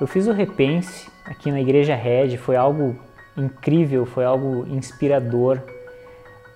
Eu 0.00 0.06
fiz 0.06 0.26
o 0.26 0.32
Repense 0.32 1.08
aqui 1.24 1.50
na 1.50 1.60
Igreja 1.60 1.94
Red, 1.94 2.36
foi 2.36 2.56
algo 2.56 2.96
incrível, 3.36 4.04
foi 4.04 4.24
algo 4.24 4.66
inspirador. 4.68 5.60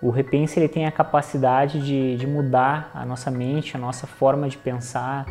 O 0.02 0.10
Repense 0.10 0.58
ele 0.58 0.68
tem 0.68 0.86
a 0.86 0.90
capacidade 0.90 1.80
de, 1.80 2.16
de 2.16 2.26
mudar 2.26 2.90
a 2.94 3.04
nossa 3.04 3.30
mente, 3.30 3.76
a 3.76 3.80
nossa 3.80 4.06
forma 4.06 4.48
de 4.48 4.58
pensar, 4.58 5.26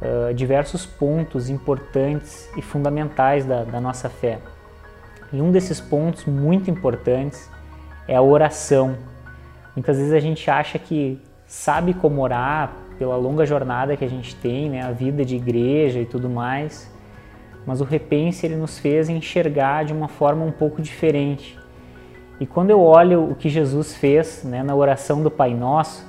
uh, 0.00 0.34
diversos 0.34 0.84
pontos 0.84 1.48
importantes 1.48 2.48
e 2.56 2.62
fundamentais 2.62 3.44
da, 3.44 3.64
da 3.64 3.80
nossa 3.80 4.08
fé. 4.08 4.38
E 5.32 5.40
um 5.40 5.50
desses 5.50 5.80
pontos 5.80 6.26
muito 6.26 6.70
importantes 6.70 7.50
é 8.06 8.14
a 8.14 8.22
oração. 8.22 8.96
Muitas 9.74 9.96
vezes 9.96 10.12
a 10.12 10.20
gente 10.20 10.48
acha 10.50 10.78
que 10.78 11.20
sabe 11.46 11.94
como 11.94 12.20
orar 12.22 12.72
pela 12.98 13.16
longa 13.16 13.44
jornada 13.44 13.96
que 13.96 14.04
a 14.04 14.08
gente 14.08 14.36
tem, 14.36 14.70
né, 14.70 14.82
a 14.82 14.92
vida 14.92 15.24
de 15.24 15.34
igreja 15.34 15.98
e 15.98 16.06
tudo 16.06 16.30
mais, 16.30 16.88
mas 17.66 17.80
o 17.80 17.84
Repense 17.84 18.46
ele 18.46 18.56
nos 18.56 18.78
fez 18.78 19.08
enxergar 19.08 19.84
de 19.84 19.92
uma 19.92 20.08
forma 20.08 20.44
um 20.44 20.52
pouco 20.52 20.82
diferente. 20.82 21.58
E 22.40 22.46
quando 22.46 22.70
eu 22.70 22.80
olho 22.80 23.30
o 23.30 23.34
que 23.34 23.48
Jesus 23.48 23.94
fez 23.94 24.42
né, 24.44 24.62
na 24.62 24.74
oração 24.74 25.22
do 25.22 25.30
Pai 25.30 25.54
Nosso, 25.54 26.04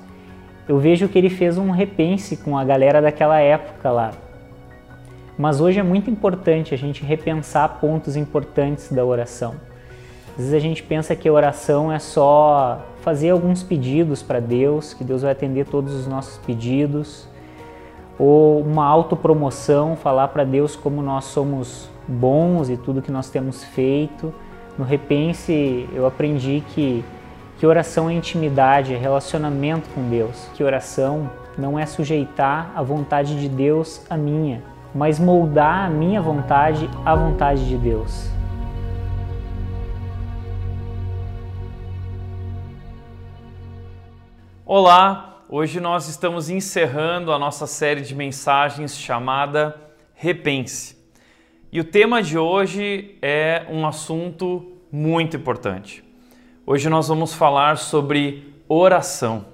eu 0.68 0.80
vejo 0.80 1.08
que 1.08 1.18
ele 1.18 1.30
fez 1.30 1.58
um 1.58 1.70
repense 1.70 2.38
com 2.38 2.58
a 2.58 2.64
galera 2.64 3.00
daquela 3.00 3.40
época 3.40 3.92
lá. 3.92 4.12
Mas 5.38 5.62
hoje 5.62 5.80
é 5.80 5.84
muito 5.84 6.10
importante 6.10 6.74
a 6.74 6.78
gente 6.78 7.04
repensar 7.04 7.80
pontos 7.80 8.16
importantes 8.16 8.92
da 8.92 9.06
oração. 9.06 9.56
Às 10.32 10.38
vezes 10.38 10.54
a 10.54 10.60
gente 10.60 10.82
pensa 10.82 11.16
que 11.16 11.30
a 11.30 11.34
oração 11.34 11.92
é 11.92 12.00
só 12.00 12.84
fazer 13.02 13.30
alguns 13.30 13.62
pedidos 13.62 14.24
para 14.24 14.40
Deus, 14.40 14.94
que 14.94 15.04
Deus 15.04 15.22
vai 15.22 15.32
atender 15.32 15.68
todos 15.68 15.94
os 15.94 16.08
nossos 16.08 16.38
pedidos, 16.40 17.28
ou 18.18 18.62
uma 18.62 18.86
autopromoção, 18.86 19.96
falar 19.96 20.30
para 20.30 20.44
Deus 20.44 20.76
como 20.76 21.02
nós 21.02 21.26
somos 21.26 21.90
bons 22.08 22.70
e 22.70 22.78
tudo 22.78 23.02
que 23.02 23.12
nós 23.12 23.30
temos 23.30 23.64
feito. 23.64 24.34
No 24.78 24.86
Repense 24.86 25.88
eu 25.94 26.06
aprendi 26.06 26.64
que, 26.70 27.04
que 27.58 27.66
oração 27.66 28.10
é 28.10 28.14
intimidade, 28.14 28.94
é 28.94 28.98
relacionamento 28.98 29.90
com 29.90 30.10
Deus, 30.10 30.50
que 30.54 30.64
oração 30.64 31.30
não 31.58 31.80
é 31.80 31.86
sujeitar 31.86 32.72
a 32.76 32.82
vontade 32.82 33.40
de 33.40 33.48
Deus 33.48 34.02
à 34.10 34.18
minha, 34.18 34.62
mas 34.94 35.20
moldar 35.20 35.86
a 35.86 35.90
minha 35.90 36.22
vontade 36.22 36.90
à 37.06 37.16
vontade 37.16 37.68
de 37.68 37.78
Deus. 37.78 38.30
Olá, 44.66 45.25
hoje 45.48 45.80
nós 45.80 46.08
estamos 46.08 46.50
encerrando 46.50 47.32
a 47.32 47.38
nossa 47.38 47.68
série 47.68 48.02
de 48.02 48.16
mensagens 48.16 48.98
chamada 48.98 49.80
Repense. 50.14 50.96
E 51.72 51.80
o 51.80 51.84
tema 51.84 52.24
de 52.24 52.38
hoje 52.38 53.18
é 53.22 53.66
um 53.70 53.86
assunto 53.86 54.74
muito 54.92 55.38
importante. 55.38 56.04
Hoje 56.66 56.90
nós 56.90 57.08
vamos 57.08 57.34
falar 57.34 57.78
sobre 57.78 58.54
oração. 58.68 59.46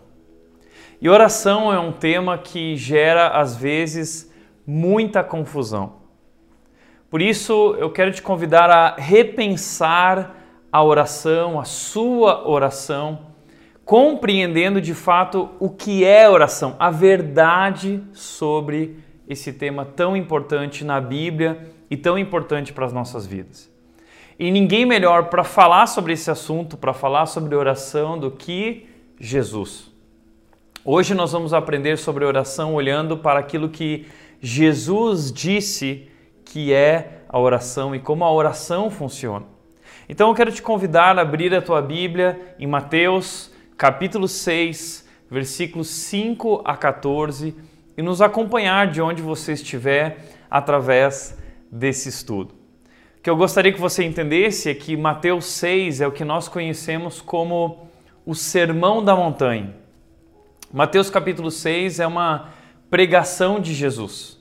E 1.02 1.09
oração 1.09 1.73
é 1.73 1.80
um 1.80 1.92
tema 1.92 2.38
que 2.38 2.75
gera 2.78 3.30
às 3.30 3.56
vezes 3.56 4.31
muita 4.66 5.23
confusão. 5.23 6.02
Por 7.09 7.22
isso, 7.22 7.75
eu 7.78 7.89
quero 7.89 8.12
te 8.14 8.22
convidar 8.22 8.69
a 8.69 8.95
repensar 8.95 10.38
a 10.72 10.81
oração, 10.81 11.59
a 11.59 11.66
sua 11.66 12.47
oração, 12.47 13.31
compreendendo 13.92 14.80
de 14.80 14.94
fato 14.94 15.50
o 15.59 15.70
que 15.70 16.06
é 16.06 16.30
oração, 16.30 16.78
a 16.80 16.89
verdade 16.89 18.02
sobre 18.14 18.97
esse 19.28 19.52
tema 19.52 19.84
tão 19.84 20.16
importante 20.16 20.86
na 20.86 21.02
Bíblia 21.02 21.70
e 21.89 21.97
tão 21.97 22.17
importante 22.17 22.72
para 22.72 22.86
as 22.86 22.94
nossas 22.94 23.28
vidas. 23.28 23.69
E 24.39 24.50
ninguém 24.50 24.86
melhor 24.86 25.25
para 25.25 25.44
falar 25.44 25.88
sobre 25.88 26.14
esse 26.14 26.31
assunto, 26.31 26.78
para 26.78 26.94
falar 26.94 27.25
sobre 27.25 27.53
oração, 27.53 28.17
do 28.17 28.31
que 28.31 28.88
Jesus. 29.19 29.91
Hoje 30.85 31.13
nós 31.13 31.34
vamos 31.34 31.53
aprender 31.53 31.97
sobre 31.97 32.23
oração 32.23 32.73
olhando 32.73 33.18
para 33.18 33.41
aquilo 33.41 33.68
que 33.68 34.08
Jesus 34.40 35.34
disse 35.34 36.08
que 36.46 36.72
é 36.72 37.23
a 37.28 37.38
oração 37.38 37.94
e 37.94 38.00
como 38.00 38.23
a 38.23 38.31
oração 38.31 38.90
funciona. 38.90 39.47
Então 40.08 40.29
eu 40.29 40.34
quero 40.34 40.50
te 40.50 40.62
convidar 40.62 41.19
a 41.19 41.23
abrir 41.23 41.53
a 41.53 41.62
tua 41.62 41.81
Bíblia 41.81 42.56
em 42.58 42.68
Mateus, 42.68 43.50
capítulo 43.81 44.28
6, 44.28 45.08
versículos 45.28 45.88
5 45.88 46.62
a 46.64 46.78
14 46.78 47.56
e 47.97 48.02
nos 48.03 48.22
acompanhar 48.22 48.86
de 48.92 49.02
onde 49.02 49.24
você 49.24 49.53
estiver 49.53 50.19
através 50.52 51.36
desse 51.72 52.08
estudo. 52.08 52.53
O 53.18 53.22
que 53.24 53.28
eu 53.28 53.36
gostaria 53.36 53.74
que 53.74 53.81
você 53.81 54.03
entendesse 54.03 54.70
é 54.70 54.75
que 54.75 54.96
Mateus 54.96 55.46
6 55.46 56.00
é 56.00 56.06
o 56.06 56.12
que 56.12 56.24
nós 56.24 56.47
conhecemos 56.47 57.22
como 57.22 57.88
o 58.24 58.36
Sermão 58.36 59.03
da 59.03 59.16
Montanha. 59.16 59.75
Mateus 60.72 61.09
capítulo 61.09 61.50
6 61.50 62.02
é 62.02 62.06
uma 62.06 62.50
pregação 62.88 63.59
de 63.59 63.74
Jesus, 63.74 64.40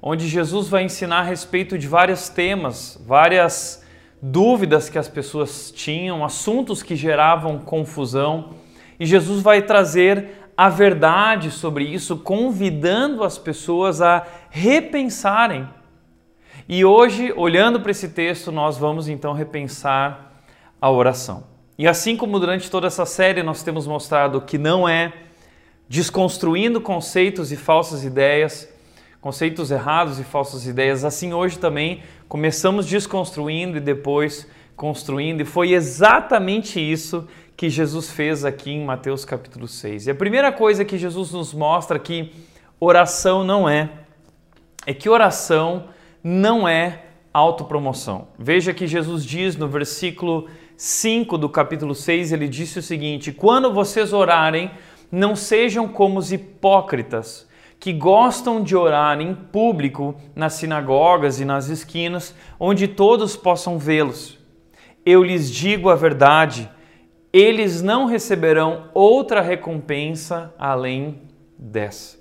onde 0.00 0.26
Jesus 0.26 0.70
vai 0.70 0.84
ensinar 0.84 1.18
a 1.18 1.24
respeito 1.24 1.76
de 1.76 1.86
vários 1.86 2.30
temas, 2.30 2.98
várias 3.06 3.84
dúvidas 4.22 4.88
que 4.88 4.96
as 4.96 5.06
pessoas 5.06 5.70
tinham, 5.70 6.24
assuntos 6.24 6.82
que 6.82 6.96
geravam 6.96 7.58
confusão, 7.58 8.54
e 9.00 9.06
Jesus 9.06 9.42
vai 9.42 9.62
trazer 9.62 10.28
a 10.54 10.68
verdade 10.68 11.50
sobre 11.50 11.84
isso, 11.84 12.18
convidando 12.18 13.24
as 13.24 13.38
pessoas 13.38 14.02
a 14.02 14.26
repensarem. 14.50 15.66
E 16.68 16.84
hoje, 16.84 17.32
olhando 17.34 17.80
para 17.80 17.92
esse 17.92 18.10
texto, 18.10 18.52
nós 18.52 18.76
vamos 18.76 19.08
então 19.08 19.32
repensar 19.32 20.42
a 20.78 20.90
oração. 20.90 21.44
E 21.78 21.88
assim 21.88 22.14
como 22.14 22.38
durante 22.38 22.70
toda 22.70 22.88
essa 22.88 23.06
série 23.06 23.42
nós 23.42 23.62
temos 23.62 23.86
mostrado 23.86 24.42
que 24.42 24.58
não 24.58 24.86
é 24.86 25.14
desconstruindo 25.88 26.78
conceitos 26.78 27.50
e 27.50 27.56
falsas 27.56 28.04
ideias, 28.04 28.68
conceitos 29.18 29.70
errados 29.70 30.20
e 30.20 30.24
falsas 30.24 30.66
ideias. 30.66 31.06
Assim, 31.06 31.32
hoje 31.32 31.58
também 31.58 32.02
começamos 32.28 32.84
desconstruindo 32.84 33.78
e 33.78 33.80
depois 33.80 34.46
construindo, 34.76 35.40
e 35.40 35.44
foi 35.44 35.72
exatamente 35.72 36.80
isso 36.80 37.26
que 37.60 37.68
Jesus 37.68 38.10
fez 38.10 38.42
aqui 38.42 38.70
em 38.70 38.82
Mateus 38.82 39.22
capítulo 39.22 39.68
6. 39.68 40.06
E 40.06 40.10
a 40.10 40.14
primeira 40.14 40.50
coisa 40.50 40.82
que 40.82 40.96
Jesus 40.96 41.30
nos 41.32 41.52
mostra 41.52 41.98
que 41.98 42.32
oração 42.80 43.44
não 43.44 43.68
é, 43.68 43.90
é 44.86 44.94
que 44.94 45.10
oração 45.10 45.90
não 46.24 46.66
é 46.66 47.04
autopromoção. 47.34 48.28
Veja 48.38 48.72
que 48.72 48.86
Jesus 48.86 49.26
diz 49.26 49.56
no 49.56 49.68
versículo 49.68 50.48
5 50.74 51.36
do 51.36 51.50
capítulo 51.50 51.94
6, 51.94 52.32
ele 52.32 52.48
disse 52.48 52.78
o 52.78 52.82
seguinte: 52.82 53.30
Quando 53.30 53.74
vocês 53.74 54.14
orarem, 54.14 54.70
não 55.12 55.36
sejam 55.36 55.86
como 55.86 56.18
os 56.18 56.32
hipócritas 56.32 57.46
que 57.78 57.92
gostam 57.92 58.62
de 58.62 58.74
orar 58.74 59.20
em 59.20 59.34
público 59.34 60.14
nas 60.34 60.54
sinagogas 60.54 61.40
e 61.40 61.44
nas 61.44 61.68
esquinas, 61.68 62.34
onde 62.58 62.88
todos 62.88 63.36
possam 63.36 63.78
vê-los. 63.78 64.38
Eu 65.04 65.22
lhes 65.22 65.50
digo 65.50 65.90
a 65.90 65.94
verdade, 65.94 66.66
eles 67.32 67.80
não 67.80 68.06
receberão 68.06 68.88
outra 68.92 69.40
recompensa 69.40 70.52
além 70.58 71.22
dessa. 71.58 72.18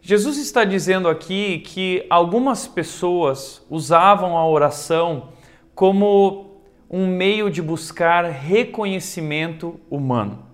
Jesus 0.00 0.38
está 0.38 0.64
dizendo 0.64 1.08
aqui 1.08 1.58
que 1.58 2.06
algumas 2.08 2.68
pessoas 2.68 3.66
usavam 3.68 4.36
a 4.36 4.48
oração 4.48 5.30
como 5.74 6.60
um 6.88 7.06
meio 7.06 7.50
de 7.50 7.60
buscar 7.60 8.24
reconhecimento 8.24 9.80
humano. 9.90 10.46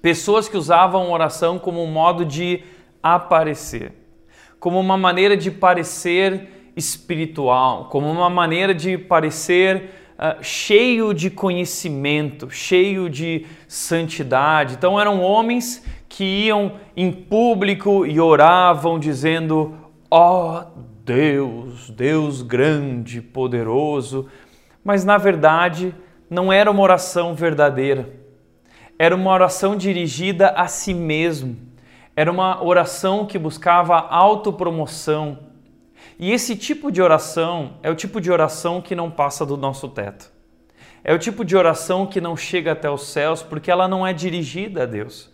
Pessoas 0.00 0.48
que 0.48 0.56
usavam 0.56 1.10
oração 1.10 1.58
como 1.58 1.82
um 1.82 1.90
modo 1.90 2.24
de 2.24 2.62
aparecer, 3.02 3.92
como 4.60 4.78
uma 4.78 4.96
maneira 4.96 5.36
de 5.36 5.50
parecer 5.50 6.72
espiritual, 6.76 7.86
como 7.86 8.08
uma 8.10 8.30
maneira 8.30 8.72
de 8.74 8.96
parecer 8.96 9.90
uh, 10.22 10.42
cheio 10.42 11.12
de 11.12 11.28
conhecimento, 11.28 12.48
cheio 12.50 13.10
de 13.10 13.44
santidade. 13.66 14.74
Então 14.74 15.00
eram 15.00 15.20
homens 15.20 15.84
que 16.08 16.24
iam 16.24 16.74
em 16.96 17.10
público 17.10 18.06
e 18.06 18.20
oravam 18.20 18.98
dizendo: 18.98 19.74
Ó 20.10 20.60
oh, 20.60 20.82
Deus, 21.04 21.90
Deus 21.90 22.42
grande, 22.42 23.20
poderoso. 23.20 24.28
Mas 24.84 25.04
na 25.04 25.18
verdade 25.18 25.94
não 26.30 26.52
era 26.52 26.70
uma 26.70 26.82
oração 26.82 27.34
verdadeira 27.34 28.22
era 29.02 29.16
uma 29.16 29.32
oração 29.32 29.76
dirigida 29.76 30.50
a 30.50 30.68
si 30.68 30.94
mesmo. 30.94 31.56
Era 32.14 32.30
uma 32.30 32.62
oração 32.62 33.26
que 33.26 33.36
buscava 33.36 33.98
autopromoção. 33.98 35.38
E 36.22 36.30
esse 36.30 36.54
tipo 36.54 36.92
de 36.92 37.02
oração 37.02 37.78
é 37.82 37.90
o 37.90 37.96
tipo 37.96 38.20
de 38.20 38.30
oração 38.30 38.80
que 38.80 38.94
não 38.94 39.10
passa 39.10 39.44
do 39.44 39.56
nosso 39.56 39.88
teto. 39.88 40.30
É 41.02 41.12
o 41.12 41.18
tipo 41.18 41.44
de 41.44 41.56
oração 41.56 42.06
que 42.06 42.20
não 42.20 42.36
chega 42.36 42.70
até 42.70 42.88
os 42.88 43.08
céus 43.08 43.42
porque 43.42 43.68
ela 43.68 43.88
não 43.88 44.06
é 44.06 44.12
dirigida 44.12 44.84
a 44.84 44.86
Deus. 44.86 45.32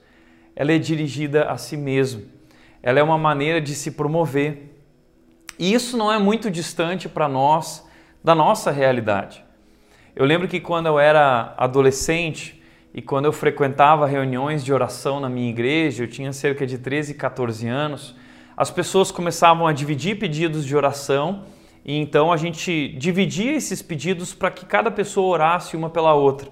Ela 0.57 0.73
é 0.73 0.79
dirigida 0.79 1.45
a 1.45 1.59
si 1.59 1.77
mesmo. 1.77 2.23
Ela 2.83 3.01
é 3.01 3.03
uma 3.03 3.19
maneira 3.19 3.61
de 3.61 3.75
se 3.75 3.91
promover. 3.91 4.81
E 5.59 5.75
isso 5.75 5.95
não 5.95 6.11
é 6.11 6.19
muito 6.19 6.51
distante 6.51 7.07
para 7.07 7.29
nós 7.29 7.87
da 8.25 8.35
nossa 8.35 8.71
realidade. 8.71 9.45
Eu 10.17 10.25
lembro 10.25 10.49
que 10.49 10.59
quando 10.59 10.87
eu 10.87 10.99
era 10.99 11.53
adolescente 11.59 12.63
e 12.95 13.03
quando 13.03 13.27
eu 13.27 13.33
frequentava 13.35 14.07
reuniões 14.07 14.65
de 14.65 14.73
oração 14.73 15.21
na 15.21 15.29
minha 15.29 15.51
igreja, 15.51 16.05
eu 16.05 16.09
tinha 16.09 16.33
cerca 16.33 16.67
de 16.67 16.79
13, 16.79 17.13
14 17.13 17.69
anos, 17.69 18.17
as 18.59 18.73
pessoas 18.73 19.13
começavam 19.13 19.69
a 19.69 19.73
dividir 19.73 20.19
pedidos 20.19 20.67
de 20.67 20.77
oração 20.77 21.45
e 21.85 21.97
então 21.97 22.33
a 22.33 22.37
gente 22.37 22.89
dividia 22.99 23.53
esses 23.53 23.81
pedidos 23.81 24.35
para 24.35 24.51
que 24.51 24.67
cada 24.67 24.91
pessoa 24.91 25.29
orasse 25.29 25.77
uma 25.77 25.89
pela 25.89 26.13
outra. 26.13 26.49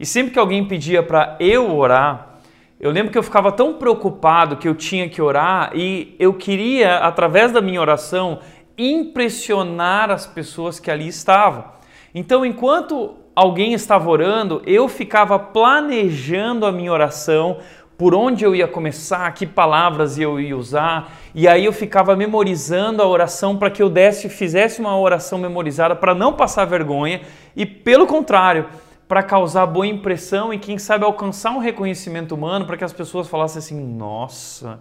E 0.00 0.04
sempre 0.04 0.32
que 0.32 0.38
alguém 0.40 0.66
pedia 0.66 1.00
para 1.00 1.36
eu 1.38 1.76
orar, 1.76 2.40
eu 2.80 2.90
lembro 2.90 3.12
que 3.12 3.18
eu 3.18 3.22
ficava 3.22 3.52
tão 3.52 3.74
preocupado 3.74 4.56
que 4.56 4.66
eu 4.66 4.74
tinha 4.74 5.08
que 5.08 5.22
orar 5.22 5.70
e 5.76 6.16
eu 6.18 6.34
queria, 6.34 6.96
através 6.98 7.52
da 7.52 7.60
minha 7.60 7.80
oração, 7.80 8.40
impressionar 8.76 10.10
as 10.10 10.26
pessoas 10.26 10.80
que 10.80 10.90
ali 10.90 11.06
estavam. 11.06 11.66
Então, 12.12 12.44
enquanto 12.44 13.14
alguém 13.38 13.74
estava 13.74 14.10
orando, 14.10 14.60
eu 14.66 14.88
ficava 14.88 15.38
planejando 15.38 16.66
a 16.66 16.72
minha 16.72 16.92
oração, 16.92 17.58
por 17.98 18.14
onde 18.14 18.44
eu 18.44 18.54
ia 18.54 18.68
começar, 18.68 19.28
que 19.34 19.44
palavras 19.44 20.16
eu 20.16 20.40
ia 20.40 20.56
usar, 20.56 21.12
e 21.34 21.48
aí 21.48 21.64
eu 21.64 21.72
ficava 21.72 22.14
memorizando 22.14 23.02
a 23.02 23.06
oração 23.08 23.56
para 23.58 23.72
que 23.72 23.82
eu 23.82 23.90
desse, 23.90 24.28
fizesse 24.28 24.80
uma 24.80 24.96
oração 24.96 25.36
memorizada 25.36 25.96
para 25.96 26.14
não 26.14 26.32
passar 26.32 26.64
vergonha 26.64 27.22
e, 27.56 27.66
pelo 27.66 28.06
contrário, 28.06 28.68
para 29.08 29.20
causar 29.20 29.66
boa 29.66 29.84
impressão 29.84 30.54
e 30.54 30.60
quem 30.60 30.78
sabe 30.78 31.04
alcançar 31.04 31.50
um 31.50 31.58
reconhecimento 31.58 32.36
humano 32.36 32.66
para 32.66 32.76
que 32.76 32.84
as 32.84 32.92
pessoas 32.92 33.26
falassem 33.26 33.58
assim: 33.58 33.80
"Nossa, 33.80 34.78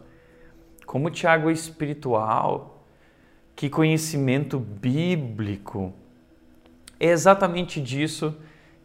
como 0.86 1.08
o 1.08 1.12
Tiago 1.12 1.50
é 1.50 1.54
espiritual, 1.54 2.84
que 3.56 3.68
conhecimento 3.68 4.60
bíblico". 4.60 5.92
É 7.00 7.08
exatamente 7.08 7.82
disso 7.82 8.36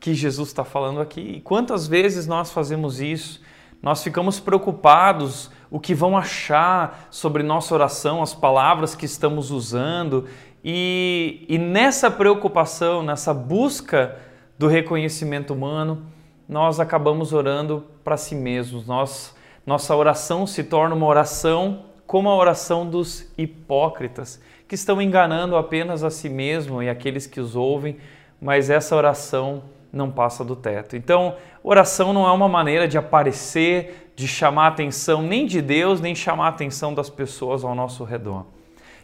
que 0.01 0.15
Jesus 0.15 0.49
está 0.49 0.65
falando 0.65 1.01
aqui. 1.01 1.21
E 1.21 1.41
quantas 1.43 1.87
vezes 1.87 2.27
nós 2.27 2.51
fazemos 2.51 2.99
isso? 2.99 3.43
Nós 3.83 4.03
ficamos 4.03 4.39
preocupados 4.39 5.51
o 5.71 5.81
que 5.81 5.95
vão 5.95 6.17
achar 6.17 7.09
sobre 7.11 7.43
nossa 7.43 7.75
oração, 7.75 8.23
as 8.23 8.33
palavras 8.33 8.95
que 8.95 9.07
estamos 9.07 9.51
usando, 9.51 10.27
e, 10.65 11.45
e 11.49 11.59
nessa 11.59 12.11
preocupação, 12.11 13.03
nessa 13.03 13.35
busca 13.35 14.17
do 14.57 14.69
reconhecimento 14.69 15.53
humano, 15.53 16.07
nós 16.49 16.79
acabamos 16.79 17.33
orando 17.33 17.85
para 18.05 18.17
si 18.17 18.35
mesmos. 18.35 18.87
Nós, 18.87 19.35
nossa 19.67 19.97
oração 19.97 20.47
se 20.47 20.63
torna 20.63 20.95
uma 20.95 21.07
oração 21.07 21.87
como 22.07 22.29
a 22.29 22.37
oração 22.37 22.89
dos 22.89 23.33
hipócritas, 23.37 24.41
que 24.69 24.75
estão 24.75 25.01
enganando 25.01 25.57
apenas 25.57 26.05
a 26.05 26.11
si 26.11 26.29
mesmo 26.29 26.83
e 26.83 26.89
aqueles 26.89 27.27
que 27.27 27.41
os 27.41 27.57
ouvem, 27.57 27.97
mas 28.41 28.71
essa 28.71 28.95
oração 28.95 29.65
não 29.93 30.11
passa 30.11 30.45
do 30.45 30.55
teto. 30.55 30.97
Então, 30.97 31.37
oração 31.63 32.13
não 32.13 32.27
é 32.27 32.33
uma 32.33 32.49
maneira 32.49 32.89
de 32.89 32.99
aparecer, 32.99 34.13
de 34.15 34.27
chamar 34.29 34.65
a 34.65 34.69
atenção 34.69 35.23
nem 35.23 35.47
de 35.47 35.63
Deus, 35.63 36.01
nem 36.01 36.15
chamar 36.15 36.47
a 36.47 36.49
atenção 36.49 36.95
das 36.95 37.09
pessoas 37.09 37.65
ao 37.65 37.75
nosso 37.75 38.05
redor. 38.05 38.47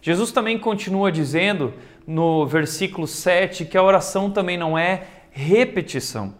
Jesus 0.01 0.31
também 0.31 0.59
continua 0.59 1.11
dizendo 1.11 1.75
no 2.07 2.47
versículo 2.47 3.07
7 3.07 3.65
que 3.65 3.77
a 3.77 3.83
oração 3.83 4.31
também 4.31 4.57
não 4.57 4.79
é 4.79 5.05
repetição. 5.31 6.35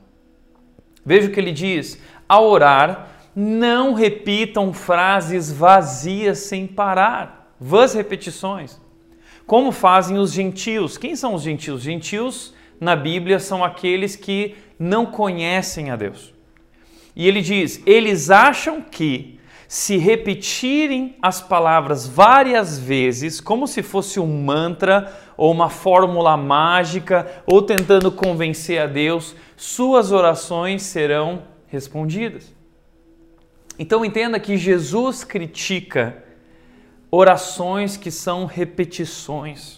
Veja 1.05 1.29
o 1.29 1.33
que 1.33 1.41
ele 1.41 1.53
diz: 1.53 2.01
ao 2.29 2.47
orar, 2.47 3.09
não 3.35 3.95
repitam 3.95 4.73
frases 4.73 5.53
vazias 5.53 6.39
sem 6.39 6.67
parar, 6.67 7.53
vãs 7.61 7.95
repetições 7.95 8.81
como 9.49 9.73
fazem 9.73 10.19
os 10.19 10.31
gentios. 10.31 10.99
Quem 10.99 11.17
são 11.17 11.33
os 11.33 11.41
gentios? 11.41 11.81
Gentios 11.81 12.53
na 12.79 12.95
Bíblia 12.95 13.41
são 13.41 13.65
aqueles 13.65 14.15
que 14.15 14.55
não 14.79 15.07
conhecem 15.07 15.91
a 15.91 15.97
Deus. 15.97 16.33
E 17.17 17.27
ele 17.27 17.41
diz: 17.41 17.83
eles 17.85 18.31
acham 18.31 18.81
que 18.81 19.39
se 19.67 19.99
repetirem 19.99 21.17
as 21.21 21.43
palavras 21.43 22.07
várias 22.07 22.79
vezes, 22.79 23.39
como 23.41 23.67
se 23.67 23.83
fosse 23.83 24.19
um 24.19 24.43
mantra 24.43 25.13
ou 25.37 25.53
uma 25.53 25.69
fórmula 25.69 26.37
mágica, 26.37 27.43
ou 27.47 27.61
tentando 27.61 28.11
convencer 28.11 28.81
a 28.81 28.87
Deus, 28.87 29.37
suas 29.57 30.11
orações 30.11 30.83
serão 30.83 31.43
respondidas. 31.67 32.55
Então 33.79 34.05
entenda 34.05 34.41
que 34.41 34.57
Jesus 34.57 35.23
critica 35.23 36.25
orações 37.11 37.97
que 37.97 38.11
são 38.11 38.47
repetições. 38.47 39.78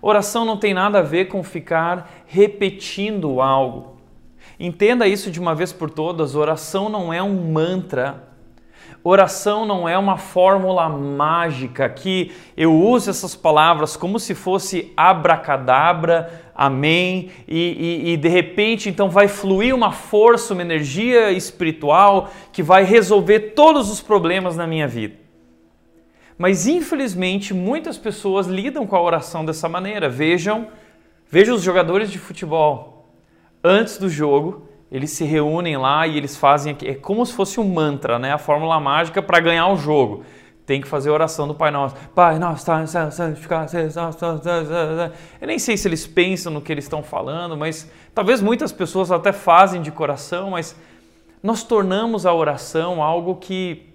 Oração 0.00 0.44
não 0.44 0.56
tem 0.56 0.72
nada 0.72 1.00
a 1.00 1.02
ver 1.02 1.26
com 1.26 1.42
ficar 1.42 2.10
repetindo 2.26 3.40
algo. 3.40 3.98
Entenda 4.58 5.06
isso 5.06 5.30
de 5.30 5.38
uma 5.38 5.54
vez 5.54 5.72
por 5.72 5.90
todas: 5.90 6.34
oração 6.34 6.88
não 6.88 7.12
é 7.12 7.22
um 7.22 7.52
mantra. 7.52 8.28
Oração 9.04 9.64
não 9.64 9.88
é 9.88 9.96
uma 9.96 10.16
fórmula 10.16 10.88
mágica 10.88 11.88
que 11.88 12.32
eu 12.56 12.74
uso 12.74 13.08
essas 13.08 13.34
palavras 13.34 13.96
como 13.96 14.18
se 14.18 14.34
fosse 14.34 14.92
abracadabra, 14.96 16.50
amém, 16.54 17.30
e, 17.46 18.02
e, 18.06 18.12
e, 18.12 18.16
de 18.16 18.28
repente 18.28 18.88
então 18.88 19.08
vai 19.08 19.28
fluir 19.28 19.74
uma 19.74 19.92
força, 19.92 20.52
uma 20.52 20.62
energia 20.62 21.30
espiritual 21.30 22.28
que 22.52 22.62
vai 22.62 22.82
resolver 22.82 23.52
todos 23.54 23.88
os 23.88 24.00
problemas 24.00 24.56
na 24.56 24.66
minha 24.66 24.88
vida. 24.88 25.27
Mas 26.38 26.68
infelizmente 26.68 27.52
muitas 27.52 27.98
pessoas 27.98 28.46
lidam 28.46 28.86
com 28.86 28.94
a 28.94 29.02
oração 29.02 29.44
dessa 29.44 29.68
maneira. 29.68 30.08
Vejam, 30.08 30.68
vejam 31.28 31.56
os 31.56 31.62
jogadores 31.62 32.12
de 32.12 32.18
futebol. 32.18 33.10
Antes 33.62 33.98
do 33.98 34.08
jogo, 34.08 34.68
eles 34.90 35.10
se 35.10 35.24
reúnem 35.24 35.76
lá 35.76 36.06
e 36.06 36.16
eles 36.16 36.36
fazem 36.36 36.76
é 36.84 36.94
como 36.94 37.26
se 37.26 37.32
fosse 37.32 37.58
um 37.58 37.68
mantra, 37.68 38.18
né? 38.20 38.32
A 38.32 38.38
fórmula 38.38 38.78
mágica 38.78 39.20
para 39.20 39.40
ganhar 39.40 39.66
o 39.66 39.76
jogo. 39.76 40.24
Tem 40.64 40.80
que 40.80 40.86
fazer 40.86 41.08
a 41.08 41.12
oração 41.12 41.48
do 41.48 41.54
Pai 41.54 41.70
Nosso. 41.70 41.96
Pai 42.14 42.38
Nosso, 42.38 42.64
santificado, 43.10 43.70
Eu 45.40 45.46
nem 45.46 45.58
sei 45.58 45.76
se 45.76 45.88
eles 45.88 46.06
pensam 46.06 46.52
no 46.52 46.60
que 46.60 46.70
eles 46.70 46.84
estão 46.84 47.02
falando, 47.02 47.56
mas 47.56 47.90
talvez 48.14 48.40
muitas 48.40 48.70
pessoas 48.70 49.10
até 49.10 49.32
fazem 49.32 49.82
de 49.82 49.90
coração, 49.90 50.50
mas 50.50 50.76
nós 51.42 51.64
tornamos 51.64 52.26
a 52.26 52.32
oração 52.32 53.02
algo 53.02 53.36
que, 53.36 53.86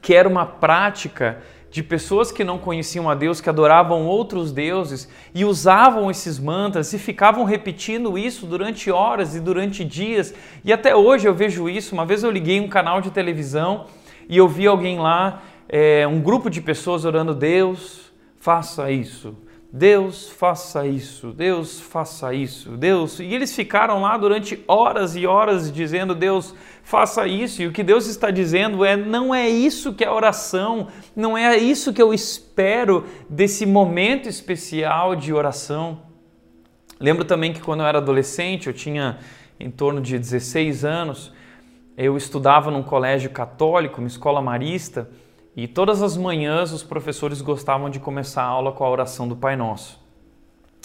que 0.00 0.12
era 0.12 0.28
uma 0.28 0.44
prática 0.44 1.40
de 1.72 1.82
pessoas 1.82 2.30
que 2.30 2.44
não 2.44 2.58
conheciam 2.58 3.08
a 3.08 3.14
Deus, 3.14 3.40
que 3.40 3.48
adoravam 3.48 4.06
outros 4.06 4.52
deuses 4.52 5.08
e 5.34 5.42
usavam 5.42 6.10
esses 6.10 6.38
mantras 6.38 6.92
e 6.92 6.98
ficavam 6.98 7.44
repetindo 7.44 8.18
isso 8.18 8.44
durante 8.44 8.90
horas 8.90 9.34
e 9.34 9.40
durante 9.40 9.82
dias. 9.82 10.34
E 10.62 10.70
até 10.70 10.94
hoje 10.94 11.26
eu 11.26 11.34
vejo 11.34 11.70
isso. 11.70 11.94
Uma 11.94 12.04
vez 12.04 12.22
eu 12.22 12.30
liguei 12.30 12.60
um 12.60 12.68
canal 12.68 13.00
de 13.00 13.10
televisão 13.10 13.86
e 14.28 14.36
eu 14.36 14.46
vi 14.46 14.66
alguém 14.66 14.98
lá, 14.98 15.42
é, 15.66 16.06
um 16.06 16.20
grupo 16.20 16.50
de 16.50 16.60
pessoas 16.60 17.06
orando: 17.06 17.34
Deus, 17.34 18.12
faça 18.36 18.90
isso. 18.90 19.34
Deus 19.74 20.28
faça 20.28 20.86
isso, 20.86 21.32
Deus 21.32 21.80
faça 21.80 22.34
isso, 22.34 22.72
Deus. 22.72 23.18
E 23.20 23.24
eles 23.32 23.56
ficaram 23.56 24.02
lá 24.02 24.18
durante 24.18 24.62
horas 24.68 25.16
e 25.16 25.26
horas 25.26 25.72
dizendo: 25.72 26.14
Deus 26.14 26.54
faça 26.82 27.26
isso. 27.26 27.62
E 27.62 27.66
o 27.66 27.72
que 27.72 27.82
Deus 27.82 28.06
está 28.06 28.30
dizendo 28.30 28.84
é: 28.84 28.98
não 28.98 29.34
é 29.34 29.48
isso 29.48 29.94
que 29.94 30.04
é 30.04 30.10
oração, 30.10 30.88
não 31.16 31.38
é 31.38 31.56
isso 31.56 31.90
que 31.90 32.02
eu 32.02 32.12
espero 32.12 33.06
desse 33.30 33.64
momento 33.64 34.28
especial 34.28 35.16
de 35.16 35.32
oração. 35.32 36.02
Lembro 37.00 37.24
também 37.24 37.54
que 37.54 37.62
quando 37.62 37.80
eu 37.80 37.86
era 37.86 37.96
adolescente, 37.96 38.66
eu 38.66 38.74
tinha 38.74 39.20
em 39.58 39.70
torno 39.70 40.02
de 40.02 40.18
16 40.18 40.84
anos, 40.84 41.32
eu 41.96 42.14
estudava 42.14 42.70
num 42.70 42.82
colégio 42.82 43.30
católico, 43.30 44.02
uma 44.02 44.06
escola 44.06 44.42
marista. 44.42 45.08
E 45.54 45.68
todas 45.68 46.02
as 46.02 46.16
manhãs 46.16 46.72
os 46.72 46.82
professores 46.82 47.42
gostavam 47.42 47.90
de 47.90 48.00
começar 48.00 48.42
a 48.42 48.46
aula 48.46 48.72
com 48.72 48.84
a 48.84 48.90
oração 48.90 49.28
do 49.28 49.36
Pai 49.36 49.54
Nosso. 49.54 50.00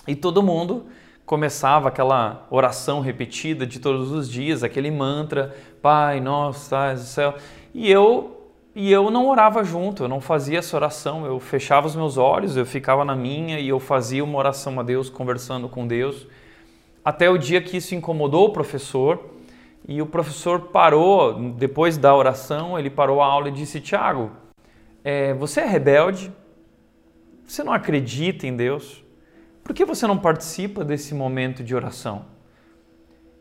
E 0.06 0.16
todo 0.16 0.44
mundo 0.44 0.86
começava 1.26 1.88
aquela 1.88 2.46
oração 2.50 3.00
repetida 3.00 3.66
de 3.66 3.80
todos 3.80 4.12
os 4.12 4.30
dias, 4.30 4.64
aquele 4.64 4.92
mantra, 4.92 5.56
Pai 5.82 6.20
Nosso, 6.20 6.64
estás 6.64 7.00
no 7.00 7.06
céu. 7.06 7.36
E 7.74 7.90
eu 7.90 8.34
e 8.80 8.92
eu 8.92 9.10
não 9.10 9.28
orava 9.28 9.64
junto, 9.64 10.04
eu 10.04 10.08
não 10.08 10.22
fazia 10.22 10.60
essa 10.60 10.76
oração, 10.76 11.26
eu 11.26 11.40
fechava 11.40 11.88
os 11.88 11.96
meus 11.96 12.16
olhos, 12.16 12.56
eu 12.56 12.64
ficava 12.64 13.04
na 13.04 13.16
minha 13.16 13.60
e 13.60 13.70
eu 13.70 13.80
fazia 13.80 14.24
uma 14.24 14.38
oração 14.38 14.80
a 14.80 14.84
Deus, 14.84 15.10
conversando 15.10 15.68
com 15.68 15.88
Deus. 15.88 16.28
Até 17.04 17.28
o 17.28 17.40
dia 17.40 17.60
que 17.60 17.78
isso 17.78 17.96
incomodou 17.96 18.46
o 18.46 18.54
professor, 18.54 19.20
e 19.88 20.00
o 20.00 20.06
professor 20.06 20.60
parou, 20.60 21.34
depois 21.54 21.98
da 21.98 22.14
oração, 22.16 22.78
ele 22.78 22.90
parou 22.90 23.20
a 23.20 23.26
aula 23.26 23.48
e 23.48 23.52
disse: 23.52 23.82
Tiago, 23.82 24.30
é, 25.10 25.34
você 25.34 25.62
é 25.62 25.66
rebelde, 25.66 26.34
você 27.46 27.64
não 27.64 27.72
acredita 27.72 28.46
em 28.46 28.54
Deus, 28.54 29.06
por 29.64 29.74
que 29.74 29.86
você 29.86 30.06
não 30.06 30.18
participa 30.18 30.84
desse 30.84 31.16
momento 31.16 31.64
de 31.64 31.74
oração? 31.74 32.26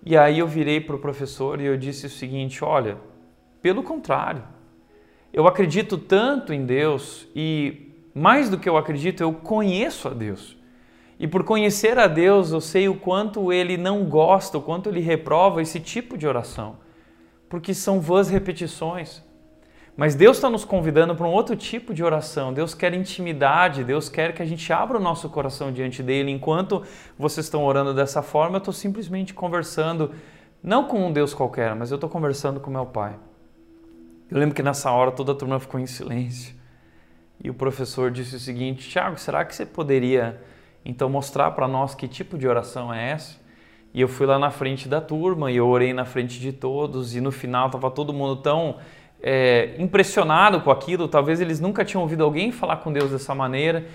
E 0.05 0.17
aí 0.17 0.39
eu 0.39 0.47
virei 0.47 0.81
para 0.81 0.95
o 0.95 0.99
professor 1.01 1.61
e 1.61 1.65
eu 1.65 1.77
disse 1.77 2.07
o 2.07 2.09
seguinte: 2.09 2.63
olha, 2.63 2.99
pelo 3.61 3.83
contrário, 3.83 4.45
eu 5.33 5.49
acredito 5.49 5.99
tanto 5.99 6.53
em 6.53 6.65
Deus 6.65 7.27
e 7.35 7.93
mais 8.15 8.49
do 8.49 8.59
que 8.59 8.69
eu 8.69 8.77
acredito, 8.77 9.21
eu 9.21 9.33
conheço 9.33 10.07
a 10.07 10.15
Deus. 10.15 10.57
E 11.19 11.27
por 11.27 11.43
conhecer 11.43 11.99
a 11.99 12.07
Deus, 12.07 12.53
eu 12.53 12.61
sei 12.61 12.89
o 12.89 12.95
quanto 12.95 13.53
ele 13.53 13.77
não 13.77 14.05
gosta, 14.05 14.57
o 14.57 14.63
quanto 14.63 14.89
ele 14.89 15.01
reprova 15.01 15.61
esse 15.61 15.81
tipo 15.81 16.17
de 16.17 16.29
oração. 16.29 16.77
Porque 17.49 17.75
são 17.75 18.01
vãs 18.01 18.29
repetições. 18.29 19.26
Mas 19.97 20.15
Deus 20.15 20.37
está 20.37 20.51
nos 20.51 20.65
convidando 20.65 21.17
para 21.17 21.27
um 21.27 21.31
outro 21.31 21.57
tipo 21.57 21.95
de 21.95 22.05
oração. 22.05 22.53
Deus 22.53 22.75
quer 22.75 22.93
intimidade, 22.93 23.83
Deus 23.83 24.11
quer 24.11 24.35
que 24.35 24.43
a 24.43 24.45
gente 24.45 24.71
abra 24.71 24.99
o 24.99 25.01
nosso 25.01 25.31
coração 25.31 25.73
diante 25.73 26.03
dele. 26.03 26.31
Enquanto 26.31 26.83
vocês 27.19 27.47
estão 27.47 27.65
orando 27.65 27.95
dessa 27.95 28.21
forma, 28.21 28.57
eu 28.57 28.59
estou 28.59 28.75
simplesmente 28.75 29.33
conversando, 29.33 30.13
não 30.63 30.85
com 30.85 31.07
um 31.07 31.11
Deus 31.11 31.33
qualquer, 31.33 31.75
mas 31.75 31.91
eu 31.91 31.95
estou 31.95 32.11
conversando 32.11 32.61
com 32.61 32.71
meu 32.71 32.85
Pai. 32.85 33.17
Eu 34.31 34.39
lembro 34.39 34.55
que 34.55 34.63
nessa 34.63 34.91
hora 34.91 35.13
toda 35.13 35.33
a 35.33 35.35
turma 35.35 35.59
ficou 35.59 35.81
em 35.81 35.87
silêncio. 35.87 36.55
E 37.43 37.49
o 37.49 37.55
professor 37.55 38.11
disse 38.11 38.37
o 38.37 38.41
seguinte: 38.41 38.89
Tiago, 38.91 39.19
será 39.19 39.47
que 39.47 39.55
você 39.55 39.65
poderia 39.65 40.43
então 40.85 41.09
mostrar 41.09 41.53
para 41.53 41.67
nós 41.67 41.95
que 41.95 42.07
tipo 42.07 42.37
de 42.37 42.47
oração 42.47 42.93
é 42.93 43.13
essa? 43.13 43.41
E 43.95 44.01
eu 44.03 44.09
fui 44.09 44.27
lá 44.27 44.39
na 44.39 44.51
frente 44.51 44.89
da 44.89 45.01
turma 45.01 45.51
e 45.51 45.57
eu 45.57 45.67
orei 45.67 45.95
na 45.95 46.05
frente 46.05 46.39
de 46.39 46.53
todos, 46.53 47.17
e 47.17 47.21
no 47.21 47.33
final 47.33 47.67
estava 47.67 47.91
todo 47.91 48.13
mundo 48.13 48.37
tão 48.37 48.77
é, 49.23 49.75
impressionado 49.79 50.61
com 50.61 50.71
aquilo, 50.71 51.09
talvez 51.09 51.41
eles 51.41 51.61
nunca 51.61 51.85
tinham 51.85 52.03
ouvido 52.03 52.23
alguém 52.25 52.53
falar 52.53 52.79
com 52.79 52.93
Deus 52.93 53.11
dessa 53.11 53.35
maneira. 53.35 53.87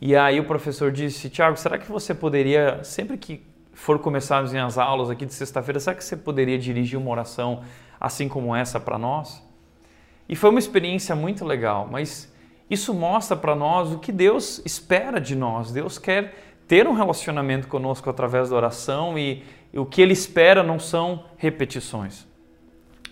E 0.00 0.14
aí 0.14 0.38
o 0.38 0.44
professor 0.44 0.92
disse: 0.92 1.28
Tiago, 1.28 1.56
será 1.56 1.78
que 1.78 1.90
você 1.90 2.14
poderia, 2.14 2.80
sempre 2.84 3.16
que 3.16 3.42
for 3.72 3.98
começar 3.98 4.38
as 4.38 4.52
minhas 4.52 4.76
aulas 4.76 5.10
aqui 5.10 5.24
de 5.24 5.34
sexta-feira, 5.34 5.78
será 5.78 5.96
que 5.96 6.04
você 6.04 6.16
poderia 6.16 6.58
dirigir 6.58 6.98
uma 6.98 7.10
oração 7.10 7.62
assim 8.00 8.28
como 8.28 8.54
essa 8.54 8.78
para 8.78 8.98
nós? 8.98 9.42
E 10.28 10.36
foi 10.36 10.50
uma 10.50 10.58
experiência 10.58 11.16
muito 11.16 11.44
legal, 11.44 11.88
mas 11.90 12.32
isso 12.68 12.92
mostra 12.92 13.36
para 13.36 13.56
nós 13.56 13.92
o 13.92 13.98
que 13.98 14.12
Deus 14.12 14.60
espera 14.64 15.20
de 15.20 15.34
nós. 15.34 15.72
Deus 15.72 15.98
quer 15.98 16.34
ter 16.66 16.86
um 16.86 16.92
relacionamento 16.92 17.66
conosco 17.66 18.10
através 18.10 18.50
da 18.50 18.56
oração 18.56 19.18
e, 19.18 19.42
e 19.72 19.78
o 19.78 19.86
que 19.86 20.02
Ele 20.02 20.12
espera 20.12 20.62
não 20.62 20.78
são 20.78 21.24
repetições. 21.38 22.27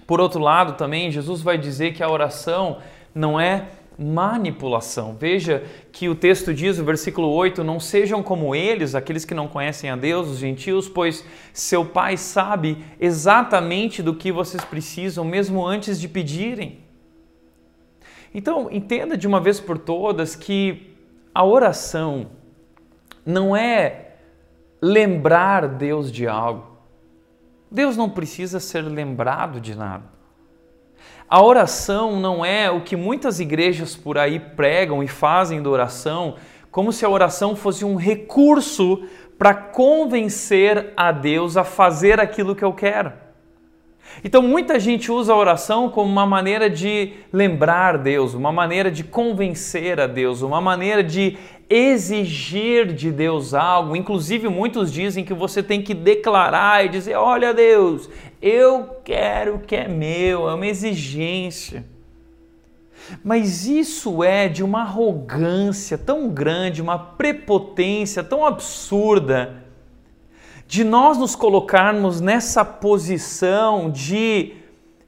Por 0.07 0.21
outro 0.21 0.41
lado, 0.41 0.75
também, 0.75 1.11
Jesus 1.11 1.43
vai 1.43 1.59
dizer 1.59 1.93
que 1.93 2.03
a 2.03 2.11
oração 2.11 2.79
não 3.15 3.41
é 3.41 3.67
manipulação. 3.99 5.17
Veja 5.19 5.65
que 5.91 6.09
o 6.09 6.15
texto 6.15 6.53
diz, 6.53 6.79
o 6.79 6.85
versículo 6.85 7.29
8: 7.29 7.65
Não 7.65 7.81
sejam 7.81 8.23
como 8.23 8.55
eles, 8.55 8.95
aqueles 8.95 9.25
que 9.25 9.35
não 9.35 9.49
conhecem 9.49 9.91
a 9.91 9.97
Deus, 9.97 10.29
os 10.29 10.39
gentios, 10.39 10.89
pois 10.89 11.25
seu 11.53 11.85
Pai 11.85 12.17
sabe 12.17 12.85
exatamente 13.01 14.03
do 14.03 14.15
que 14.15 14.31
vocês 14.31 14.65
precisam, 14.65 15.25
mesmo 15.25 15.67
antes 15.67 16.01
de 16.01 16.09
pedirem. 16.09 16.81
Então, 18.35 18.69
entenda 18.71 19.17
de 19.17 19.27
uma 19.27 19.41
vez 19.41 19.59
por 19.59 19.79
todas 19.79 20.37
que 20.37 20.95
a 21.35 21.45
oração 21.45 22.29
não 23.25 23.57
é 23.57 24.11
lembrar 24.81 25.67
Deus 25.69 26.13
de 26.13 26.29
algo. 26.29 26.75
Deus 27.71 27.97
não 27.97 28.09
precisa 28.09 28.61
ser 28.61 28.83
lembrado 28.83 29.61
de 29.61 29.75
nada. 29.75 30.05
A 31.29 31.43
oração 31.43 32.21
não 32.21 32.45
é 32.45 32.71
o 32.71 32.83
que 32.83 32.95
muitas 32.95 33.41
igrejas 33.41 33.97
por 33.97 34.17
aí 34.17 34.39
pregam 34.39 35.03
e 35.03 35.09
fazem 35.09 35.61
da 35.61 35.69
oração, 35.69 36.37
como 36.71 36.93
se 36.93 37.05
a 37.05 37.09
oração 37.09 37.57
fosse 37.57 37.85
um 37.85 37.97
recurso 37.97 39.03
para 39.37 39.53
convencer 39.53 40.93
a 40.97 41.11
Deus 41.11 41.57
a 41.57 41.65
fazer 41.65 42.21
aquilo 42.21 42.55
que 42.55 42.65
eu 42.65 42.73
quero. 42.73 43.13
Então, 44.25 44.41
muita 44.43 44.81
gente 44.81 45.13
usa 45.13 45.33
a 45.33 45.37
oração 45.37 45.89
como 45.89 46.11
uma 46.11 46.27
maneira 46.27 46.71
de 46.71 47.13
lembrar 47.33 47.99
Deus, 47.99 48.35
uma 48.35 48.51
maneira 48.51 48.91
de 48.91 49.05
convencer 49.05 50.01
a 50.01 50.07
Deus, 50.07 50.43
uma 50.43 50.61
maneira 50.61 51.03
de 51.05 51.37
exigir 51.69 52.93
de 52.93 53.11
Deus 53.11 53.53
algo. 53.53 53.95
Inclusive, 53.95 54.49
muitos 54.49 54.93
dizem 54.93 55.25
que 55.25 55.35
você 55.35 55.63
tem 55.63 55.83
que 55.83 55.95
declarar 55.95 56.85
e 56.85 56.89
dizer: 56.89 57.17
Olha, 57.17 57.53
Deus, 57.53 58.09
eu 58.41 58.97
quero 59.05 59.57
o 59.57 59.61
que 59.61 59.77
é 59.77 59.89
meu, 59.89 60.49
é 60.49 60.55
uma 60.55 60.67
exigência. 60.67 61.85
Mas 63.23 63.67
isso 63.67 64.25
é 64.25 64.49
de 64.49 64.65
uma 64.65 64.81
arrogância 64.81 65.97
tão 65.97 66.29
grande, 66.29 66.83
uma 66.83 66.99
prepotência 66.99 68.25
tão 68.25 68.45
absurda 68.45 69.66
de 70.67 70.83
nós 70.83 71.17
nos 71.17 71.37
colocarmos 71.37 72.21
nessa 72.21 72.65
posição 72.65 73.91
de 73.91 74.55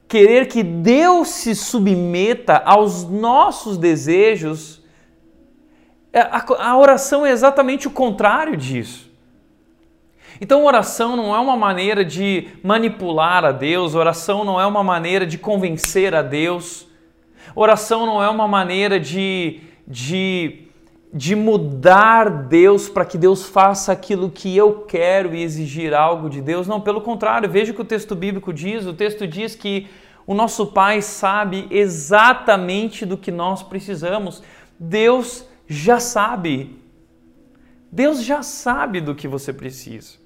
querer 0.07 0.47
que 0.47 0.63
Deus 0.63 1.27
se 1.29 1.53
submeta 1.53 2.57
aos 2.65 3.03
nossos 3.03 3.77
desejos, 3.77 4.81
é, 6.11 6.21
a, 6.21 6.77
oração 6.77 7.25
é 7.25 7.31
exatamente 7.31 7.87
o 7.87 7.91
contrário 7.91 8.57
disso. 8.57 9.09
Então, 10.41 10.65
oração 10.65 11.15
não 11.15 11.35
é 11.35 11.39
uma 11.39 11.57
maneira 11.57 12.03
de 12.03 12.47
manipular 12.63 13.43
a 13.43 13.51
Deus, 13.51 13.93
oração 13.93 14.43
não 14.45 14.59
é 14.59 14.65
uma 14.65 14.83
maneira 14.83 15.27
de 15.27 15.37
convencer 15.37 16.15
a 16.15 16.21
Deus, 16.21 16.87
oração 17.53 18.05
não 18.05 18.23
é 18.23 18.29
uma 18.29 18.47
maneira 18.47 18.99
de, 18.99 19.59
de 19.85 20.68
de 21.11 21.35
mudar 21.35 22.29
Deus 22.29 22.87
para 22.87 23.03
que 23.03 23.17
Deus 23.17 23.45
faça 23.45 23.91
aquilo 23.91 24.29
que 24.29 24.55
eu 24.55 24.81
quero 24.81 25.33
e 25.33 25.41
exigir 25.41 25.93
algo 25.93 26.29
de 26.29 26.41
Deus. 26.41 26.67
Não, 26.67 26.79
pelo 26.79 27.01
contrário, 27.01 27.49
veja 27.49 27.71
o 27.71 27.75
que 27.75 27.81
o 27.81 27.85
texto 27.85 28.15
bíblico 28.15 28.53
diz. 28.53 28.85
O 28.85 28.93
texto 28.93 29.25
diz 29.25 29.55
que 29.55 29.87
o 30.27 30.35
nosso 30.35 30.67
Pai 30.67 31.01
sabe 31.01 31.67
exatamente 31.71 33.05
do 33.05 33.17
que 33.17 33.31
nós 33.31 33.63
precisamos. 33.63 34.43
Deus 34.79 35.45
já 35.67 35.99
sabe. 35.99 36.79
Deus 37.91 38.23
já 38.23 38.43
sabe 38.43 39.01
do 39.01 39.15
que 39.15 39.27
você 39.27 39.51
precisa. 39.51 40.19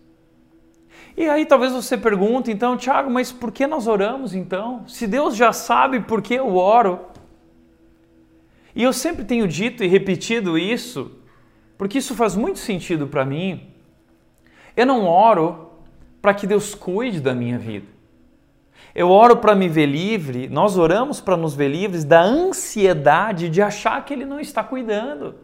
E 1.16 1.30
aí 1.30 1.46
talvez 1.46 1.72
você 1.72 1.98
pergunte, 1.98 2.52
então, 2.52 2.75
Tiago, 2.75 3.10
mas 3.10 3.32
por 3.32 3.52
que 3.52 3.66
nós 3.66 3.88
oramos 3.88 4.34
então? 4.34 4.86
Se 4.88 5.08
Deus 5.08 5.36
já 5.36 5.54
sabe 5.54 6.02
por 6.02 6.22
que 6.22 6.34
eu 6.34 6.58
oro, 6.58 7.00
e 8.75 8.84
eu 8.84 8.92
sempre 8.92 9.24
tenho 9.24 9.48
dito 9.48 9.84
e 9.84 9.88
repetido 9.88 10.58
isso, 10.58 11.12
porque 11.77 12.00
isso 12.00 12.15
faz 12.15 12.36
muito 12.36 12.60
sentido 12.60 13.08
para 13.08 13.25
mim. 13.25 13.70
Eu 14.75 14.86
não 14.86 15.06
oro 15.06 15.72
para 16.22 16.34
que 16.34 16.48
Deus 16.48 16.74
cuide 16.74 17.20
da 17.20 17.36
minha 17.36 17.60
vida. 17.60 17.88
Eu 18.96 19.10
oro 19.10 19.38
para 19.38 19.56
me 19.56 19.68
ver 19.68 19.88
livre, 19.88 20.48
nós 20.48 20.77
oramos 20.77 21.20
para 21.20 21.36
nos 21.36 21.56
ver 21.56 21.70
livres 21.70 22.03
da 22.03 22.22
ansiedade 22.22 23.50
de 23.50 23.62
achar 23.62 24.03
que 24.06 24.13
Ele 24.13 24.25
não 24.25 24.39
está 24.39 24.63
cuidando. 24.63 25.36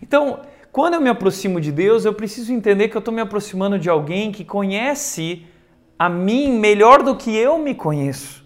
Então, 0.00 0.40
quando 0.72 0.94
eu 0.94 1.00
me 1.00 1.08
aproximo 1.08 1.60
de 1.60 1.72
Deus, 1.72 2.04
eu 2.04 2.14
preciso 2.14 2.52
entender 2.52 2.88
que 2.88 2.96
eu 2.96 3.00
estou 3.00 3.12
me 3.12 3.20
aproximando 3.20 3.78
de 3.78 3.88
alguém 3.88 4.30
que 4.30 4.44
conhece 4.44 5.44
a 5.98 6.08
mim 6.08 6.52
melhor 6.52 7.02
do 7.02 7.16
que 7.16 7.34
eu 7.34 7.58
me 7.58 7.74
conheço. 7.74 8.44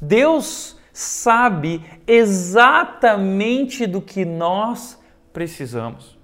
Deus 0.00 0.79
sabe 1.00 1.82
exatamente 2.06 3.86
do 3.86 4.02
que 4.02 4.24
nós 4.24 5.00
precisamos. 5.32 6.18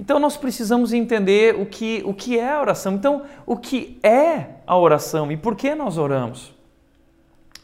Então 0.00 0.18
nós 0.18 0.38
precisamos 0.38 0.92
entender 0.92 1.54
o 1.54 1.66
que, 1.66 2.02
o 2.06 2.14
que 2.14 2.38
é 2.38 2.50
a 2.50 2.60
oração. 2.60 2.94
Então, 2.94 3.22
o 3.44 3.56
que 3.56 3.98
é 4.02 4.46
a 4.66 4.76
oração 4.76 5.30
e 5.30 5.36
por 5.36 5.54
que 5.54 5.74
nós 5.74 5.98
oramos? 5.98 6.54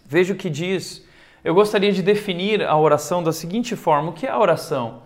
Veja 0.04 0.34
o 0.34 0.36
que 0.36 0.50
diz. 0.50 1.06
Eu 1.42 1.54
gostaria 1.54 1.90
de 1.90 2.02
definir 2.02 2.62
a 2.62 2.76
oração 2.76 3.22
da 3.22 3.32
seguinte 3.32 3.74
forma: 3.74 4.10
o 4.10 4.12
que 4.12 4.26
é 4.26 4.30
a 4.30 4.38
oração? 4.38 5.02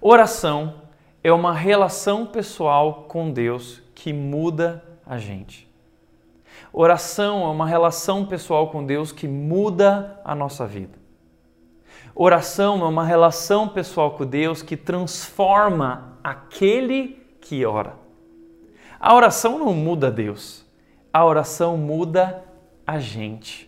Oração 0.00 0.82
é 1.22 1.32
uma 1.32 1.52
relação 1.52 2.26
pessoal 2.26 3.04
com 3.08 3.30
Deus 3.30 3.80
que 3.94 4.12
muda 4.12 4.82
a 5.06 5.16
gente. 5.16 5.67
Oração 6.72 7.44
é 7.44 7.48
uma 7.48 7.66
relação 7.66 8.24
pessoal 8.24 8.70
com 8.70 8.84
Deus 8.84 9.12
que 9.12 9.26
muda 9.26 10.20
a 10.24 10.34
nossa 10.34 10.66
vida. 10.66 10.98
Oração 12.14 12.80
é 12.80 12.84
uma 12.84 13.04
relação 13.04 13.68
pessoal 13.68 14.12
com 14.12 14.26
Deus 14.26 14.62
que 14.62 14.76
transforma 14.76 16.18
aquele 16.22 17.22
que 17.40 17.64
ora. 17.64 17.94
A 18.98 19.14
oração 19.14 19.58
não 19.58 19.72
muda 19.72 20.10
Deus, 20.10 20.66
a 21.12 21.24
oração 21.24 21.76
muda 21.76 22.44
a 22.86 22.98
gente. 22.98 23.67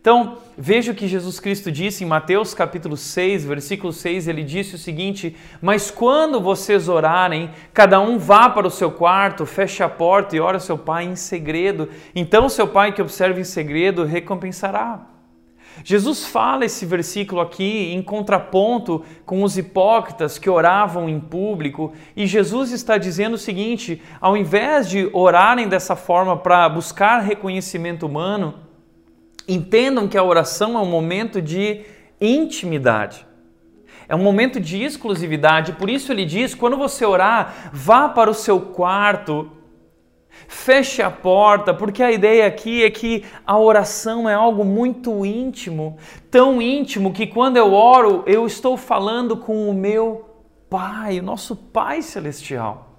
Então, 0.00 0.38
veja 0.56 0.92
o 0.92 0.94
que 0.94 1.08
Jesus 1.08 1.40
Cristo 1.40 1.72
disse 1.72 2.04
em 2.04 2.06
Mateus 2.06 2.54
capítulo 2.54 2.96
6, 2.96 3.44
versículo 3.44 3.92
6, 3.92 4.28
ele 4.28 4.44
disse 4.44 4.76
o 4.76 4.78
seguinte: 4.78 5.36
Mas 5.60 5.90
quando 5.90 6.40
vocês 6.40 6.88
orarem, 6.88 7.50
cada 7.74 8.00
um 8.00 8.16
vá 8.16 8.48
para 8.48 8.66
o 8.66 8.70
seu 8.70 8.92
quarto, 8.92 9.44
feche 9.44 9.82
a 9.82 9.88
porta 9.88 10.36
e 10.36 10.40
ore 10.40 10.60
seu 10.60 10.78
pai 10.78 11.04
em 11.04 11.16
segredo. 11.16 11.88
Então, 12.14 12.48
seu 12.48 12.68
pai 12.68 12.92
que 12.92 13.02
observa 13.02 13.40
em 13.40 13.44
segredo 13.44 14.04
recompensará. 14.04 15.00
Jesus 15.84 16.26
fala 16.26 16.64
esse 16.64 16.86
versículo 16.86 17.40
aqui 17.40 17.92
em 17.92 18.02
contraponto 18.02 19.04
com 19.26 19.42
os 19.42 19.58
hipócritas 19.58 20.38
que 20.38 20.50
oravam 20.50 21.08
em 21.08 21.20
público, 21.20 21.92
e 22.16 22.26
Jesus 22.26 22.70
está 22.70 22.98
dizendo 22.98 23.34
o 23.34 23.38
seguinte: 23.38 24.00
ao 24.20 24.36
invés 24.36 24.88
de 24.88 25.10
orarem 25.12 25.68
dessa 25.68 25.96
forma 25.96 26.36
para 26.36 26.68
buscar 26.68 27.18
reconhecimento 27.18 28.06
humano, 28.06 28.67
Entendam 29.48 30.06
que 30.06 30.18
a 30.18 30.22
oração 30.22 30.78
é 30.78 30.82
um 30.82 30.86
momento 30.86 31.40
de 31.40 31.80
intimidade. 32.20 33.26
É 34.08 34.14
um 34.14 34.22
momento 34.22 34.60
de 34.60 34.82
exclusividade, 34.82 35.72
por 35.72 35.88
isso 35.88 36.12
ele 36.12 36.24
diz: 36.24 36.54
quando 36.54 36.76
você 36.76 37.04
orar, 37.04 37.70
vá 37.72 38.08
para 38.08 38.30
o 38.30 38.34
seu 38.34 38.60
quarto, 38.60 39.50
feche 40.46 41.02
a 41.02 41.10
porta, 41.10 41.74
porque 41.74 42.02
a 42.02 42.10
ideia 42.12 42.46
aqui 42.46 42.82
é 42.82 42.90
que 42.90 43.24
a 43.46 43.58
oração 43.58 44.28
é 44.28 44.34
algo 44.34 44.64
muito 44.64 45.24
íntimo, 45.26 45.98
tão 46.30 46.60
íntimo 46.62 47.12
que 47.12 47.26
quando 47.26 47.56
eu 47.56 47.72
oro, 47.74 48.22
eu 48.26 48.46
estou 48.46 48.76
falando 48.76 49.36
com 49.36 49.68
o 49.68 49.74
meu 49.74 50.26
Pai, 50.70 51.18
o 51.18 51.22
nosso 51.22 51.56
Pai 51.56 52.02
Celestial. 52.02 52.98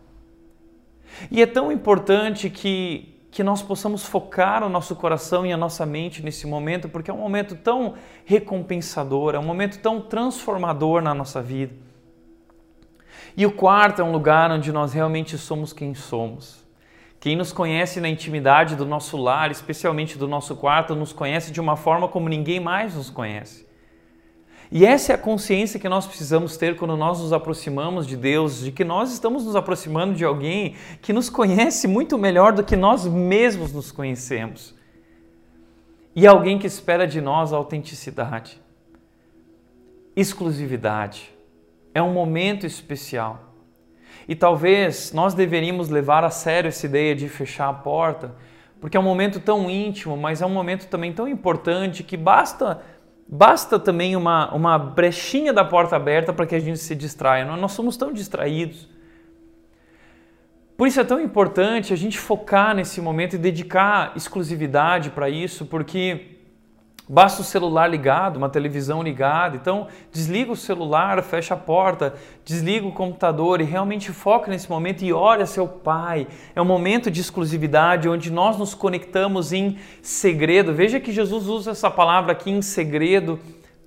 E 1.29 1.41
é 1.41 1.45
tão 1.45 1.71
importante 1.71 2.49
que 2.49 3.18
que 3.31 3.43
nós 3.43 3.61
possamos 3.61 4.05
focar 4.05 4.63
o 4.63 4.69
nosso 4.69 4.95
coração 4.95 5.45
e 5.45 5.53
a 5.53 5.57
nossa 5.57 5.85
mente 5.85 6.23
nesse 6.23 6.47
momento, 6.47 6.89
porque 6.89 7.11
é 7.11 7.13
um 7.13 7.19
momento 7.19 7.55
tão 7.55 7.93
recompensador, 8.25 9.35
é 9.35 9.39
um 9.39 9.43
momento 9.43 9.79
tão 9.79 10.01
transformador 10.01 11.01
na 11.01 11.13
nossa 11.13 11.41
vida. 11.41 11.73
E 13.37 13.45
o 13.45 13.51
quarto 13.51 14.01
é 14.01 14.03
um 14.05 14.11
lugar 14.11 14.51
onde 14.51 14.71
nós 14.71 14.93
realmente 14.93 15.37
somos 15.37 15.71
quem 15.71 15.93
somos. 15.93 16.67
Quem 17.19 17.35
nos 17.35 17.53
conhece 17.53 18.01
na 18.01 18.09
intimidade 18.09 18.75
do 18.75 18.85
nosso 18.85 19.15
lar, 19.17 19.51
especialmente 19.51 20.17
do 20.17 20.27
nosso 20.27 20.55
quarto, 20.55 20.95
nos 20.95 21.13
conhece 21.13 21.51
de 21.51 21.61
uma 21.61 21.75
forma 21.75 22.07
como 22.07 22.27
ninguém 22.27 22.59
mais 22.59 22.95
nos 22.95 23.09
conhece. 23.09 23.68
E 24.71 24.85
essa 24.85 25.11
é 25.11 25.15
a 25.15 25.17
consciência 25.17 25.79
que 25.79 25.89
nós 25.89 26.05
precisamos 26.05 26.55
ter 26.55 26.75
quando 26.75 26.95
nós 26.95 27.19
nos 27.19 27.33
aproximamos 27.33 28.05
de 28.05 28.15
Deus, 28.15 28.59
de 28.59 28.71
que 28.71 28.83
nós 28.83 29.11
estamos 29.11 29.43
nos 29.43 29.55
aproximando 29.55 30.13
de 30.13 30.23
alguém 30.23 30.75
que 31.01 31.11
nos 31.11 31.27
conhece 31.27 31.87
muito 31.87 32.17
melhor 32.19 32.53
do 32.53 32.63
que 32.63 32.75
nós 32.75 33.05
mesmos 33.07 33.73
nos 33.73 33.91
conhecemos. 33.91 34.75
E 36.15 36.27
alguém 36.27 36.59
que 36.59 36.67
espera 36.67 37.07
de 37.07 37.19
nós 37.19 37.51
autenticidade, 37.51 38.61
exclusividade. 40.15 41.33
É 41.93 42.01
um 42.01 42.13
momento 42.13 42.67
especial. 42.67 43.55
E 44.27 44.35
talvez 44.35 45.11
nós 45.11 45.33
deveríamos 45.33 45.89
levar 45.89 46.23
a 46.23 46.29
sério 46.29 46.67
essa 46.67 46.85
ideia 46.85 47.15
de 47.15 47.27
fechar 47.27 47.69
a 47.69 47.73
porta, 47.73 48.35
porque 48.79 48.95
é 48.95 48.99
um 48.99 49.03
momento 49.03 49.39
tão 49.39 49.67
íntimo, 49.67 50.15
mas 50.15 50.43
é 50.43 50.45
um 50.45 50.53
momento 50.53 50.87
também 50.87 51.11
tão 51.11 51.27
importante 51.27 52.03
que 52.03 52.15
basta 52.15 52.81
Basta 53.31 53.77
também 53.77 54.15
uma, 54.15 54.51
uma 54.55 54.79
brechinha 54.79 55.53
da 55.53 55.63
porta 55.63 55.95
aberta 55.95 56.33
para 56.33 56.47
que 56.47 56.55
a 56.55 56.59
gente 56.59 56.79
se 56.79 56.95
distraia. 56.95 57.45
Nós 57.45 57.73
somos 57.73 57.95
tão 57.95 58.11
distraídos. 58.11 58.89
Por 60.75 60.87
isso 60.87 60.99
é 60.99 61.03
tão 61.03 61.21
importante 61.21 61.93
a 61.93 61.95
gente 61.95 62.17
focar 62.17 62.73
nesse 62.73 62.99
momento 62.99 63.35
e 63.35 63.37
dedicar 63.37 64.13
exclusividade 64.15 65.11
para 65.11 65.29
isso, 65.29 65.65
porque 65.67 66.38
Basta 67.11 67.41
o 67.41 67.43
celular 67.43 67.87
ligado, 67.87 68.37
uma 68.37 68.49
televisão 68.49 69.01
ligada. 69.01 69.55
Então, 69.55 69.87
desliga 70.11 70.51
o 70.51 70.55
celular, 70.55 71.23
fecha 71.23 71.55
a 71.55 71.57
porta, 71.57 72.13
desliga 72.45 72.85
o 72.85 72.91
computador 72.91 73.59
e 73.59 73.63
realmente 73.63 74.11
foca 74.11 74.51
nesse 74.51 74.69
momento 74.69 75.01
e 75.03 75.11
ore 75.11 75.41
a 75.41 75.47
seu 75.47 75.67
Pai. 75.67 76.27
É 76.55 76.61
um 76.61 76.65
momento 76.65 77.09
de 77.09 77.19
exclusividade 77.19 78.07
onde 78.07 78.31
nós 78.31 78.59
nos 78.59 78.75
conectamos 78.75 79.51
em 79.51 79.79
segredo. 80.03 80.71
Veja 80.71 80.99
que 80.99 81.11
Jesus 81.11 81.47
usa 81.47 81.71
essa 81.71 81.89
palavra 81.89 82.33
aqui 82.33 82.51
em 82.51 82.61
segredo 82.61 83.39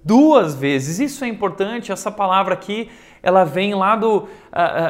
duas 0.04 0.56
vezes. 0.56 0.98
Isso 0.98 1.24
é 1.24 1.28
importante. 1.28 1.92
Essa 1.92 2.10
palavra 2.10 2.54
aqui, 2.54 2.90
ela 3.22 3.44
vem 3.44 3.72
lá 3.72 3.94
do, 3.94 4.16
uh, 4.16 4.24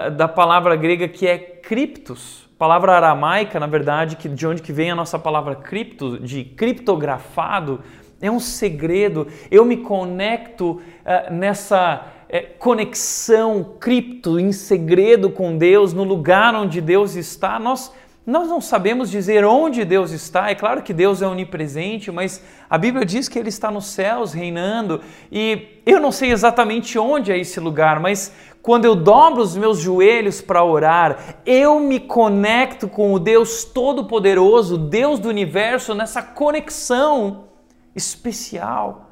uh, 0.08 0.10
da 0.10 0.26
palavra 0.26 0.74
grega 0.74 1.06
que 1.06 1.26
é 1.26 1.36
criptos 1.36 2.42
palavra 2.62 2.92
aramaica, 2.92 3.58
na 3.58 3.66
verdade, 3.66 4.14
que 4.14 4.28
de 4.28 4.46
onde 4.46 4.62
que 4.62 4.72
vem 4.72 4.88
a 4.88 4.94
nossa 4.94 5.18
palavra 5.18 5.56
cripto, 5.56 6.20
de 6.20 6.44
criptografado, 6.44 7.80
é 8.23 8.31
um 8.31 8.38
segredo. 8.38 9.26
Eu 9.50 9.64
me 9.64 9.79
conecto 9.79 10.71
uh, 10.71 11.35
nessa 11.35 12.07
uh, 12.31 12.59
conexão 12.59 13.75
cripto, 13.81 14.38
em 14.38 14.52
segredo 14.52 15.29
com 15.29 15.59
Deus, 15.59 15.93
no 15.93 16.05
lugar 16.05 16.55
onde 16.55 16.81
Deus 16.81 17.17
está. 17.17 17.58
Nós, 17.58 17.93
nós 18.25 18.49
não 18.49 18.61
sabemos 18.61 19.11
dizer 19.11 19.45
onde 19.45 19.85
Deus 19.85 20.13
está. 20.13 20.49
É 20.49 20.54
claro 20.54 20.82
que 20.82 20.95
Deus 20.95 21.21
é 21.21 21.26
onipresente, 21.26 22.13
mas 22.13 22.41
a 22.71 22.78
Bíblia 22.78 23.04
diz 23.04 23.28
que 23.28 23.37
Ele 23.37 23.49
está 23.49 23.73
nos 23.73 23.87
céus 23.87 24.32
reinando. 24.32 25.00
E 25.30 25.80
eu 25.85 25.99
não 25.99 26.13
sei 26.13 26.30
exatamente 26.30 26.97
onde 26.97 27.32
é 27.32 27.39
esse 27.39 27.58
lugar, 27.58 27.99
mas 27.99 28.32
quando 28.63 28.85
eu 28.85 28.95
dobro 28.95 29.43
os 29.43 29.56
meus 29.56 29.80
joelhos 29.80 30.41
para 30.41 30.63
orar, 30.63 31.41
eu 31.45 31.80
me 31.80 31.99
conecto 31.99 32.87
com 32.87 33.13
o 33.13 33.19
Deus 33.19 33.65
Todo-Poderoso, 33.65 34.78
Deus 34.78 35.19
do 35.19 35.28
universo, 35.28 35.93
nessa 35.93 36.23
conexão 36.23 37.50
especial, 37.95 39.11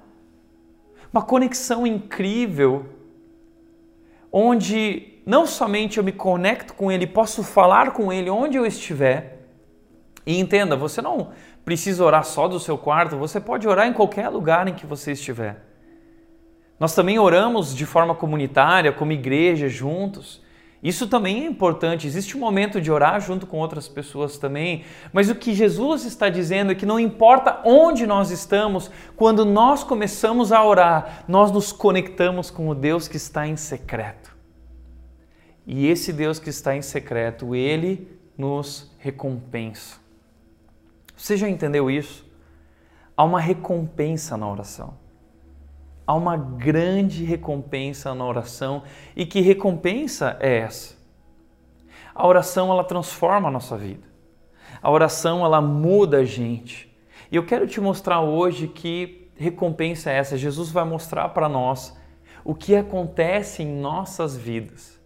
uma 1.13 1.23
conexão 1.23 1.87
incrível, 1.87 2.87
onde 4.33 5.21
não 5.27 5.47
somente 5.47 5.99
eu 5.99 6.05
me 6.05 6.13
conecto 6.13 6.75
com 6.75 6.91
Ele, 6.91 7.07
posso 7.07 7.43
falar 7.43 7.93
com 7.93 8.13
Ele 8.13 8.31
onde 8.31 8.57
eu 8.57 8.65
estiver. 8.65 9.47
E 10.27 10.39
entenda, 10.39 10.77
você 10.77 11.03
não 11.03 11.33
precisa 11.65 12.05
orar 12.05 12.25
só 12.25 12.49
do 12.49 12.61
seu 12.61 12.79
quarto, 12.79 13.17
você 13.17 13.41
pode 13.41 13.67
orar 13.67 13.87
em 13.87 13.93
qualquer 13.93 14.29
lugar 14.29 14.69
em 14.69 14.75
que 14.75 14.87
você 14.87 15.13
estiver. 15.13 15.65
Nós 16.79 16.95
também 16.95 17.19
oramos 17.19 17.75
de 17.75 17.85
forma 17.85 18.15
comunitária, 18.15 18.93
como 18.93 19.13
igreja, 19.13 19.69
juntos. 19.69 20.43
Isso 20.83 21.07
também 21.07 21.45
é 21.45 21.47
importante. 21.47 22.07
Existe 22.07 22.37
um 22.37 22.41
momento 22.41 22.81
de 22.81 22.91
orar 22.91 23.21
junto 23.21 23.47
com 23.47 23.59
outras 23.59 23.87
pessoas 23.87 24.39
também, 24.39 24.85
mas 25.13 25.29
o 25.29 25.35
que 25.35 25.53
Jesus 25.53 26.05
está 26.05 26.31
dizendo 26.31 26.73
é 26.73 26.75
que 26.75 26.87
não 26.87 26.99
importa 26.99 27.61
onde 27.65 28.07
nós 28.07 28.31
estamos, 28.31 28.91
quando 29.15 29.45
nós 29.45 29.85
começamos 29.85 30.53
a 30.53 30.65
orar, 30.65 31.25
nós 31.29 31.51
nos 31.51 31.71
conectamos 31.71 32.51
com 32.51 32.69
o 32.69 32.75
Deus 32.75 33.07
que 33.07 33.19
está 33.19 33.47
em 33.47 33.57
secreto. 33.57 34.35
E 35.67 35.87
esse 35.87 36.13
Deus 36.13 36.39
que 36.39 36.49
está 36.49 36.75
em 36.75 36.83
secreto, 36.83 37.55
ele 37.55 38.19
nos 38.37 38.91
recompensa. 38.99 39.99
Você 41.15 41.37
já 41.37 41.49
entendeu 41.49 41.91
isso? 41.91 42.25
Há 43.15 43.23
uma 43.23 43.39
recompensa 43.39 44.35
na 44.39 44.51
oração 44.51 45.00
há 46.11 46.15
uma 46.15 46.37
grande 46.37 47.23
recompensa 47.23 48.13
na 48.17 48.27
oração. 48.27 48.83
E 49.15 49.25
que 49.25 49.41
recompensa 49.41 50.37
é 50.41 50.59
essa? 50.59 50.97
A 52.13 52.27
oração 52.27 52.69
ela 52.73 52.83
transforma 52.83 53.47
a 53.47 53.51
nossa 53.51 53.77
vida. 53.77 54.09
A 54.83 54.91
oração 54.91 55.45
ela 55.45 55.61
muda 55.61 56.19
a 56.19 56.25
gente. 56.25 56.93
E 57.31 57.37
eu 57.37 57.47
quero 57.47 57.65
te 57.65 57.81
mostrar 57.81 58.23
hoje 58.23 58.67
que 58.67 59.31
recompensa 59.37 60.11
é 60.11 60.17
essa. 60.17 60.37
Jesus 60.37 60.73
vai 60.73 60.85
mostrar 60.85 61.29
para 61.29 61.49
nós 61.49 61.97
o 62.45 62.57
que 62.57 62.75
acontece 62.75 63.63
em 63.63 63.81
nossas 63.81 64.37
vidas 64.37 65.01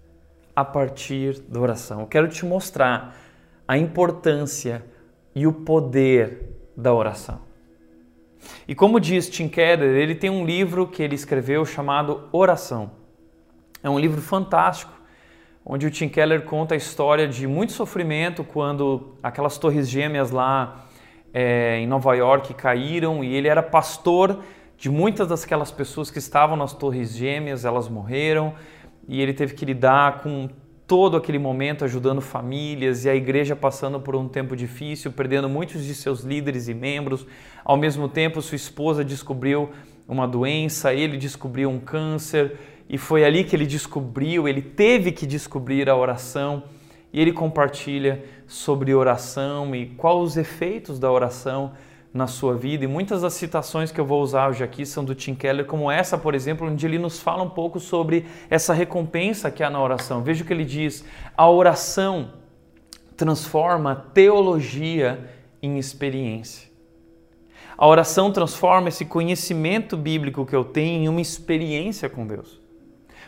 a 0.57 0.65
partir 0.65 1.39
da 1.41 1.61
oração. 1.61 2.01
Eu 2.01 2.07
quero 2.07 2.29
te 2.29 2.47
mostrar 2.47 3.15
a 3.69 3.77
importância 3.77 4.83
e 5.35 5.47
o 5.47 5.53
poder 5.53 6.73
da 6.75 6.95
oração. 6.95 7.41
E 8.67 8.75
como 8.75 8.99
diz 8.99 9.29
Tim 9.29 9.49
Keller, 9.49 9.97
ele 9.97 10.15
tem 10.15 10.31
um 10.31 10.45
livro 10.45 10.87
que 10.87 11.03
ele 11.03 11.15
escreveu 11.15 11.65
chamado 11.65 12.29
Oração. 12.33 12.93
É 13.83 13.91
um 13.91 13.99
livro 13.99 14.21
fantástico, 14.21 14.93
onde 15.65 15.87
o 15.87 15.91
Tim 15.91 16.09
Keller 16.09 16.43
conta 16.43 16.75
a 16.75 16.77
história 16.77 17.29
de 17.29 17.47
muito 17.47 17.73
sofrimento 17.73 18.45
quando 18.45 19.17
aquelas 19.23 19.59
torres 19.59 19.89
gêmeas 19.89 20.31
lá 20.31 20.87
é, 21.33 21.79
em 21.79 21.87
Nova 21.87 22.15
York 22.15 22.55
caíram 22.55 23.25
e 23.25 23.35
ele 23.35 23.49
era 23.49 23.63
pastor 23.63 24.41
de 24.77 24.89
muitas 24.91 25.29
daquelas 25.29 25.71
pessoas 25.71 26.11
que 26.11 26.19
estavam 26.19 26.57
nas 26.57 26.73
torres 26.73 27.15
gêmeas, 27.15 27.65
elas 27.65 27.89
morreram 27.89 28.55
e 29.09 29.21
ele 29.21 29.33
teve 29.33 29.55
que 29.55 29.65
lidar 29.65 30.21
com 30.23 30.49
todo 30.87 31.17
aquele 31.17 31.39
momento 31.39 31.85
ajudando 31.85 32.21
famílias 32.21 33.05
e 33.05 33.09
a 33.09 33.15
igreja 33.15 33.57
passando 33.57 33.99
por 33.99 34.15
um 34.15 34.29
tempo 34.29 34.55
difícil, 34.55 35.13
perdendo 35.13 35.49
muitos 35.49 35.85
de 35.85 35.95
seus 35.95 36.21
líderes 36.21 36.69
e 36.69 36.75
membros. 36.75 37.27
Ao 37.65 37.77
mesmo 37.77 38.09
tempo, 38.09 38.43
sua 38.43 38.57
esposa 38.57 39.05
descobriu 39.05 39.71
uma 40.07 40.29
doença, 40.29 40.93
ele 40.93 41.17
descobriu 41.17 41.71
um 41.71 41.81
câncer 41.81 42.59
e 42.89 42.99
foi 42.99 43.25
ali 43.25 43.45
que 43.45 43.57
ele 43.57 43.67
descobriu, 43.67 44.47
ele 44.47 44.61
teve 44.61 45.11
que 45.11 45.27
descobrir 45.27 45.89
a 45.89 45.97
oração 45.97 46.65
e 47.11 47.21
ele 47.21 47.33
compartilha 47.33 48.23
sobre 48.47 48.93
oração 48.93 49.75
e 49.75 49.87
quais 49.87 50.19
os 50.23 50.37
efeitos 50.37 50.99
da 50.99 51.11
oração 51.11 51.73
na 52.15 52.29
sua 52.29 52.55
vida. 52.55 52.85
E 52.85 52.87
muitas 52.87 53.23
das 53.23 53.35
citações 53.35 53.91
que 53.91 54.01
eu 54.01 54.07
vou 54.07 54.23
usar 54.23 54.49
hoje 54.49 54.63
aqui 54.63 54.87
são 54.87 55.05
do 55.05 55.17
Tim 55.17 55.35
Keller, 55.35 55.67
como 55.67 55.91
essa, 55.91 56.17
por 56.17 56.33
exemplo, 56.33 56.71
onde 56.71 56.87
ele 56.87 56.97
nos 56.97 57.19
fala 57.19 57.43
um 57.43 57.51
pouco 57.51 57.81
sobre 57.81 58.25
essa 58.49 58.73
recompensa 58.73 59.51
que 59.51 59.65
há 59.65 59.69
na 59.69 59.83
oração. 59.83 60.23
Veja 60.23 60.45
o 60.45 60.47
que 60.47 60.53
ele 60.53 60.65
diz: 60.65 61.05
a 61.37 61.51
oração 61.51 62.31
transforma 63.17 63.97
teologia 64.15 65.29
em 65.61 65.77
experiência. 65.77 66.73
A 67.77 67.85
oração 67.89 68.31
transforma 68.31 68.89
esse 68.89 69.05
conhecimento 69.05 69.97
bíblico 69.97 70.47
que 70.47 70.55
eu 70.55 70.65
tenho 70.65 71.03
em 71.03 71.09
uma 71.09 71.21
experiência 71.21 72.09
com 72.09 72.25
Deus. 72.25 72.61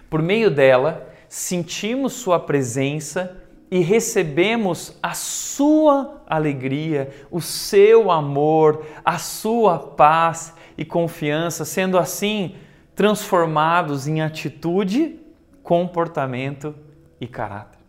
Por 0.09 0.23
meio 0.23 0.49
dela, 0.49 1.13
sentimos 1.29 2.13
Sua 2.13 2.39
presença 2.39 3.37
e 3.71 3.81
recebemos 3.81 4.97
a 5.03 5.13
sua 5.13 6.23
alegria, 6.27 7.11
o 7.31 7.41
seu 7.41 8.11
amor, 8.11 8.85
a 9.05 9.19
sua 9.19 9.79
paz 9.79 10.55
e 10.79 10.85
confiança. 10.85 11.65
Sendo 11.65 11.99
assim, 11.99 12.55
transformados 12.95 14.07
em 14.07 14.23
atitude, 14.23 15.19
comportamento 15.63 16.75
e 17.21 17.27
caráter. 17.27 17.81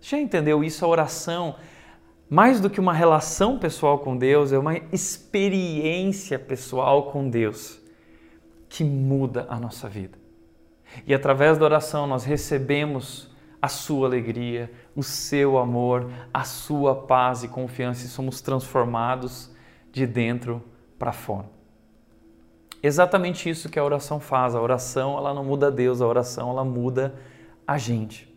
Já 0.00 0.18
entendeu 0.18 0.64
isso? 0.64 0.84
A 0.84 0.88
oração, 0.88 1.56
mais 2.30 2.60
do 2.60 2.70
que 2.70 2.80
uma 2.80 2.94
relação 2.94 3.58
pessoal 3.58 3.98
com 3.98 4.16
Deus, 4.16 4.52
é 4.52 4.58
uma 4.58 4.76
experiência 4.92 6.38
pessoal 6.38 7.10
com 7.10 7.28
Deus 7.28 7.78
que 8.68 8.84
muda 8.84 9.46
a 9.48 9.58
nossa 9.58 9.88
vida. 9.88 10.18
E 11.06 11.12
através 11.12 11.58
da 11.58 11.64
oração 11.64 12.06
nós 12.06 12.24
recebemos 12.24 13.27
a 13.60 13.68
sua 13.68 14.06
alegria, 14.06 14.70
o 14.94 15.02
seu 15.02 15.58
amor, 15.58 16.10
a 16.32 16.44
sua 16.44 16.94
paz 16.94 17.42
e 17.42 17.48
confiança 17.48 18.06
e 18.06 18.08
somos 18.08 18.40
transformados 18.40 19.50
de 19.92 20.06
dentro 20.06 20.62
para 20.98 21.12
fora. 21.12 21.46
Exatamente 22.82 23.50
isso 23.50 23.68
que 23.68 23.78
a 23.78 23.84
oração 23.84 24.20
faz. 24.20 24.54
A 24.54 24.60
oração 24.60 25.16
ela 25.18 25.34
não 25.34 25.44
muda 25.44 25.70
Deus, 25.70 26.00
a 26.00 26.06
oração 26.06 26.50
ela 26.50 26.64
muda 26.64 27.14
a 27.66 27.76
gente. 27.76 28.32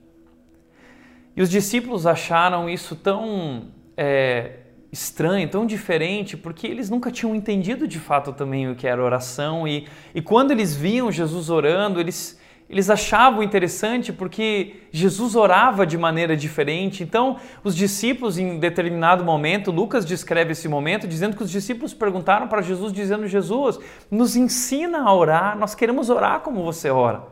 E 1.36 1.42
os 1.42 1.50
discípulos 1.50 2.08
acharam 2.08 2.70
isso 2.70 2.96
tão 2.96 3.68
é, 3.96 4.58
estranho, 4.92 5.48
tão 5.48 5.66
diferente, 5.66 6.36
porque 6.36 6.68
eles 6.68 6.90
nunca 6.90 7.12
tinham 7.12 7.36
entendido 7.36 7.88
de 7.88 8.00
fato 8.00 8.34
também 8.34 8.70
o 8.70 8.76
que 8.76 8.88
era 8.88 9.02
oração. 9.02 9.68
E, 9.68 9.88
e 10.14 10.22
quando 10.22 10.52
eles 10.52 10.76
viam 10.76 11.12
Jesus 11.12 11.50
orando, 11.50 12.00
eles 12.00 12.41
eles 12.72 12.90
achavam 12.90 13.44
interessante 13.44 14.14
porque 14.14 14.78
Jesus 14.92 15.36
orava 15.36 15.86
de 15.86 15.98
maneira 15.98 16.38
diferente. 16.38 17.04
Então, 17.04 17.36
os 17.66 17.76
discípulos, 17.76 18.38
em 18.38 18.60
determinado 18.60 19.26
momento, 19.26 19.72
Lucas 19.72 20.06
descreve 20.06 20.54
esse 20.54 20.70
momento 20.70 21.06
dizendo 21.06 21.36
que 21.36 21.44
os 21.44 21.52
discípulos 21.52 21.94
perguntaram 21.94 22.48
para 22.48 22.62
Jesus, 22.62 22.94
dizendo: 22.94 23.28
Jesus, 23.28 23.78
nos 24.10 24.38
ensina 24.38 25.04
a 25.04 25.14
orar, 25.14 25.58
nós 25.58 25.76
queremos 25.76 26.10
orar 26.10 26.40
como 26.40 26.64
você 26.64 26.90
ora. 26.90 27.24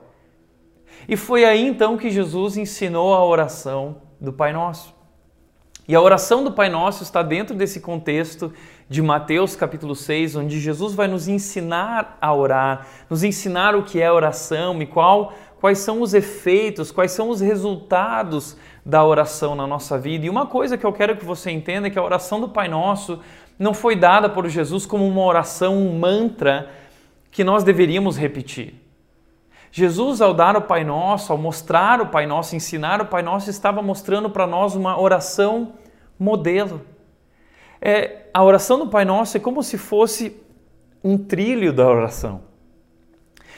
E 1.08 1.16
foi 1.16 1.46
aí 1.46 1.66
então 1.66 1.96
que 1.96 2.10
Jesus 2.10 2.58
ensinou 2.58 3.14
a 3.14 3.26
oração 3.26 4.02
do 4.20 4.34
Pai 4.34 4.52
Nosso. 4.52 4.99
E 5.90 5.96
a 5.96 6.00
oração 6.00 6.44
do 6.44 6.52
Pai 6.52 6.70
Nosso 6.70 7.02
está 7.02 7.24
dentro 7.24 7.56
desse 7.56 7.80
contexto 7.80 8.54
de 8.88 9.02
Mateus 9.02 9.56
capítulo 9.56 9.96
6, 9.96 10.36
onde 10.36 10.60
Jesus 10.60 10.94
vai 10.94 11.08
nos 11.08 11.28
ensinar 11.28 12.16
a 12.22 12.32
orar, 12.32 12.86
nos 13.10 13.24
ensinar 13.24 13.76
o 13.76 13.82
que 13.82 14.00
é 14.00 14.12
oração 14.12 14.80
e 14.84 14.86
qual, 14.86 15.34
quais 15.60 15.80
são 15.80 16.04
os 16.04 16.14
efeitos, 16.14 16.92
quais 16.92 17.12
são 17.12 17.30
os 17.30 17.42
resultados 17.42 18.56
da 18.86 19.04
oração 19.04 19.56
na 19.56 19.66
nossa 19.66 19.98
vida. 19.98 20.28
E 20.28 20.30
uma 20.30 20.46
coisa 20.46 20.78
que 20.78 20.86
eu 20.86 20.94
quero 20.94 21.18
que 21.18 21.26
você 21.26 21.50
entenda 21.50 21.88
é 21.88 21.90
que 21.90 21.98
a 21.98 22.04
oração 22.04 22.40
do 22.40 22.50
Pai 22.50 22.68
Nosso 22.68 23.20
não 23.58 23.74
foi 23.74 23.96
dada 23.96 24.30
por 24.30 24.48
Jesus 24.48 24.86
como 24.86 25.08
uma 25.08 25.24
oração, 25.24 25.76
um 25.76 25.98
mantra 25.98 26.70
que 27.32 27.44
nós 27.44 27.64
deveríamos 27.64 28.16
repetir. 28.16 28.76
Jesus, 29.72 30.22
ao 30.22 30.34
dar 30.34 30.56
o 30.58 30.62
Pai 30.62 30.84
Nosso, 30.84 31.32
ao 31.32 31.38
mostrar 31.38 32.02
o 32.02 32.08
Pai 32.08 32.26
Nosso, 32.26 32.56
ensinar 32.56 33.02
o 33.02 33.06
Pai 33.06 33.22
Nosso, 33.22 33.50
estava 33.50 33.82
mostrando 33.82 34.30
para 34.30 34.48
nós 34.48 34.76
uma 34.76 35.00
oração 35.00 35.74
modelo. 36.18 36.82
É, 37.82 38.26
a 38.34 38.44
oração 38.44 38.80
do 38.80 38.88
Pai 38.88 39.06
Nosso 39.06 39.38
é 39.38 39.40
como 39.40 39.62
se 39.64 39.78
fosse 39.78 40.36
um 41.04 41.18
trilho 41.18 41.72
da 41.72 41.88
oração. 41.88 42.42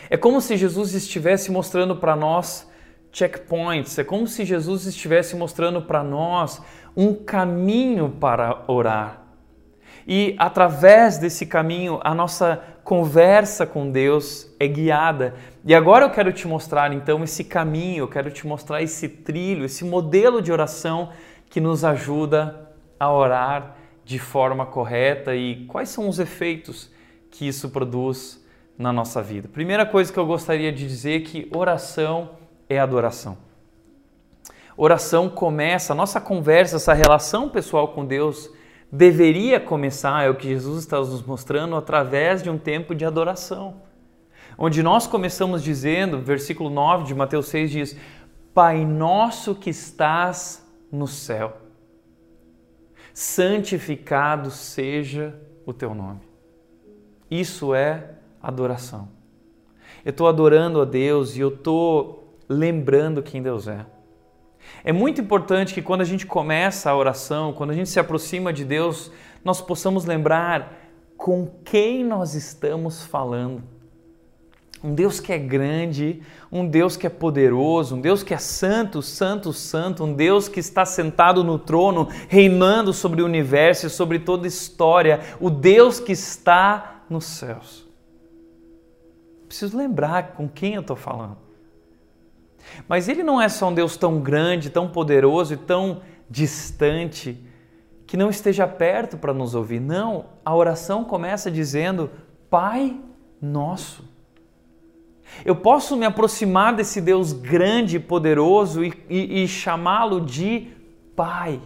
É 0.10 0.18
como 0.18 0.42
se 0.42 0.58
Jesus 0.58 0.94
estivesse 0.94 1.52
mostrando 1.52 1.96
para 1.96 2.16
nós 2.16 2.70
checkpoints, 3.12 3.98
é 3.98 4.04
como 4.04 4.28
se 4.28 4.46
Jesus 4.46 4.86
estivesse 4.86 5.36
mostrando 5.36 5.82
para 5.82 6.04
nós 6.04 6.62
um 6.96 7.14
caminho 7.14 8.10
para 8.20 8.64
orar. 8.68 9.22
E 10.08 10.36
através 10.38 11.18
desse 11.18 11.46
caminho, 11.46 12.00
a 12.04 12.14
nossa 12.14 12.62
conversa 12.84 13.66
com 13.66 13.92
Deus 13.92 14.48
é 14.60 14.68
guiada. 14.68 15.36
E 15.64 15.76
agora 15.76 16.06
eu 16.06 16.10
quero 16.10 16.34
te 16.34 16.48
mostrar 16.48 16.92
então 16.92 17.24
esse 17.24 17.44
caminho, 17.44 18.04
eu 18.04 18.08
quero 18.08 18.32
te 18.32 18.48
mostrar 18.48 18.82
esse 18.82 19.08
trilho, 19.08 19.64
esse 19.64 19.86
modelo 19.86 20.42
de 20.42 20.52
oração 20.52 21.12
que 21.52 21.62
nos 21.62 21.86
ajuda 21.86 22.68
a 23.00 23.12
orar 23.12 23.76
de 24.04 24.18
forma 24.18 24.66
correta 24.66 25.36
e 25.36 25.66
quais 25.68 25.90
são 25.90 26.10
os 26.10 26.18
efeitos 26.18 26.92
que 27.30 27.48
isso 27.48 27.70
produz 27.70 28.44
na 28.76 28.92
nossa 28.92 29.22
vida. 29.22 29.48
Primeira 29.48 29.86
coisa 29.86 30.12
que 30.12 30.18
eu 30.18 30.26
gostaria 30.26 30.72
de 30.72 30.88
dizer 30.88 31.22
é 31.22 31.26
que 31.26 31.48
oração 31.56 32.32
é 32.68 32.80
adoração. 32.80 33.38
Oração 34.76 35.30
começa, 35.30 35.94
a 35.94 35.96
nossa 35.96 36.20
conversa, 36.20 36.78
essa 36.78 36.94
relação 36.94 37.50
pessoal 37.50 37.90
com 37.90 38.04
Deus 38.04 38.50
deveria 38.92 39.60
começar, 39.60 40.26
é 40.26 40.30
o 40.30 40.36
que 40.36 40.48
Jesus 40.48 40.80
está 40.80 40.98
nos 40.98 41.22
mostrando, 41.22 41.76
através 41.76 42.42
de 42.42 42.50
um 42.50 42.58
tempo 42.58 42.96
de 42.96 43.06
adoração. 43.06 43.91
Onde 44.64 44.84
nós 44.84 45.08
começamos 45.08 45.64
dizendo, 45.64 46.22
versículo 46.22 46.70
9 46.70 47.06
de 47.06 47.16
Mateus 47.16 47.48
6 47.48 47.72
diz: 47.72 47.98
Pai 48.54 48.86
nosso 48.86 49.56
que 49.56 49.72
estás 49.72 50.64
no 50.92 51.08
céu, 51.08 51.58
santificado 53.12 54.52
seja 54.52 55.34
o 55.66 55.74
teu 55.74 55.96
nome. 55.96 56.20
Isso 57.28 57.74
é 57.74 58.12
adoração. 58.40 59.10
Eu 60.06 60.12
estou 60.12 60.28
adorando 60.28 60.80
a 60.80 60.86
Deus 60.86 61.36
e 61.36 61.40
eu 61.40 61.50
estou 61.50 62.38
lembrando 62.48 63.24
quem 63.24 63.42
Deus 63.42 63.68
é. 63.68 63.84
É 64.84 64.94
muito 64.94 65.22
importante 65.22 65.74
que 65.74 65.82
quando 65.82 66.02
a 66.02 66.06
gente 66.06 66.28
começa 66.28 66.92
a 66.92 66.96
oração, 66.96 67.52
quando 67.52 67.72
a 67.72 67.76
gente 67.76 67.90
se 67.90 68.00
aproxima 68.00 68.54
de 68.54 68.64
Deus, 68.64 69.12
nós 69.44 69.60
possamos 69.60 70.06
lembrar 70.06 70.78
com 71.18 71.48
quem 71.66 72.04
nós 72.04 72.36
estamos 72.36 73.04
falando. 73.04 73.81
Um 74.84 74.96
Deus 74.96 75.20
que 75.20 75.32
é 75.32 75.38
grande, 75.38 76.22
um 76.52 76.68
Deus 76.68 76.98
que 76.98 77.06
é 77.06 77.10
poderoso, 77.10 77.96
um 77.96 78.02
Deus 78.02 78.24
que 78.24 78.34
é 78.34 78.38
santo, 78.38 79.02
santo, 79.02 79.54
santo, 79.54 80.04
um 80.04 80.14
Deus 80.14 80.48
que 80.48 80.60
está 80.60 80.86
sentado 80.86 81.44
no 81.44 81.60
trono, 81.60 82.08
reinando 82.28 82.92
sobre 82.92 83.22
o 83.22 83.26
universo 83.26 83.86
e 83.86 83.90
sobre 83.90 84.18
toda 84.18 84.46
a 84.46 84.48
história, 84.48 85.20
o 85.40 85.52
Deus 85.52 86.00
que 86.00 86.12
está 86.12 87.04
nos 87.08 87.26
céus. 87.26 87.88
Preciso 89.48 89.78
lembrar 89.78 90.32
com 90.32 90.50
quem 90.50 90.74
eu 90.76 90.82
estou 90.82 90.96
falando. 90.96 91.38
Mas 92.88 93.08
ele 93.08 93.22
não 93.22 93.42
é 93.42 93.50
só 93.50 93.70
um 93.70 93.74
Deus 93.74 93.98
tão 93.98 94.20
grande, 94.20 94.70
tão 94.70 94.88
poderoso 94.88 95.54
e 95.54 95.58
tão 95.58 96.02
distante 96.30 97.38
que 98.08 98.18
não 98.18 98.30
esteja 98.30 98.68
perto 98.68 99.18
para 99.18 99.34
nos 99.34 99.54
ouvir. 99.54 99.80
Não, 99.80 100.26
a 100.44 100.56
oração 100.56 101.04
começa 101.04 101.52
dizendo: 101.52 102.10
Pai 102.50 103.00
nosso. 103.42 104.11
Eu 105.46 105.56
posso 105.56 105.96
me 105.96 106.06
aproximar 106.06 106.74
desse 106.74 107.02
Deus 107.02 107.34
grande 107.34 107.98
e 107.98 108.00
poderoso 108.00 108.84
e, 108.84 108.94
e, 109.10 109.44
e 109.44 109.48
chamá-lo 109.48 110.22
de 110.22 110.68
Pai. 111.16 111.60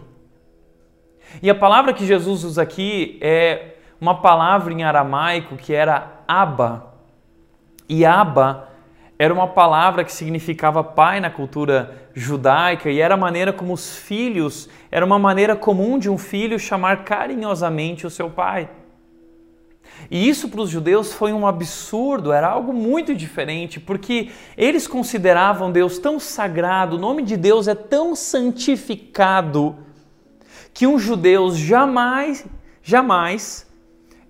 E 1.42 1.50
a 1.50 1.54
palavra 1.54 1.92
que 1.92 2.06
Jesus 2.06 2.44
usa 2.44 2.62
aqui 2.62 3.18
é 3.20 3.74
uma 4.00 4.20
palavra 4.20 4.72
em 4.72 4.84
aramaico 4.84 5.56
que 5.56 5.72
era 5.72 6.22
Abba. 6.26 6.94
E 7.88 8.04
Abba 8.04 8.68
era 9.18 9.32
uma 9.32 9.48
palavra 9.48 10.04
que 10.04 10.12
significava 10.12 10.84
pai 10.84 11.20
na 11.20 11.30
cultura 11.30 12.08
judaica 12.14 12.90
e 12.90 13.00
era 13.00 13.14
a 13.14 13.16
maneira 13.16 13.52
como 13.52 13.72
os 13.72 13.96
filhos, 13.96 14.68
era 14.90 15.04
uma 15.04 15.18
maneira 15.18 15.56
comum 15.56 15.98
de 15.98 16.10
um 16.10 16.18
filho 16.18 16.58
chamar 16.58 17.04
carinhosamente 17.04 18.06
o 18.06 18.10
seu 18.10 18.28
pai. 18.28 18.68
E 20.10 20.28
isso 20.28 20.48
para 20.48 20.60
os 20.60 20.70
judeus 20.70 21.12
foi 21.12 21.32
um 21.32 21.46
absurdo, 21.46 22.32
era 22.32 22.48
algo 22.48 22.72
muito 22.72 23.14
diferente, 23.14 23.80
porque 23.80 24.30
eles 24.56 24.86
consideravam 24.86 25.72
Deus 25.72 25.98
tão 25.98 26.20
sagrado, 26.20 26.96
o 26.96 27.00
nome 27.00 27.22
de 27.22 27.36
Deus 27.36 27.66
é 27.66 27.74
tão 27.74 28.14
santificado, 28.14 29.76
que 30.72 30.86
um 30.86 30.98
judeu 30.98 31.50
jamais, 31.52 32.46
jamais 32.82 33.66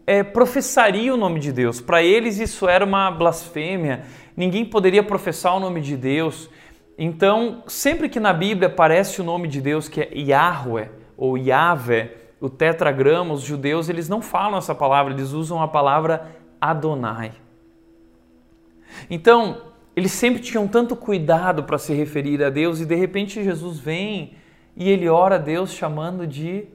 é, 0.06 0.22
professaria 0.22 1.12
o 1.12 1.16
nome 1.16 1.40
de 1.40 1.52
Deus. 1.52 1.80
Para 1.80 2.02
eles 2.02 2.38
isso 2.38 2.68
era 2.68 2.84
uma 2.84 3.10
blasfêmia, 3.10 4.04
ninguém 4.36 4.64
poderia 4.64 5.02
professar 5.02 5.56
o 5.56 5.60
nome 5.60 5.80
de 5.80 5.96
Deus. 5.96 6.48
Então, 6.98 7.62
sempre 7.66 8.08
que 8.08 8.18
na 8.18 8.32
Bíblia 8.32 8.68
aparece 8.68 9.20
o 9.20 9.24
nome 9.24 9.48
de 9.48 9.60
Deus, 9.60 9.88
que 9.88 10.00
é 10.00 10.08
Yahweh 10.14 10.90
ou 11.16 11.36
Yahvé, 11.36 12.25
o 12.46 12.50
tetragrama, 12.50 13.34
os 13.34 13.42
judeus, 13.42 13.88
eles 13.88 14.08
não 14.08 14.22
falam 14.22 14.58
essa 14.58 14.74
palavra, 14.74 15.12
eles 15.12 15.32
usam 15.32 15.60
a 15.60 15.66
palavra 15.66 16.36
Adonai. 16.60 17.32
Então, 19.10 19.62
eles 19.96 20.12
sempre 20.12 20.40
tinham 20.40 20.68
tanto 20.68 20.94
cuidado 20.94 21.64
para 21.64 21.76
se 21.76 21.92
referir 21.92 22.42
a 22.44 22.50
Deus 22.50 22.80
e 22.80 22.86
de 22.86 22.94
repente 22.94 23.42
Jesus 23.42 23.78
vem 23.78 24.34
e 24.76 24.88
ele 24.88 25.08
ora 25.08 25.34
a 25.34 25.38
Deus 25.38 25.72
chamando 25.72 26.26
de 26.26 26.68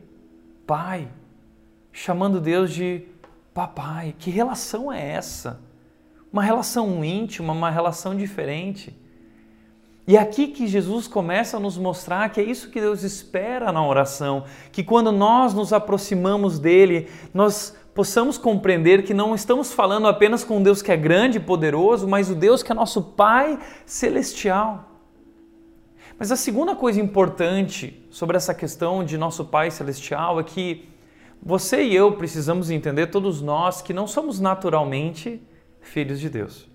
Pai, 0.68 1.08
chamando 1.92 2.42
Deus 2.42 2.74
de 2.74 3.06
Papai. 3.54 4.14
Que 4.18 4.30
relação 4.30 4.92
é 4.92 5.12
essa? 5.12 5.62
Uma 6.34 6.44
relação 6.44 7.04
íntima, 7.04 7.54
uma 7.54 7.70
relação 7.70 8.16
diferente. 8.16 8.94
E 10.08 10.18
é 10.18 10.20
aqui 10.20 10.48
que 10.48 10.68
Jesus 10.68 11.08
começa 11.08 11.58
a 11.58 11.60
nos 11.60 11.78
mostrar 11.78 12.30
que 12.30 12.42
é 12.42 12.44
isso 12.44 12.70
que 12.70 12.82
Deus 12.82 13.04
espera 13.04 13.72
na 13.72 13.86
oração, 13.86 14.46
que 14.72 14.84
quando 14.84 15.12
nós 15.12 15.54
nos 15.54 15.72
aproximamos 15.72 16.58
dele, 16.58 17.08
nós 17.34 17.78
possamos 17.94 18.38
compreender 18.38 19.04
que 19.04 19.14
não 19.14 19.36
estamos 19.36 19.72
falando 19.72 20.08
apenas 20.08 20.44
com 20.44 20.58
um 20.58 20.64
Deus 20.64 20.82
que 20.82 20.92
é 20.92 20.98
grande 20.98 21.38
e 21.38 21.42
poderoso, 21.42 22.08
mas 22.08 22.30
o 22.30 22.36
Deus 22.36 22.64
que 22.64 22.72
é 22.72 22.76
nosso 22.76 23.02
Pai 23.02 23.60
celestial. 23.86 24.90
Mas 26.18 26.32
a 26.32 26.36
segunda 26.36 26.76
coisa 26.76 27.02
importante 27.02 28.06
sobre 28.10 28.38
essa 28.38 28.54
questão 28.54 29.04
de 29.04 29.18
nosso 29.18 29.46
Pai 29.46 29.70
celestial 29.70 30.40
é 30.40 30.44
que 30.44 30.88
você 31.44 31.84
e 31.84 31.96
eu 31.96 32.12
precisamos 32.14 32.70
entender, 32.70 33.08
todos 33.08 33.42
nós, 33.42 33.82
que 33.82 33.94
não 33.94 34.06
somos 34.08 34.40
naturalmente 34.40 35.42
filhos 35.82 36.20
de 36.20 36.30
Deus. 36.30 36.71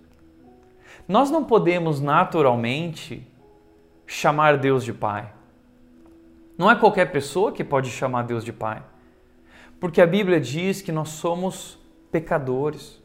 Nós 1.09 1.31
não 1.31 1.45
podemos 1.45 2.01
naturalmente 2.01 3.27
chamar 4.07 4.59
Deus 4.59 4.85
de 4.85 4.93
Pai. 4.93 5.33
Não 6.59 6.71
é 6.71 6.75
qualquer 6.75 7.13
pessoa 7.13 7.53
que 7.53 7.63
pode 7.63 7.91
chamar 7.91 8.23
Deus 8.23 8.45
de 8.45 8.53
Pai. 8.53 8.83
Porque 9.79 10.01
a 10.01 10.07
Bíblia 10.07 10.41
diz 10.41 10.81
que 10.81 10.91
nós 10.91 11.11
somos 11.11 11.79
pecadores. 12.11 13.01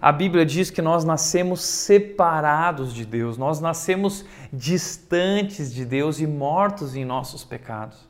A 0.00 0.10
Bíblia 0.10 0.44
diz 0.44 0.70
que 0.70 0.82
nós 0.82 1.04
nascemos 1.04 1.60
separados 1.60 2.92
de 2.92 3.04
Deus, 3.04 3.36
nós 3.36 3.60
nascemos 3.60 4.24
distantes 4.52 5.72
de 5.72 5.84
Deus 5.84 6.18
e 6.18 6.26
mortos 6.26 6.96
em 6.96 7.04
nossos 7.04 7.44
pecados. 7.44 8.08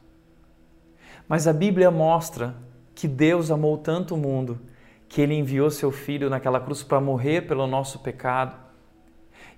Mas 1.28 1.46
a 1.46 1.52
Bíblia 1.52 1.90
mostra 1.90 2.54
que 2.94 3.08
Deus 3.08 3.50
amou 3.50 3.78
tanto 3.78 4.14
o 4.14 4.18
mundo 4.18 4.61
que 5.08 5.20
ele 5.20 5.35
enviou 5.35 5.70
seu 5.70 5.90
filho 5.90 6.30
naquela 6.30 6.61
cruz 6.61 6.82
para 6.82 7.00
morrer 7.00 7.42
pelo 7.42 7.66
nosso 7.66 7.98
pecado. 7.98 8.62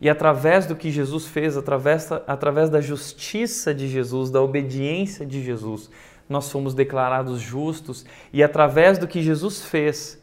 E 0.00 0.08
através 0.08 0.66
do 0.66 0.76
que 0.76 0.90
Jesus 0.90 1.26
fez, 1.26 1.56
através, 1.56 2.10
através 2.26 2.68
da 2.68 2.80
justiça 2.80 3.74
de 3.74 3.88
Jesus, 3.88 4.30
da 4.30 4.42
obediência 4.42 5.24
de 5.24 5.42
Jesus, 5.42 5.90
nós 6.28 6.50
fomos 6.50 6.74
declarados 6.74 7.40
justos 7.40 8.04
e 8.32 8.42
através 8.42 8.98
do 8.98 9.06
que 9.06 9.22
Jesus 9.22 9.64
fez, 9.64 10.22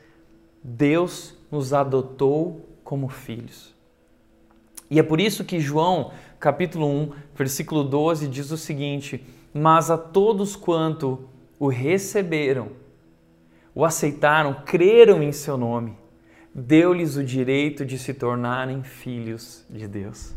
Deus 0.64 1.36
nos 1.52 1.74
adotou 1.74 2.70
como 2.84 3.08
filhos. 3.08 3.74
E 4.90 5.00
é 5.00 5.04
por 5.04 5.22
isso 5.22 5.46
que 5.46 5.60
João, 5.60 6.12
capítulo 6.40 6.88
1, 6.88 7.12
versículo 7.36 7.84
12, 7.84 8.28
diz 8.28 8.52
o 8.52 8.58
seguinte: 8.58 9.24
Mas 9.54 9.90
a 9.90 9.98
todos 9.98 10.56
quanto 10.56 11.30
o 11.58 11.68
receberam, 11.68 12.70
o 13.74 13.86
aceitaram, 13.86 14.62
creram 14.66 15.24
em 15.24 15.32
seu 15.32 15.56
nome, 15.56 15.96
deu-lhes 16.54 17.16
o 17.16 17.24
direito 17.24 17.86
de 17.86 17.98
se 17.98 18.14
tornarem 18.14 18.84
filhos 18.84 19.66
de 19.70 19.88
Deus. 19.88 20.36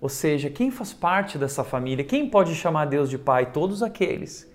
Ou 0.00 0.08
seja, 0.08 0.48
quem 0.48 0.70
faz 0.70 0.92
parte 0.92 1.36
dessa 1.36 1.62
família, 1.62 2.04
quem 2.04 2.28
pode 2.28 2.54
chamar 2.54 2.86
Deus 2.86 3.10
de 3.10 3.18
Pai? 3.18 3.52
Todos 3.52 3.82
aqueles 3.82 4.50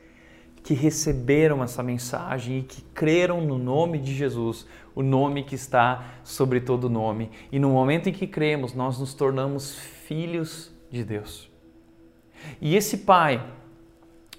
que 0.63 0.74
receberam 0.74 1.63
essa 1.63 1.84
mensagem 1.84 2.60
e 2.60 2.63
que 2.63 2.82
creram 2.93 3.41
no 3.41 3.60
nome 3.60 4.00
de 4.00 4.15
Jesus, 4.15 4.65
o 4.95 5.04
nome 5.04 5.43
que 5.43 5.54
está 5.54 6.04
sobre 6.24 6.60
todo 6.60 6.89
nome. 6.89 7.30
E 7.52 7.60
no 7.60 7.69
momento 7.69 8.10
em 8.10 8.13
que 8.13 8.26
cremos, 8.26 8.74
nós 8.74 9.00
nos 9.00 9.13
tornamos 9.13 9.76
filhos 9.76 10.71
de 10.89 11.04
Deus. 11.04 11.52
E 12.60 12.76
esse 12.76 13.00
pai, 13.00 13.45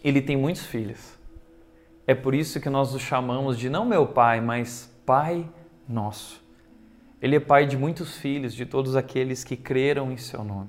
ele 0.03 0.21
tem 0.21 0.37
muitos 0.37 0.67
filhos. 0.67 1.17
É 2.09 2.15
por 2.15 2.35
isso 2.35 2.61
que 2.61 2.69
nós 2.69 2.93
o 2.93 2.99
chamamos 2.99 3.57
de 3.57 3.69
não 3.69 3.85
meu 3.85 4.07
pai, 4.07 4.41
mas 4.41 4.93
Pai 5.07 5.49
nosso. 5.89 6.43
Ele 7.21 7.37
é 7.37 7.41
pai 7.41 7.67
de 7.67 7.77
muitos 7.77 8.17
filhos, 8.19 8.55
de 8.55 8.67
todos 8.67 8.95
aqueles 8.95 9.43
que 9.43 9.57
creram 9.57 10.13
em 10.13 10.17
seu 10.17 10.45
nome. 10.45 10.69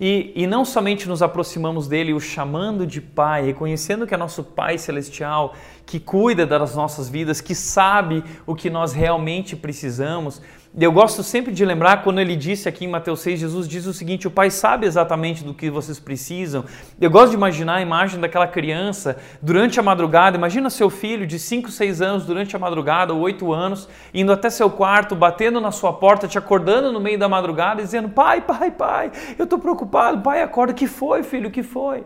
E, 0.00 0.32
e 0.34 0.46
não 0.46 0.64
somente 0.64 1.08
nos 1.08 1.22
aproximamos 1.22 1.86
dele, 1.86 2.12
o 2.12 2.20
chamando 2.20 2.86
de 2.86 3.00
Pai, 3.00 3.44
reconhecendo 3.44 4.06
que 4.06 4.14
é 4.14 4.16
nosso 4.16 4.42
Pai 4.42 4.78
Celestial, 4.78 5.54
que 5.84 6.00
cuida 6.00 6.44
das 6.44 6.74
nossas 6.74 7.08
vidas, 7.08 7.40
que 7.40 7.54
sabe 7.54 8.24
o 8.44 8.54
que 8.54 8.68
nós 8.68 8.92
realmente 8.92 9.54
precisamos, 9.54 10.42
eu 10.84 10.92
gosto 10.92 11.22
sempre 11.22 11.54
de 11.54 11.64
lembrar 11.64 12.02
quando 12.02 12.20
ele 12.20 12.36
disse 12.36 12.68
aqui 12.68 12.84
em 12.84 12.88
Mateus 12.88 13.20
6, 13.20 13.40
Jesus 13.40 13.66
diz 13.66 13.86
o 13.86 13.94
seguinte: 13.94 14.28
o 14.28 14.30
Pai 14.30 14.50
sabe 14.50 14.86
exatamente 14.86 15.42
do 15.42 15.54
que 15.54 15.70
vocês 15.70 15.98
precisam. 15.98 16.66
Eu 17.00 17.10
gosto 17.10 17.30
de 17.30 17.36
imaginar 17.36 17.76
a 17.76 17.80
imagem 17.80 18.20
daquela 18.20 18.46
criança 18.46 19.16
durante 19.40 19.80
a 19.80 19.82
madrugada. 19.82 20.36
Imagina 20.36 20.68
seu 20.68 20.90
filho 20.90 21.26
de 21.26 21.38
5, 21.38 21.70
6 21.70 22.02
anos 22.02 22.26
durante 22.26 22.54
a 22.54 22.58
madrugada, 22.58 23.14
ou 23.14 23.20
8 23.20 23.54
anos, 23.54 23.88
indo 24.12 24.30
até 24.30 24.50
seu 24.50 24.68
quarto, 24.68 25.16
batendo 25.16 25.62
na 25.62 25.70
sua 25.70 25.94
porta, 25.94 26.28
te 26.28 26.36
acordando 26.36 26.92
no 26.92 27.00
meio 27.00 27.18
da 27.18 27.26
madrugada, 27.26 27.82
dizendo: 27.82 28.10
Pai, 28.10 28.42
pai, 28.42 28.70
pai, 28.70 29.12
eu 29.38 29.44
estou 29.44 29.58
preocupado. 29.58 30.20
Pai, 30.20 30.42
acorda. 30.42 30.74
que 30.74 30.86
foi, 30.86 31.22
filho? 31.22 31.50
que 31.50 31.62
foi? 31.62 32.04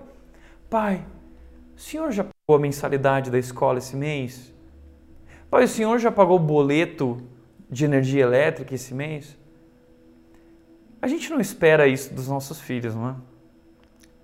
Pai, 0.68 1.04
o 1.76 1.80
senhor 1.80 2.12
já 2.12 2.22
pagou 2.22 2.56
a 2.56 2.60
mensalidade 2.60 3.32
da 3.32 3.38
escola 3.38 3.78
esse 3.78 3.96
mês? 3.96 4.54
Pai, 5.50 5.64
o 5.64 5.68
senhor 5.68 5.98
já 5.98 6.12
pagou 6.12 6.36
o 6.36 6.38
boleto 6.38 7.20
de 7.70 7.84
energia 7.84 8.22
elétrica 8.22 8.74
esse 8.74 8.92
mês? 8.92 9.36
A 11.00 11.08
gente 11.08 11.30
não 11.30 11.40
espera 11.40 11.86
isso 11.86 12.12
dos 12.12 12.28
nossos 12.28 12.60
filhos, 12.60 12.94
não 12.94 13.10
é? 13.10 13.14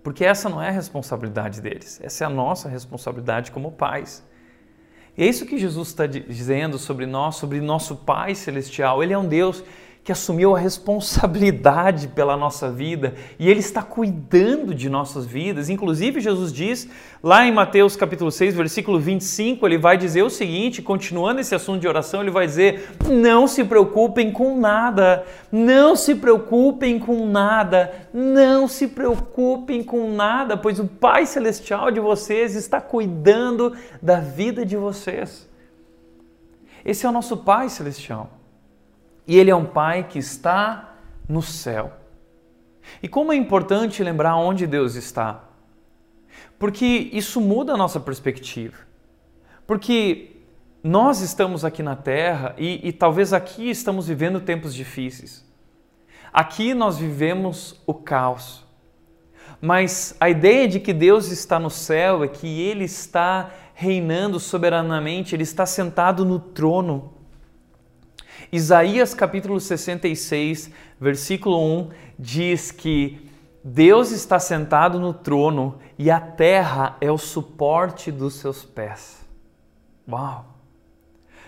Porque 0.02 0.24
essa 0.24 0.48
não 0.48 0.62
é 0.62 0.68
a 0.68 0.72
responsabilidade 0.72 1.60
deles, 1.60 2.00
essa 2.02 2.24
é 2.24 2.26
a 2.26 2.30
nossa 2.30 2.68
responsabilidade 2.68 3.50
como 3.50 3.72
pais. 3.72 4.24
E 5.16 5.24
é 5.24 5.26
isso 5.26 5.46
que 5.46 5.58
Jesus 5.58 5.88
está 5.88 6.06
dizendo 6.06 6.78
sobre 6.78 7.06
nós, 7.06 7.36
sobre 7.36 7.60
nosso 7.60 7.96
Pai 7.96 8.34
Celestial. 8.34 9.02
Ele 9.02 9.14
é 9.14 9.18
um 9.18 9.26
Deus 9.26 9.64
que 10.06 10.12
assumiu 10.12 10.54
a 10.54 10.58
responsabilidade 10.60 12.06
pela 12.06 12.36
nossa 12.36 12.70
vida 12.70 13.14
e 13.40 13.50
Ele 13.50 13.58
está 13.58 13.82
cuidando 13.82 14.72
de 14.72 14.88
nossas 14.88 15.26
vidas. 15.26 15.68
Inclusive, 15.68 16.20
Jesus 16.20 16.52
diz 16.52 16.88
lá 17.20 17.44
em 17.44 17.50
Mateus 17.50 17.96
capítulo 17.96 18.30
6, 18.30 18.54
versículo 18.54 19.00
25, 19.00 19.66
ele 19.66 19.76
vai 19.76 19.98
dizer 19.98 20.22
o 20.22 20.30
seguinte, 20.30 20.80
continuando 20.80 21.40
esse 21.40 21.56
assunto 21.56 21.80
de 21.80 21.88
oração, 21.88 22.20
ele 22.20 22.30
vai 22.30 22.46
dizer: 22.46 22.88
Não 23.10 23.48
se 23.48 23.64
preocupem 23.64 24.30
com 24.30 24.56
nada, 24.60 25.26
não 25.50 25.96
se 25.96 26.14
preocupem 26.14 27.00
com 27.00 27.26
nada, 27.26 28.08
não 28.14 28.68
se 28.68 28.86
preocupem 28.86 29.82
com 29.82 30.12
nada, 30.12 30.56
pois 30.56 30.78
o 30.78 30.86
Pai 30.86 31.26
Celestial 31.26 31.90
de 31.90 31.98
vocês 31.98 32.54
está 32.54 32.80
cuidando 32.80 33.72
da 34.00 34.20
vida 34.20 34.64
de 34.64 34.76
vocês. 34.76 35.48
Esse 36.84 37.04
é 37.04 37.08
o 37.08 37.12
nosso 37.12 37.38
Pai 37.38 37.68
Celestial. 37.68 38.45
E 39.26 39.36
Ele 39.36 39.50
é 39.50 39.56
um 39.56 39.64
Pai 39.64 40.04
que 40.04 40.18
está 40.18 40.94
no 41.28 41.42
céu. 41.42 41.92
E 43.02 43.08
como 43.08 43.32
é 43.32 43.36
importante 43.36 44.02
lembrar 44.02 44.36
onde 44.36 44.66
Deus 44.66 44.94
está. 44.94 45.44
Porque 46.58 47.10
isso 47.12 47.40
muda 47.40 47.74
a 47.74 47.76
nossa 47.76 47.98
perspectiva. 48.00 48.76
Porque 49.66 50.36
nós 50.82 51.20
estamos 51.20 51.64
aqui 51.64 51.82
na 51.82 51.96
Terra 51.96 52.54
e, 52.56 52.88
e 52.88 52.92
talvez 52.92 53.32
aqui 53.32 53.68
estamos 53.68 54.06
vivendo 54.06 54.40
tempos 54.40 54.74
difíceis. 54.74 55.44
Aqui 56.32 56.74
nós 56.74 56.98
vivemos 56.98 57.82
o 57.86 57.94
caos. 57.94 58.64
Mas 59.60 60.14
a 60.20 60.28
ideia 60.28 60.68
de 60.68 60.78
que 60.78 60.92
Deus 60.92 61.30
está 61.30 61.58
no 61.58 61.70
céu 61.70 62.22
é 62.22 62.28
que 62.28 62.60
Ele 62.60 62.84
está 62.84 63.50
reinando 63.74 64.38
soberanamente, 64.38 65.34
Ele 65.34 65.42
está 65.42 65.66
sentado 65.66 66.24
no 66.24 66.38
trono. 66.38 67.14
Isaías 68.52 69.12
capítulo 69.12 69.58
66, 69.58 70.70
versículo 71.00 71.60
1 71.60 71.90
diz 72.18 72.70
que 72.70 73.28
Deus 73.62 74.12
está 74.12 74.38
sentado 74.38 75.00
no 75.00 75.12
trono 75.12 75.78
e 75.98 76.10
a 76.10 76.20
terra 76.20 76.96
é 77.00 77.10
o 77.10 77.18
suporte 77.18 78.12
dos 78.12 78.34
seus 78.34 78.64
pés. 78.64 79.26
Uau! 80.08 80.46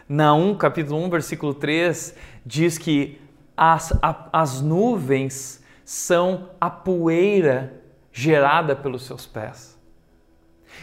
Naum 0.08 0.56
capítulo 0.56 0.98
1, 1.04 1.10
versículo 1.10 1.54
3 1.54 2.14
diz 2.44 2.78
que 2.78 3.20
as, 3.56 3.92
a, 4.02 4.28
as 4.32 4.60
nuvens 4.60 5.62
são 5.84 6.50
a 6.60 6.68
poeira 6.68 7.80
gerada 8.12 8.74
pelos 8.74 9.04
seus 9.04 9.26
pés. 9.26 9.78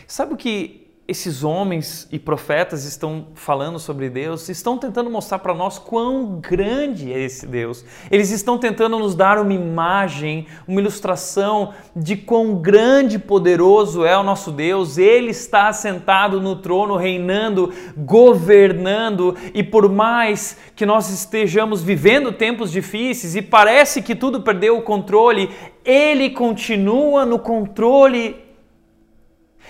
Sabe 0.07 0.33
o 0.33 0.37
que 0.37 0.84
esses 1.07 1.43
homens 1.43 2.07
e 2.11 2.17
profetas 2.17 2.83
estão 2.83 3.27
falando 3.35 3.77
sobre 3.77 4.09
Deus, 4.09 4.49
estão 4.49 4.75
tentando 4.75 5.07
mostrar 5.07 5.37
para 5.37 5.53
nós 5.53 5.77
quão 5.77 6.39
grande 6.39 7.13
é 7.13 7.19
esse 7.19 7.45
Deus. 7.45 7.85
Eles 8.09 8.31
estão 8.31 8.57
tentando 8.57 8.97
nos 8.97 9.13
dar 9.13 9.37
uma 9.37 9.53
imagem, 9.53 10.47
uma 10.67 10.81
ilustração 10.81 11.73
de 11.95 12.17
quão 12.17 12.55
grande 12.55 13.17
e 13.17 13.19
poderoso 13.19 14.03
é 14.03 14.17
o 14.17 14.23
nosso 14.23 14.51
Deus. 14.51 14.97
Ele 14.97 15.29
está 15.29 15.71
sentado 15.71 16.41
no 16.41 16.55
trono, 16.55 16.95
reinando, 16.95 17.71
governando, 17.95 19.35
e 19.53 19.61
por 19.61 19.87
mais 19.87 20.57
que 20.75 20.87
nós 20.87 21.11
estejamos 21.11 21.83
vivendo 21.83 22.31
tempos 22.31 22.71
difíceis 22.71 23.35
e 23.35 23.43
parece 23.43 24.01
que 24.01 24.15
tudo 24.15 24.41
perdeu 24.41 24.75
o 24.75 24.81
controle, 24.81 25.51
ele 25.83 26.31
continua 26.31 27.27
no 27.27 27.37
controle 27.37 28.44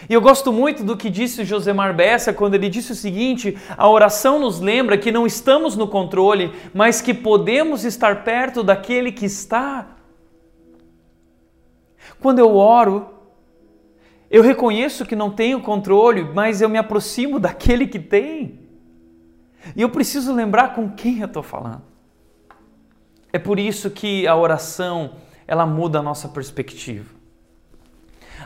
e 0.09 0.13
eu 0.13 0.21
gosto 0.21 0.51
muito 0.51 0.83
do 0.83 0.97
que 0.97 1.09
disse 1.09 1.45
Josemar 1.45 1.95
Bessa 1.95 2.33
quando 2.33 2.55
ele 2.55 2.69
disse 2.69 2.91
o 2.91 2.95
seguinte: 2.95 3.57
a 3.77 3.89
oração 3.89 4.39
nos 4.39 4.59
lembra 4.59 4.97
que 4.97 5.11
não 5.11 5.25
estamos 5.25 5.75
no 5.75 5.87
controle, 5.87 6.53
mas 6.73 7.01
que 7.01 7.13
podemos 7.13 7.83
estar 7.83 8.23
perto 8.23 8.63
daquele 8.63 9.11
que 9.11 9.25
está. 9.25 9.87
Quando 12.19 12.39
eu 12.39 12.55
oro, 12.55 13.09
eu 14.29 14.43
reconheço 14.43 15.05
que 15.05 15.15
não 15.15 15.31
tenho 15.31 15.61
controle, 15.61 16.23
mas 16.23 16.61
eu 16.61 16.69
me 16.69 16.77
aproximo 16.77 17.39
daquele 17.39 17.87
que 17.87 17.99
tem. 17.99 18.59
E 19.75 19.81
eu 19.81 19.89
preciso 19.89 20.33
lembrar 20.33 20.75
com 20.75 20.89
quem 20.91 21.19
eu 21.19 21.25
estou 21.25 21.41
falando. 21.41 21.81
É 23.33 23.39
por 23.39 23.59
isso 23.59 23.89
que 23.89 24.27
a 24.27 24.35
oração 24.35 25.15
ela 25.47 25.65
muda 25.65 25.99
a 25.99 26.03
nossa 26.03 26.27
perspectiva. 26.27 27.13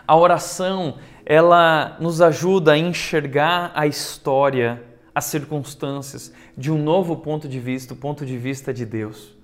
A 0.08 0.16
oração 0.16 0.98
ela 1.30 1.96
nos 2.00 2.22
ajuda 2.22 2.72
a 2.72 2.78
enxergar 2.78 3.72
a 3.76 3.86
história, 3.86 4.82
as 5.14 5.26
circunstâncias 5.26 6.34
de 6.58 6.72
um 6.72 6.82
novo 6.82 7.18
ponto 7.18 7.48
de 7.48 7.60
vista, 7.60 7.94
o 7.94 7.98
ponto 7.98 8.26
de 8.26 8.36
vista 8.36 8.74
de 8.74 8.84
Deus. 8.84 9.38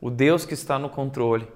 O 0.00 0.10
Deus 0.10 0.46
que 0.46 0.54
está 0.54 0.78
no 0.78 0.88
controle. 0.88 1.48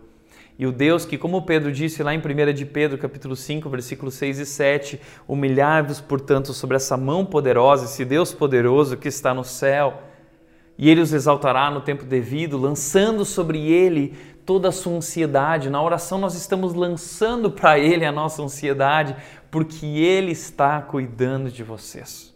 E 0.59 0.67
o 0.67 0.73
Deus 0.73 1.05
que, 1.05 1.17
como 1.17 1.43
Pedro 1.43 1.71
disse 1.71 2.03
lá 2.03 2.13
em 2.13 2.19
1 2.19 2.53
de 2.55 2.67
Pedro, 2.67 2.99
capítulo 2.99 3.37
5, 3.37 3.71
versículos 3.71 4.15
6 4.15 4.41
e 4.41 4.47
7, 4.47 5.01
humilhar-vos, 5.29 6.01
portanto, 6.01 6.53
sobre 6.53 6.75
essa 6.75 6.97
mão 6.97 7.25
poderosa, 7.25 7.85
esse 7.85 8.05
Deus 8.05 8.35
poderoso 8.35 8.97
que 8.97 9.07
está 9.07 9.33
no 9.33 9.45
céu, 9.45 10.03
e 10.77 10.91
ele 10.91 11.01
os 11.01 11.13
exaltará 11.13 11.71
no 11.71 11.83
tempo 11.83 12.05
devido, 12.05 12.59
lançando 12.59 13.25
sobre 13.25 13.71
ele 13.71 14.17
toda 14.49 14.71
a 14.71 14.73
sua 14.73 14.95
ansiedade. 14.95 15.69
Na 15.69 15.83
oração 15.83 16.17
nós 16.17 16.35
estamos 16.35 16.73
lançando 16.73 17.51
para 17.51 17.79
ele 17.79 18.03
a 18.07 18.11
nossa 18.11 18.43
ansiedade, 18.43 19.15
porque 19.51 19.87
ele 19.87 20.33
está 20.33 20.81
cuidando 20.81 21.51
de 21.51 21.63
vocês. 21.63 22.35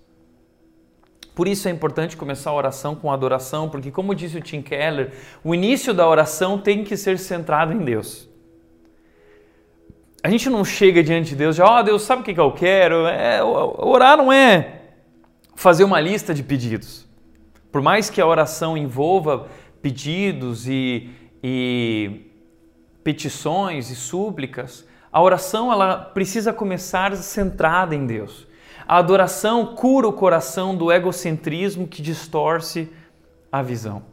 Por 1.35 1.49
isso 1.49 1.67
é 1.67 1.71
importante 1.71 2.17
começar 2.17 2.51
a 2.51 2.55
oração 2.55 2.95
com 2.95 3.11
adoração, 3.11 3.69
porque, 3.69 3.91
como 3.91 4.15
disse 4.15 4.37
o 4.37 4.41
Tim 4.41 4.61
Keller, 4.61 5.13
o 5.43 5.55
início 5.55 5.95
da 5.95 6.07
oração 6.07 6.59
tem 6.59 6.85
que 6.85 6.97
ser 6.97 7.19
centrado 7.19 7.73
em 7.73 7.79
Deus. 7.79 8.29
A 10.23 10.31
gente 10.31 10.49
não 10.51 10.65
chega 10.65 11.03
diante 11.03 11.31
de 11.31 11.37
Deus 11.37 11.59
e 11.59 11.63
ó, 11.63 11.81
oh, 11.81 11.83
Deus, 11.83 12.03
sabe 12.03 12.23
o 12.23 12.25
que 12.25 12.39
eu 12.39 12.53
quero? 12.53 13.07
É, 13.07 13.43
orar 13.43 14.17
não 14.17 14.33
é 14.33 14.83
fazer 15.55 15.85
uma 15.85 16.01
lista 16.01 16.35
de 16.35 16.43
pedidos. 16.43 17.09
Por 17.73 17.81
mais 17.81 18.11
que 18.11 18.21
a 18.21 18.27
oração 18.27 18.77
envolva 18.77 19.49
pedidos 19.81 20.69
e, 20.69 21.11
e 21.43 22.31
petições 23.03 23.91
e 23.91 23.97
súplicas, 23.97 24.87
a 25.13 25.21
oração 25.21 25.71
ela 25.71 25.99
precisa 25.99 26.53
começar 26.53 27.15
centrada 27.17 27.95
em 27.95 28.07
Deus. 28.07 28.49
A 28.89 28.97
adoração 28.97 29.75
cura 29.75 30.09
o 30.09 30.13
coração 30.13 30.75
do 30.75 30.91
egocentrismo 30.91 31.87
que 31.87 32.01
distorce 32.01 32.91
a 33.51 33.61
visão. 33.61 34.11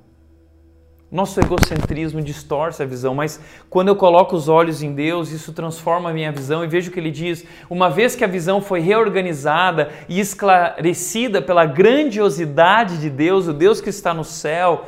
Nosso 1.11 1.39
egocentrismo 1.39 2.21
distorce 2.21 2.83
a 2.83 2.85
visão, 2.85 3.15
mas 3.15 3.39
quando 3.67 3.87
eu 3.87 3.95
coloco 3.95 4.35
os 4.35 4.47
olhos 4.47 4.83
em 4.83 4.93
Deus, 4.93 5.31
isso 5.31 5.53
transforma 5.53 6.11
a 6.11 6.13
minha 6.13 6.31
visão 6.31 6.63
e 6.63 6.67
vejo 6.67 6.91
que 6.91 6.99
ele 6.99 7.09
diz: 7.09 7.43
uma 7.67 7.89
vez 7.89 8.15
que 8.15 8.23
a 8.23 8.27
visão 8.27 8.61
foi 8.61 8.79
reorganizada 8.79 9.89
e 10.07 10.19
esclarecida 10.19 11.41
pela 11.41 11.65
grandiosidade 11.65 12.99
de 12.99 13.09
Deus, 13.09 13.47
o 13.47 13.53
Deus 13.53 13.81
que 13.81 13.89
está 13.89 14.13
no 14.13 14.23
céu, 14.23 14.85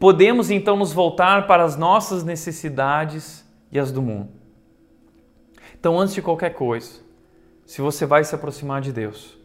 podemos 0.00 0.50
então 0.50 0.76
nos 0.76 0.92
voltar 0.92 1.46
para 1.46 1.62
as 1.62 1.76
nossas 1.76 2.24
necessidades 2.24 3.44
e 3.70 3.78
as 3.78 3.92
do 3.92 4.02
mundo. 4.02 4.41
Então, 5.82 5.98
antes 5.98 6.14
de 6.14 6.22
qualquer 6.22 6.50
coisa, 6.50 7.00
se 7.66 7.80
você 7.80 8.06
vai 8.06 8.22
se 8.22 8.32
aproximar 8.32 8.80
de 8.80 8.92
Deus, 8.92 9.36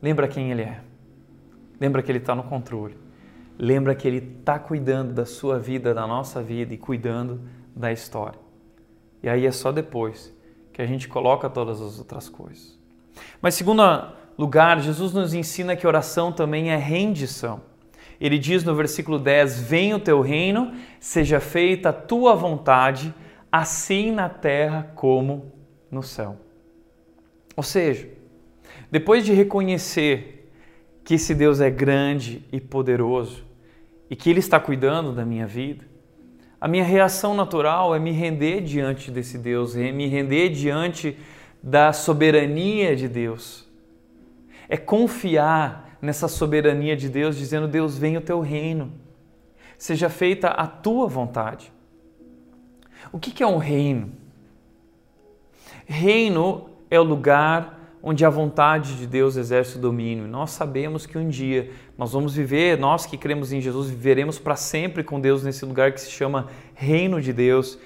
lembra 0.00 0.28
quem 0.28 0.52
Ele 0.52 0.62
é. 0.62 0.80
Lembra 1.80 2.04
que 2.04 2.12
Ele 2.12 2.20
está 2.20 2.36
no 2.36 2.44
controle. 2.44 2.96
Lembra 3.58 3.96
que 3.96 4.06
Ele 4.06 4.38
está 4.38 4.60
cuidando 4.60 5.12
da 5.12 5.26
sua 5.26 5.58
vida, 5.58 5.92
da 5.92 6.06
nossa 6.06 6.40
vida 6.40 6.72
e 6.72 6.78
cuidando 6.78 7.40
da 7.74 7.90
história. 7.90 8.38
E 9.24 9.28
aí 9.28 9.44
é 9.44 9.50
só 9.50 9.72
depois 9.72 10.32
que 10.72 10.80
a 10.80 10.86
gente 10.86 11.08
coloca 11.08 11.50
todas 11.50 11.82
as 11.82 11.98
outras 11.98 12.28
coisas. 12.28 12.78
Mas, 13.42 13.56
segundo 13.56 13.82
lugar, 14.38 14.80
Jesus 14.80 15.12
nos 15.12 15.34
ensina 15.34 15.74
que 15.74 15.84
oração 15.84 16.30
também 16.30 16.70
é 16.70 16.76
rendição. 16.76 17.60
Ele 18.20 18.38
diz 18.38 18.62
no 18.62 18.76
versículo 18.76 19.18
10: 19.18 19.62
Venha 19.62 19.96
o 19.96 20.00
teu 20.00 20.20
reino, 20.20 20.72
seja 21.00 21.40
feita 21.40 21.88
a 21.88 21.92
tua 21.92 22.36
vontade, 22.36 23.12
assim 23.54 24.10
na 24.10 24.28
terra 24.28 24.90
como 24.96 25.52
no 25.88 26.02
céu. 26.02 26.36
Ou 27.56 27.62
seja, 27.62 28.08
depois 28.90 29.24
de 29.24 29.32
reconhecer 29.32 30.50
que 31.04 31.14
esse 31.14 31.36
Deus 31.36 31.60
é 31.60 31.70
grande 31.70 32.44
e 32.50 32.60
poderoso 32.60 33.44
e 34.10 34.16
que 34.16 34.28
Ele 34.28 34.40
está 34.40 34.58
cuidando 34.58 35.12
da 35.12 35.24
minha 35.24 35.46
vida, 35.46 35.84
a 36.60 36.66
minha 36.66 36.82
reação 36.82 37.32
natural 37.32 37.94
é 37.94 37.98
me 38.00 38.10
render 38.10 38.60
diante 38.60 39.08
desse 39.08 39.38
Deus, 39.38 39.76
é 39.76 39.92
me 39.92 40.08
render 40.08 40.48
diante 40.48 41.16
da 41.62 41.92
soberania 41.92 42.96
de 42.96 43.06
Deus. 43.06 43.68
É 44.68 44.76
confiar 44.76 45.96
nessa 46.02 46.26
soberania 46.26 46.96
de 46.96 47.08
Deus, 47.08 47.36
dizendo: 47.36 47.68
Deus, 47.68 47.96
venha 47.96 48.18
o 48.18 48.22
teu 48.22 48.40
reino, 48.40 48.92
seja 49.78 50.08
feita 50.08 50.48
a 50.48 50.66
tua 50.66 51.06
vontade. 51.06 51.73
O 53.14 53.20
que 53.20 53.44
é 53.44 53.46
um 53.46 53.58
reino? 53.58 54.10
Reino 55.86 56.68
é 56.90 56.98
o 56.98 57.04
lugar 57.04 57.96
onde 58.02 58.24
a 58.24 58.28
vontade 58.28 58.96
de 58.96 59.06
Deus 59.06 59.36
exerce 59.36 59.78
o 59.78 59.80
domínio. 59.80 60.26
Nós 60.26 60.50
sabemos 60.50 61.06
que 61.06 61.16
um 61.16 61.28
dia 61.28 61.70
nós 61.96 62.10
vamos 62.10 62.34
viver, 62.34 62.76
nós 62.76 63.06
que 63.06 63.16
cremos 63.16 63.52
em 63.52 63.60
Jesus, 63.60 63.88
viveremos 63.88 64.40
para 64.40 64.56
sempre 64.56 65.04
com 65.04 65.20
Deus 65.20 65.44
nesse 65.44 65.64
lugar 65.64 65.92
que 65.92 66.00
se 66.00 66.10
chama 66.10 66.48
Reino 66.74 67.20
de 67.20 67.32
Deus. 67.32 67.78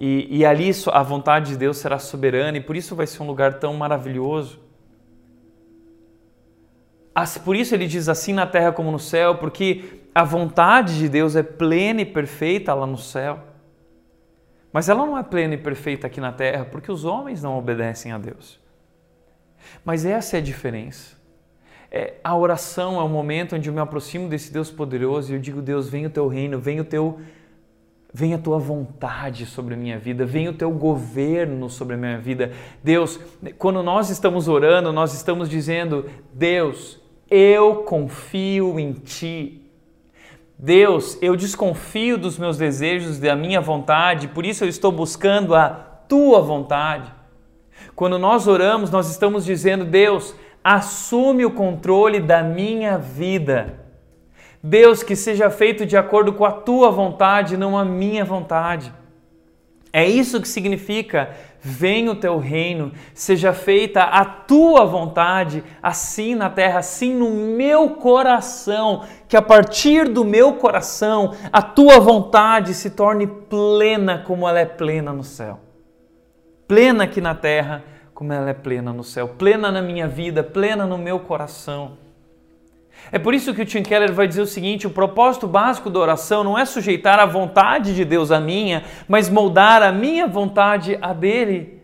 E, 0.00 0.26
e 0.38 0.46
ali 0.46 0.70
a 0.90 1.02
vontade 1.02 1.50
de 1.50 1.58
Deus 1.58 1.76
será 1.76 1.98
soberana 1.98 2.56
e 2.56 2.62
por 2.62 2.74
isso 2.74 2.96
vai 2.96 3.06
ser 3.06 3.22
um 3.22 3.26
lugar 3.26 3.58
tão 3.58 3.74
maravilhoso. 3.74 4.60
Por 7.44 7.54
isso 7.54 7.74
ele 7.74 7.86
diz 7.86 8.08
assim 8.08 8.32
na 8.32 8.46
terra 8.46 8.72
como 8.72 8.90
no 8.90 8.98
céu, 8.98 9.34
porque 9.34 10.00
a 10.14 10.24
vontade 10.24 10.96
de 10.96 11.06
Deus 11.06 11.36
é 11.36 11.42
plena 11.42 12.00
e 12.00 12.06
perfeita 12.06 12.72
lá 12.72 12.86
no 12.86 12.96
céu. 12.96 13.49
Mas 14.72 14.88
ela 14.88 15.04
não 15.04 15.18
é 15.18 15.22
plena 15.22 15.54
e 15.54 15.58
perfeita 15.58 16.06
aqui 16.06 16.20
na 16.20 16.32
terra 16.32 16.64
porque 16.64 16.90
os 16.90 17.04
homens 17.04 17.42
não 17.42 17.58
obedecem 17.58 18.12
a 18.12 18.18
Deus. 18.18 18.60
Mas 19.84 20.04
essa 20.04 20.36
é 20.36 20.40
a 20.40 20.42
diferença. 20.42 21.18
É, 21.90 22.14
a 22.22 22.36
oração 22.36 23.00
é 23.00 23.02
o 23.02 23.08
momento 23.08 23.56
onde 23.56 23.68
eu 23.68 23.72
me 23.72 23.80
aproximo 23.80 24.28
desse 24.28 24.52
Deus 24.52 24.70
poderoso 24.70 25.32
e 25.32 25.34
eu 25.34 25.40
digo: 25.40 25.60
Deus, 25.60 25.88
vem 25.88 26.06
o 26.06 26.10
teu 26.10 26.28
reino, 26.28 26.58
vem 26.58 26.80
o 26.80 26.84
teu. 26.84 27.20
Vem 28.12 28.34
a 28.34 28.38
tua 28.38 28.58
vontade 28.58 29.46
sobre 29.46 29.74
a 29.74 29.76
minha 29.76 29.96
vida, 29.96 30.26
vem 30.26 30.48
o 30.48 30.52
teu 30.52 30.68
governo 30.72 31.70
sobre 31.70 31.94
a 31.94 31.96
minha 31.96 32.18
vida. 32.18 32.50
Deus, 32.82 33.20
quando 33.56 33.84
nós 33.84 34.10
estamos 34.10 34.48
orando, 34.48 34.92
nós 34.92 35.14
estamos 35.14 35.48
dizendo: 35.48 36.10
Deus, 36.32 37.00
eu 37.30 37.84
confio 37.84 38.80
em 38.80 38.92
ti, 38.94 39.59
Deus, 40.62 41.16
eu 41.22 41.36
desconfio 41.36 42.18
dos 42.18 42.36
meus 42.36 42.58
desejos, 42.58 43.18
da 43.18 43.34
minha 43.34 43.62
vontade, 43.62 44.28
por 44.28 44.44
isso 44.44 44.62
eu 44.62 44.68
estou 44.68 44.92
buscando 44.92 45.54
a 45.54 45.70
tua 45.70 46.42
vontade. 46.42 47.10
Quando 47.96 48.18
nós 48.18 48.46
oramos, 48.46 48.90
nós 48.90 49.08
estamos 49.08 49.42
dizendo: 49.42 49.86
Deus, 49.86 50.34
assume 50.62 51.46
o 51.46 51.50
controle 51.50 52.20
da 52.20 52.42
minha 52.42 52.98
vida. 52.98 53.80
Deus, 54.62 55.02
que 55.02 55.16
seja 55.16 55.48
feito 55.48 55.86
de 55.86 55.96
acordo 55.96 56.34
com 56.34 56.44
a 56.44 56.52
tua 56.52 56.90
vontade, 56.90 57.56
não 57.56 57.78
a 57.78 57.82
minha 57.82 58.22
vontade. 58.22 58.92
É 59.90 60.06
isso 60.06 60.42
que 60.42 60.48
significa 60.48 61.30
venha 61.60 62.12
o 62.12 62.16
teu 62.16 62.38
reino, 62.38 62.92
seja 63.12 63.52
feita 63.52 64.02
a 64.02 64.24
tua 64.24 64.84
vontade, 64.84 65.62
assim 65.82 66.34
na 66.34 66.48
terra, 66.48 66.78
assim 66.78 67.14
no 67.14 67.30
meu 67.30 67.90
coração, 67.90 69.04
que 69.28 69.36
a 69.36 69.42
partir 69.42 70.08
do 70.08 70.24
meu 70.24 70.54
coração 70.54 71.34
a 71.52 71.60
tua 71.60 72.00
vontade 72.00 72.72
se 72.74 72.90
torne 72.90 73.26
plena 73.26 74.22
como 74.26 74.48
ela 74.48 74.60
é 74.60 74.66
plena 74.66 75.12
no 75.12 75.24
céu. 75.24 75.60
Plena 76.66 77.04
aqui 77.04 77.20
na 77.20 77.34
terra, 77.34 77.82
como 78.14 78.32
ela 78.32 78.50
é 78.50 78.54
plena 78.54 78.92
no 78.92 79.02
céu, 79.04 79.28
plena 79.28 79.70
na 79.70 79.82
minha 79.82 80.06
vida, 80.06 80.42
plena 80.42 80.86
no 80.86 80.96
meu 80.96 81.20
coração. 81.20 81.98
É 83.12 83.18
por 83.18 83.34
isso 83.34 83.52
que 83.52 83.62
o 83.62 83.66
Tim 83.66 83.82
Keller 83.82 84.12
vai 84.12 84.28
dizer 84.28 84.42
o 84.42 84.46
seguinte: 84.46 84.86
o 84.86 84.90
propósito 84.90 85.46
básico 85.46 85.90
da 85.90 85.98
oração 85.98 86.44
não 86.44 86.58
é 86.58 86.64
sujeitar 86.64 87.18
a 87.18 87.26
vontade 87.26 87.94
de 87.94 88.04
Deus 88.04 88.30
à 88.30 88.38
minha, 88.38 88.84
mas 89.08 89.28
moldar 89.28 89.82
a 89.82 89.90
minha 89.90 90.26
vontade 90.26 90.98
à 91.00 91.12
dele. 91.12 91.79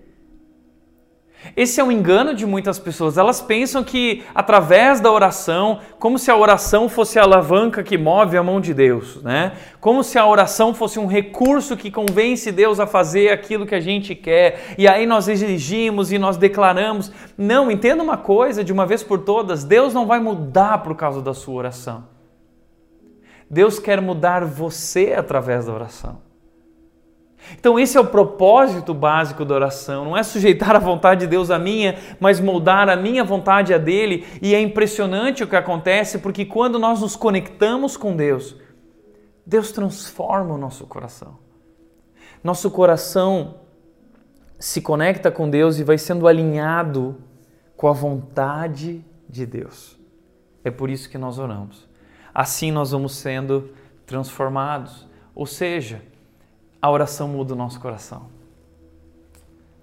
Esse 1.56 1.80
é 1.80 1.84
um 1.84 1.92
engano 1.92 2.34
de 2.34 2.46
muitas 2.46 2.78
pessoas. 2.78 3.18
Elas 3.18 3.40
pensam 3.40 3.84
que 3.84 4.24
através 4.34 5.00
da 5.00 5.10
oração, 5.12 5.80
como 5.98 6.18
se 6.18 6.30
a 6.30 6.36
oração 6.36 6.88
fosse 6.88 7.18
a 7.18 7.22
alavanca 7.22 7.82
que 7.82 7.96
move 7.96 8.36
a 8.36 8.42
mão 8.42 8.60
de 8.60 8.72
Deus, 8.74 9.22
né? 9.22 9.52
Como 9.80 10.02
se 10.02 10.18
a 10.18 10.26
oração 10.26 10.74
fosse 10.74 10.98
um 10.98 11.06
recurso 11.06 11.76
que 11.76 11.90
convence 11.90 12.50
Deus 12.50 12.80
a 12.80 12.86
fazer 12.86 13.30
aquilo 13.30 13.66
que 13.66 13.74
a 13.74 13.80
gente 13.80 14.14
quer. 14.14 14.74
E 14.78 14.88
aí 14.88 15.06
nós 15.06 15.28
exigimos 15.28 16.10
e 16.10 16.18
nós 16.18 16.36
declaramos. 16.36 17.12
Não, 17.36 17.70
entenda 17.70 18.02
uma 18.02 18.16
coisa 18.16 18.64
de 18.64 18.72
uma 18.72 18.86
vez 18.86 19.02
por 19.02 19.20
todas: 19.20 19.62
Deus 19.62 19.94
não 19.94 20.06
vai 20.06 20.18
mudar 20.18 20.78
por 20.78 20.96
causa 20.96 21.22
da 21.22 21.34
sua 21.34 21.54
oração. 21.54 22.04
Deus 23.48 23.78
quer 23.78 24.00
mudar 24.00 24.44
você 24.44 25.14
através 25.16 25.66
da 25.66 25.72
oração. 25.72 26.25
Então, 27.52 27.78
esse 27.78 27.96
é 27.96 28.00
o 28.00 28.06
propósito 28.06 28.92
básico 28.92 29.44
da 29.44 29.54
oração. 29.54 30.04
Não 30.04 30.16
é 30.16 30.22
sujeitar 30.22 30.74
a 30.74 30.78
vontade 30.78 31.20
de 31.20 31.26
Deus 31.26 31.50
à 31.50 31.58
minha, 31.58 31.96
mas 32.18 32.40
moldar 32.40 32.88
a 32.88 32.96
minha 32.96 33.24
vontade 33.24 33.72
à 33.72 33.78
dele. 33.78 34.26
E 34.42 34.54
é 34.54 34.60
impressionante 34.60 35.44
o 35.44 35.46
que 35.46 35.56
acontece, 35.56 36.18
porque 36.18 36.44
quando 36.44 36.78
nós 36.78 37.00
nos 37.00 37.16
conectamos 37.16 37.96
com 37.96 38.16
Deus, 38.16 38.56
Deus 39.44 39.70
transforma 39.70 40.54
o 40.54 40.58
nosso 40.58 40.86
coração. 40.86 41.38
Nosso 42.42 42.70
coração 42.70 43.60
se 44.58 44.80
conecta 44.80 45.30
com 45.30 45.48
Deus 45.48 45.78
e 45.78 45.84
vai 45.84 45.98
sendo 45.98 46.26
alinhado 46.26 47.16
com 47.76 47.88
a 47.88 47.92
vontade 47.92 49.04
de 49.28 49.44
Deus. 49.44 49.98
É 50.64 50.70
por 50.70 50.90
isso 50.90 51.08
que 51.08 51.18
nós 51.18 51.38
oramos. 51.38 51.88
Assim 52.34 52.70
nós 52.72 52.90
vamos 52.90 53.14
sendo 53.14 53.70
transformados. 54.04 55.06
Ou 55.34 55.46
seja, 55.46 56.02
a 56.80 56.90
oração 56.90 57.28
muda 57.28 57.54
o 57.54 57.56
nosso 57.56 57.80
coração. 57.80 58.28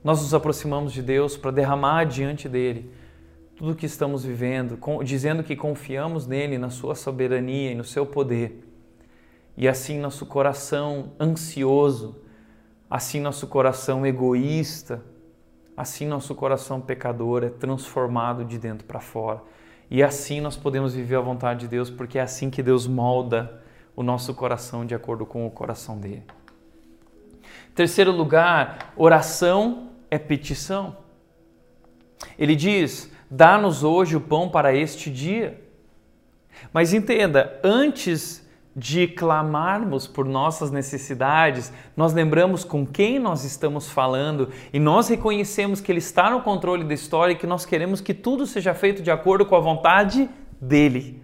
Nós 0.03 0.21
nos 0.21 0.33
aproximamos 0.33 0.91
de 0.91 1.01
Deus 1.01 1.37
para 1.37 1.51
derramar 1.51 2.05
diante 2.05 2.49
dele 2.49 2.91
tudo 3.55 3.71
o 3.71 3.75
que 3.75 3.85
estamos 3.85 4.23
vivendo, 4.23 4.77
dizendo 5.03 5.43
que 5.43 5.55
confiamos 5.55 6.27
nele, 6.27 6.57
na 6.57 6.69
sua 6.69 6.95
soberania 6.95 7.71
e 7.71 7.75
no 7.75 7.83
seu 7.83 8.05
poder. 8.05 8.67
E 9.55 9.67
assim 9.67 9.99
nosso 9.99 10.25
coração 10.25 11.11
ansioso, 11.19 12.21
assim 12.89 13.21
nosso 13.21 13.47
coração 13.47 14.05
egoísta, 14.05 15.03
assim 15.77 16.07
nosso 16.07 16.33
coração 16.35 16.81
pecador 16.81 17.43
é 17.43 17.49
transformado 17.49 18.43
de 18.43 18.57
dentro 18.57 18.85
para 18.85 18.99
fora. 18.99 19.41
E 19.89 20.01
assim 20.01 20.41
nós 20.41 20.57
podemos 20.57 20.93
viver 20.95 21.15
a 21.15 21.21
vontade 21.21 21.61
de 21.61 21.67
Deus, 21.67 21.89
porque 21.89 22.17
é 22.17 22.21
assim 22.21 22.49
que 22.49 22.63
Deus 22.63 22.87
molda 22.87 23.61
o 23.95 24.01
nosso 24.01 24.33
coração 24.33 24.85
de 24.85 24.95
acordo 24.95 25.25
com 25.25 25.45
o 25.45 25.51
coração 25.51 25.99
dele. 25.99 26.23
Terceiro 27.75 28.11
lugar, 28.11 28.93
oração 28.95 29.89
é 30.09 30.17
petição. 30.17 30.97
Ele 32.37 32.55
diz: 32.55 33.11
Dá-nos 33.29 33.83
hoje 33.83 34.15
o 34.15 34.21
pão 34.21 34.47
para 34.47 34.75
este 34.75 35.09
dia. 35.09 35.59
Mas 36.71 36.93
entenda, 36.93 37.59
antes 37.63 38.47
de 38.75 39.07
clamarmos 39.07 40.07
por 40.07 40.25
nossas 40.25 40.71
necessidades, 40.71 41.71
nós 41.95 42.13
lembramos 42.13 42.63
com 42.63 42.85
quem 42.85 43.19
nós 43.19 43.43
estamos 43.43 43.89
falando 43.89 44.49
e 44.71 44.79
nós 44.79 45.07
reconhecemos 45.09 45.79
que 45.79 45.91
Ele 45.91 45.99
está 45.99 46.29
no 46.29 46.41
controle 46.41 46.83
da 46.83 46.93
história 46.93 47.33
e 47.33 47.37
que 47.37 47.45
nós 47.45 47.65
queremos 47.65 48.01
que 48.01 48.13
tudo 48.13 48.47
seja 48.47 48.73
feito 48.73 49.03
de 49.03 49.11
acordo 49.11 49.45
com 49.45 49.55
a 49.55 49.59
vontade 49.59 50.29
dEle. 50.59 51.21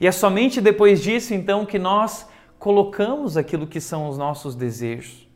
E 0.00 0.06
é 0.06 0.12
somente 0.12 0.60
depois 0.60 1.02
disso, 1.02 1.34
então, 1.34 1.64
que 1.64 1.78
nós 1.78 2.28
colocamos 2.58 3.36
aquilo 3.36 3.66
que 3.66 3.80
são 3.80 4.08
os 4.08 4.18
nossos 4.18 4.54
desejos. 4.54 5.27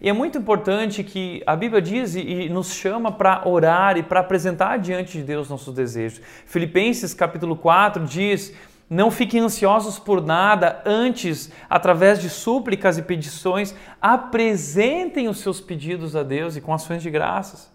E 0.00 0.08
é 0.08 0.12
muito 0.12 0.38
importante 0.38 1.04
que 1.04 1.42
a 1.46 1.54
Bíblia 1.54 1.80
diz 1.80 2.14
e 2.14 2.48
nos 2.48 2.72
chama 2.72 3.12
para 3.12 3.46
orar 3.46 3.96
e 3.96 4.02
para 4.02 4.20
apresentar 4.20 4.78
diante 4.78 5.18
de 5.18 5.24
Deus 5.24 5.48
nossos 5.48 5.74
desejos. 5.74 6.20
Filipenses 6.46 7.14
capítulo 7.14 7.56
4 7.56 8.04
diz: 8.04 8.54
Não 8.88 9.10
fiquem 9.10 9.40
ansiosos 9.40 9.98
por 9.98 10.24
nada, 10.24 10.82
antes, 10.84 11.50
através 11.68 12.20
de 12.20 12.28
súplicas 12.30 12.98
e 12.98 13.02
petições, 13.02 13.74
apresentem 14.00 15.28
os 15.28 15.38
seus 15.38 15.60
pedidos 15.60 16.16
a 16.16 16.22
Deus 16.22 16.56
e 16.56 16.60
com 16.60 16.72
ações 16.72 17.02
de 17.02 17.10
graças. 17.10 17.72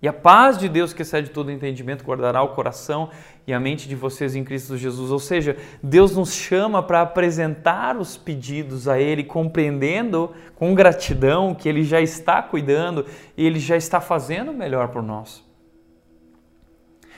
E 0.00 0.06
a 0.06 0.12
paz 0.12 0.58
de 0.58 0.68
Deus, 0.68 0.92
que 0.92 1.02
excede 1.02 1.30
todo 1.30 1.50
entendimento, 1.50 2.04
guardará 2.04 2.42
o 2.42 2.50
coração 2.50 3.08
e 3.46 3.52
a 3.52 3.58
mente 3.58 3.88
de 3.88 3.94
vocês 3.94 4.36
em 4.36 4.44
Cristo 4.44 4.76
Jesus. 4.76 5.10
Ou 5.10 5.18
seja, 5.18 5.56
Deus 5.82 6.14
nos 6.14 6.34
chama 6.34 6.82
para 6.82 7.00
apresentar 7.00 7.96
os 7.96 8.16
pedidos 8.16 8.88
a 8.88 9.00
Ele, 9.00 9.24
compreendendo 9.24 10.32
com 10.54 10.74
gratidão 10.74 11.54
que 11.54 11.66
Ele 11.66 11.82
já 11.82 12.00
está 12.00 12.42
cuidando 12.42 13.06
e 13.36 13.46
Ele 13.46 13.58
já 13.58 13.76
está 13.76 13.98
fazendo 13.98 14.50
o 14.50 14.54
melhor 14.54 14.88
por 14.88 15.02
nós. 15.02 15.42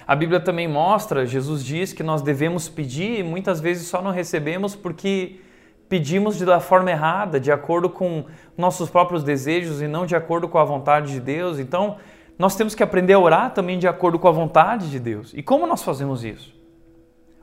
A 0.07 0.15
Bíblia 0.15 0.41
também 0.41 0.69
mostra, 0.69 1.27
Jesus 1.27 1.63
diz 1.63 1.93
que 1.93 2.03
nós 2.03 2.23
devemos 2.23 2.69
pedir 2.69 3.19
e 3.19 3.23
muitas 3.23 3.61
vezes 3.61 3.89
só 3.89 4.01
não 4.01 4.13
recebemos 4.13 4.75
porque 4.75 5.41
pedimos 5.89 6.39
da 6.41 6.61
forma 6.61 6.91
errada, 6.91 7.41
de 7.41 7.51
acordo 7.51 7.91
com 7.91 8.25
nossos 8.57 8.89
próprios 8.89 9.23
desejos 9.23 9.83
e 9.83 9.89
não 9.89 10.07
de 10.07 10.15
acordo 10.15 10.49
com 10.49 10.59
a 10.59 10.65
vontade 10.65 11.13
de 11.13 11.21
Deus. 11.21 11.59
Então, 11.59 11.97
nós 12.39 12.55
temos 12.55 12.75
que 12.75 12.83
aprender 12.83 13.15
a 13.15 13.19
orar 13.19 13.53
também 13.53 13.79
de 13.79 13.89
acordo 13.89 14.19
com 14.19 14.29
a 14.29 14.33
vontade 14.33 14.91
de 14.91 15.01
Deus. 15.01 15.35
E 15.35 15.43
como 15.43 15.67
nós 15.67 15.83
fazemos 15.83 16.23
isso? 16.23 16.55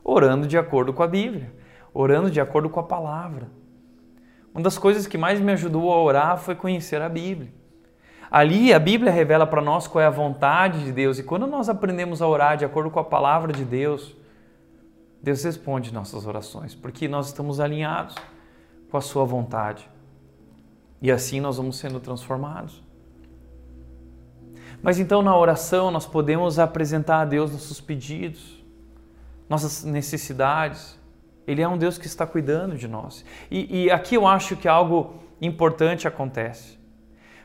Orando 0.03 0.47
de 0.47 0.57
acordo 0.57 0.93
com 0.93 1.03
a 1.03 1.07
Bíblia, 1.07 1.53
orando 1.93 2.31
de 2.31 2.39
acordo 2.39 2.69
com 2.69 2.79
a 2.79 2.83
palavra. 2.83 3.49
Uma 4.53 4.63
das 4.63 4.77
coisas 4.77 5.05
que 5.05 5.17
mais 5.17 5.41
me 5.41 5.51
ajudou 5.51 5.91
a 5.91 6.01
orar 6.01 6.37
foi 6.37 6.55
conhecer 6.55 7.01
a 7.01 7.09
Bíblia. 7.09 7.51
Ali 8.31 8.73
a 8.73 8.79
Bíblia 8.79 9.11
revela 9.11 9.45
para 9.45 9.61
nós 9.61 9.85
qual 9.85 10.01
é 10.01 10.05
a 10.05 10.09
vontade 10.09 10.83
de 10.85 10.91
Deus, 10.93 11.19
e 11.19 11.23
quando 11.23 11.45
nós 11.45 11.67
aprendemos 11.67 12.21
a 12.21 12.27
orar 12.27 12.55
de 12.55 12.63
acordo 12.63 12.89
com 12.89 12.99
a 12.99 13.03
palavra 13.03 13.51
de 13.51 13.65
Deus, 13.65 14.15
Deus 15.21 15.43
responde 15.43 15.93
nossas 15.93 16.25
orações, 16.25 16.73
porque 16.73 17.07
nós 17.07 17.27
estamos 17.27 17.59
alinhados 17.59 18.15
com 18.89 18.97
a 18.97 19.01
Sua 19.01 19.25
vontade. 19.25 19.89
E 21.01 21.11
assim 21.11 21.41
nós 21.41 21.57
vamos 21.57 21.77
sendo 21.77 21.99
transformados. 21.99 22.84
Mas 24.85 24.99
então 24.99 25.23
na 25.23 25.35
oração 25.35 25.89
nós 25.89 26.05
podemos 26.05 26.59
apresentar 26.59 27.21
a 27.21 27.25
Deus 27.25 27.51
nossos 27.51 27.81
pedidos, 27.81 28.63
nossas 29.49 29.83
necessidades. 29.83 30.95
Ele 31.47 31.63
é 31.63 31.67
um 31.67 31.75
Deus 31.75 31.97
que 31.97 32.05
está 32.05 32.23
cuidando 32.23 32.77
de 32.77 32.87
nós. 32.87 33.25
E, 33.49 33.85
e 33.85 33.89
aqui 33.89 34.13
eu 34.13 34.27
acho 34.27 34.55
que 34.55 34.67
algo 34.67 35.15
importante 35.41 36.07
acontece. 36.07 36.77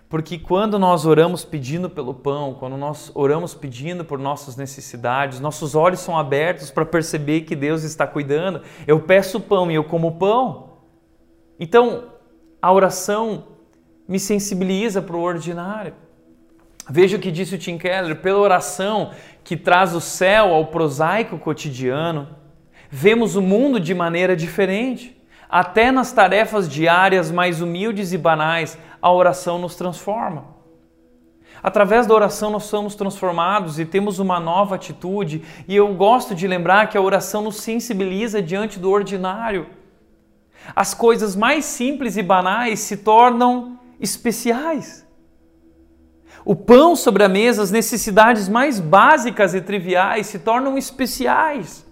Porque 0.06 0.38
quando 0.38 0.78
nós 0.78 1.06
oramos 1.06 1.42
pedindo 1.42 1.88
pelo 1.88 2.12
pão, 2.12 2.52
quando 2.52 2.76
nós 2.76 3.10
oramos 3.14 3.54
pedindo 3.54 4.04
por 4.04 4.18
nossas 4.18 4.54
necessidades, 4.56 5.40
nossos 5.40 5.74
olhos 5.74 6.00
são 6.00 6.18
abertos 6.18 6.70
para 6.70 6.84
perceber 6.84 7.40
que 7.42 7.56
Deus 7.56 7.84
está 7.84 8.06
cuidando. 8.06 8.60
Eu 8.86 9.00
peço 9.00 9.40
pão 9.40 9.70
e 9.70 9.76
eu 9.76 9.84
como 9.84 10.18
pão. 10.18 10.74
Então, 11.58 12.08
a 12.60 12.70
oração 12.70 13.44
me 14.06 14.20
sensibiliza 14.20 15.00
para 15.00 15.16
o 15.16 15.22
ordinário. 15.22 15.94
Veja 16.90 17.16
o 17.16 17.20
que 17.20 17.30
disse 17.30 17.54
o 17.54 17.58
Tim 17.58 17.78
Keller: 17.78 18.16
pela 18.16 18.40
oração 18.40 19.12
que 19.44 19.56
traz 19.56 19.94
o 19.94 20.00
céu 20.00 20.52
ao 20.52 20.66
prosaico 20.66 21.38
cotidiano, 21.38 22.28
vemos 22.90 23.36
o 23.36 23.42
mundo 23.42 23.78
de 23.78 23.94
maneira 23.94 24.34
diferente. 24.34 25.16
Até 25.48 25.90
nas 25.90 26.12
tarefas 26.12 26.68
diárias 26.68 27.30
mais 27.30 27.60
humildes 27.60 28.12
e 28.12 28.18
banais, 28.18 28.76
a 29.00 29.10
oração 29.10 29.58
nos 29.58 29.76
transforma. 29.76 30.44
Através 31.62 32.06
da 32.06 32.14
oração 32.14 32.50
nós 32.50 32.64
somos 32.64 32.94
transformados 32.94 33.78
e 33.78 33.84
temos 33.84 34.18
uma 34.18 34.40
nova 34.40 34.74
atitude, 34.74 35.44
e 35.68 35.76
eu 35.76 35.94
gosto 35.94 36.34
de 36.34 36.46
lembrar 36.46 36.88
que 36.88 36.96
a 36.96 37.00
oração 37.00 37.42
nos 37.42 37.56
sensibiliza 37.56 38.42
diante 38.42 38.78
do 38.78 38.90
ordinário. 38.90 39.66
As 40.74 40.94
coisas 40.94 41.36
mais 41.36 41.64
simples 41.64 42.16
e 42.16 42.22
banais 42.22 42.80
se 42.80 42.98
tornam 42.98 43.78
especiais. 44.00 45.08
O 46.44 46.56
pão 46.56 46.96
sobre 46.96 47.22
a 47.22 47.28
mesa, 47.28 47.62
as 47.62 47.70
necessidades 47.70 48.48
mais 48.48 48.80
básicas 48.80 49.54
e 49.54 49.60
triviais 49.60 50.26
se 50.26 50.38
tornam 50.38 50.78
especiais. 50.78 51.86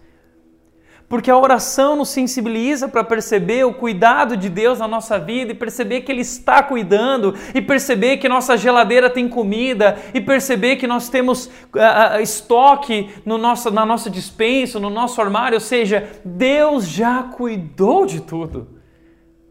Porque 1.09 1.31
a 1.31 1.39
oração 1.39 1.97
nos 1.97 2.11
sensibiliza 2.11 2.87
para 2.87 3.03
perceber 3.03 3.65
o 3.65 3.73
cuidado 3.73 4.37
de 4.37 4.51
Deus 4.51 4.79
na 4.79 4.87
nossa 4.87 5.19
vida 5.19 5.53
e 5.53 5.55
perceber 5.55 6.03
que 6.03 6.13
Ele 6.13 6.21
está 6.21 6.63
cuidando, 6.63 7.35
e 7.55 7.63
perceber 7.63 8.19
que 8.19 8.29
nossa 8.29 8.59
geladeira 8.59 9.09
tem 9.09 9.27
comida, 9.27 9.97
e 10.13 10.21
perceber 10.21 10.77
que 10.77 10.87
nós 10.87 11.09
temos 11.09 11.47
uh, 11.47 12.21
estoque 12.21 13.09
no 13.25 13.39
nosso, 13.39 13.71
na 13.71 13.87
nossa 13.87 14.11
dispensa, 14.11 14.79
no 14.79 14.91
nosso 14.91 15.19
armário. 15.21 15.57
Ou 15.57 15.61
seja, 15.61 16.11
Deus 16.23 16.87
já 16.87 17.23
cuidou 17.23 18.05
de 18.05 18.21
tudo. 18.21 18.69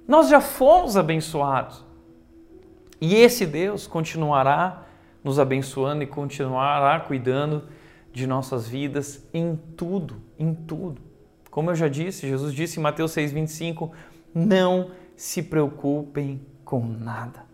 Nós 0.08 0.30
já 0.30 0.40
fomos 0.40 0.96
abençoados. 0.96 1.84
E 3.02 3.16
esse 3.16 3.48
Deus 3.48 3.88
continuará 3.88 4.87
nos 5.28 5.40
abençoando 5.40 6.04
e 6.04 6.08
continuará 6.08 7.00
cuidando 7.02 7.64
de 8.14 8.26
nossas 8.26 8.68
vidas 8.68 9.28
em 9.34 9.60
tudo, 9.76 10.22
em 10.40 10.54
tudo. 10.54 11.02
Como 11.52 11.70
eu 11.70 11.76
já 11.76 11.88
disse, 11.88 12.28
Jesus 12.28 12.54
disse 12.54 12.80
em 12.80 12.84
Mateus 12.84 13.12
6:25, 13.12 13.92
não 14.34 14.92
se 15.16 15.44
preocupem 15.44 16.42
com 16.64 16.86
nada. 16.86 17.46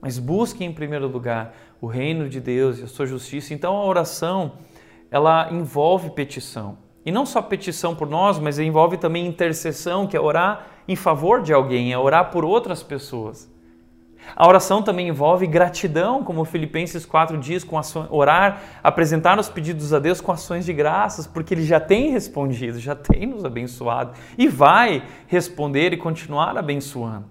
Mas 0.00 0.18
busquem 0.18 0.68
em 0.68 0.72
primeiro 0.72 1.06
lugar 1.06 1.54
o 1.80 1.86
reino 1.86 2.28
de 2.28 2.40
Deus 2.40 2.78
e 2.78 2.82
a 2.82 2.86
sua 2.86 3.06
justiça. 3.06 3.54
Então 3.54 3.76
a 3.76 3.84
oração, 3.84 4.52
ela 5.10 5.52
envolve 5.52 6.10
petição. 6.10 6.78
E 7.04 7.12
não 7.12 7.24
só 7.24 7.40
petição 7.40 7.94
por 7.94 8.08
nós, 8.08 8.38
mas 8.38 8.58
envolve 8.58 8.96
também 8.96 9.26
intercessão, 9.26 10.06
que 10.06 10.16
é 10.16 10.20
orar 10.20 10.66
em 10.88 10.96
favor 10.96 11.42
de 11.42 11.52
alguém, 11.52 11.92
é 11.92 11.98
orar 11.98 12.30
por 12.30 12.44
outras 12.44 12.82
pessoas. 12.82 13.49
A 14.34 14.48
oração 14.48 14.82
também 14.82 15.08
envolve 15.08 15.46
gratidão, 15.46 16.22
como 16.24 16.44
Filipenses 16.44 17.04
4 17.04 17.38
diz, 17.38 17.64
com 17.64 17.80
orar, 18.10 18.62
apresentar 18.82 19.38
os 19.38 19.48
pedidos 19.48 19.92
a 19.92 19.98
Deus 19.98 20.20
com 20.20 20.32
ações 20.32 20.64
de 20.64 20.72
graças, 20.72 21.26
porque 21.26 21.54
Ele 21.54 21.64
já 21.64 21.80
tem 21.80 22.10
respondido, 22.10 22.78
já 22.78 22.94
tem 22.94 23.26
nos 23.26 23.44
abençoado 23.44 24.12
e 24.36 24.48
vai 24.48 25.02
responder 25.26 25.92
e 25.92 25.96
continuar 25.96 26.56
abençoando. 26.56 27.26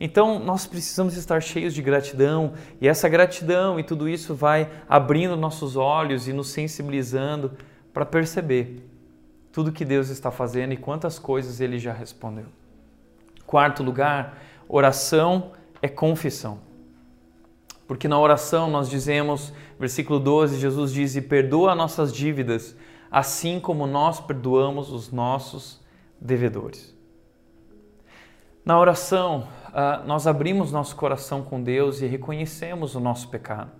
Então 0.00 0.40
nós 0.40 0.66
precisamos 0.66 1.16
estar 1.16 1.40
cheios 1.40 1.72
de 1.72 1.80
gratidão 1.80 2.54
e 2.80 2.88
essa 2.88 3.08
gratidão 3.08 3.78
e 3.78 3.84
tudo 3.84 4.08
isso 4.08 4.34
vai 4.34 4.68
abrindo 4.88 5.36
nossos 5.36 5.76
olhos 5.76 6.26
e 6.26 6.32
nos 6.32 6.50
sensibilizando 6.50 7.52
para 7.92 8.04
perceber 8.04 8.88
tudo 9.52 9.70
que 9.70 9.84
Deus 9.84 10.08
está 10.08 10.30
fazendo 10.30 10.72
e 10.72 10.76
quantas 10.76 11.20
coisas 11.20 11.60
Ele 11.60 11.78
já 11.78 11.92
respondeu. 11.92 12.46
Quarto 13.46 13.84
lugar, 13.84 14.38
oração 14.68 15.52
é 15.82 15.88
confissão. 15.88 16.60
Porque 17.86 18.08
na 18.08 18.18
oração 18.18 18.70
nós 18.70 18.88
dizemos, 18.88 19.52
versículo 19.78 20.18
12, 20.18 20.58
Jesus 20.58 20.92
diz: 20.92 21.16
E 21.16 21.20
perdoa 21.20 21.74
nossas 21.74 22.10
dívidas, 22.12 22.74
assim 23.10 23.60
como 23.60 23.86
nós 23.86 24.20
perdoamos 24.20 24.90
os 24.90 25.10
nossos 25.12 25.78
devedores. 26.18 26.96
Na 28.64 28.78
oração, 28.78 29.48
uh, 29.68 30.06
nós 30.06 30.26
abrimos 30.26 30.70
nosso 30.70 30.94
coração 30.94 31.42
com 31.42 31.60
Deus 31.60 32.00
e 32.00 32.06
reconhecemos 32.06 32.94
o 32.94 33.00
nosso 33.00 33.28
pecado. 33.28 33.72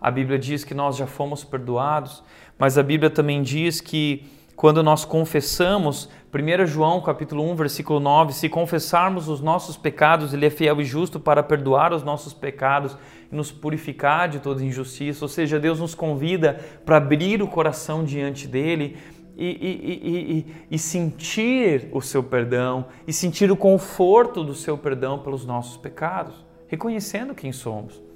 A 0.00 0.10
Bíblia 0.10 0.38
diz 0.38 0.64
que 0.64 0.72
nós 0.72 0.96
já 0.96 1.06
fomos 1.06 1.44
perdoados, 1.44 2.24
mas 2.58 2.78
a 2.78 2.82
Bíblia 2.82 3.10
também 3.10 3.42
diz 3.42 3.82
que 3.82 4.26
quando 4.60 4.82
nós 4.82 5.06
confessamos, 5.06 6.06
1 6.34 6.66
João 6.66 7.00
capítulo 7.00 7.50
1, 7.50 7.56
versículo 7.56 7.98
9, 7.98 8.34
se 8.34 8.46
confessarmos 8.46 9.26
os 9.26 9.40
nossos 9.40 9.74
pecados, 9.74 10.34
ele 10.34 10.44
é 10.44 10.50
fiel 10.50 10.82
e 10.82 10.84
justo 10.84 11.18
para 11.18 11.42
perdoar 11.42 11.94
os 11.94 12.02
nossos 12.02 12.34
pecados 12.34 12.94
e 13.32 13.34
nos 13.34 13.50
purificar 13.50 14.28
de 14.28 14.38
toda 14.38 14.62
injustiça. 14.62 15.24
Ou 15.24 15.30
seja, 15.30 15.58
Deus 15.58 15.80
nos 15.80 15.94
convida 15.94 16.60
para 16.84 16.98
abrir 16.98 17.40
o 17.40 17.48
coração 17.48 18.04
diante 18.04 18.46
dele 18.46 18.98
e, 19.34 19.46
e, 19.46 20.44
e, 20.44 20.46
e, 20.72 20.78
sentir 20.78 21.88
o 21.90 22.02
seu 22.02 22.22
perdão 22.22 22.84
e 23.06 23.14
sentir 23.14 23.50
o 23.50 23.56
conforto 23.56 24.44
do 24.44 24.54
seu 24.54 24.76
perdão 24.76 25.20
pelos 25.20 25.46
nossos 25.46 25.78
pecados, 25.78 26.34
reconhecendo 26.68 27.34
quem 27.34 27.50
somos. 27.50 28.09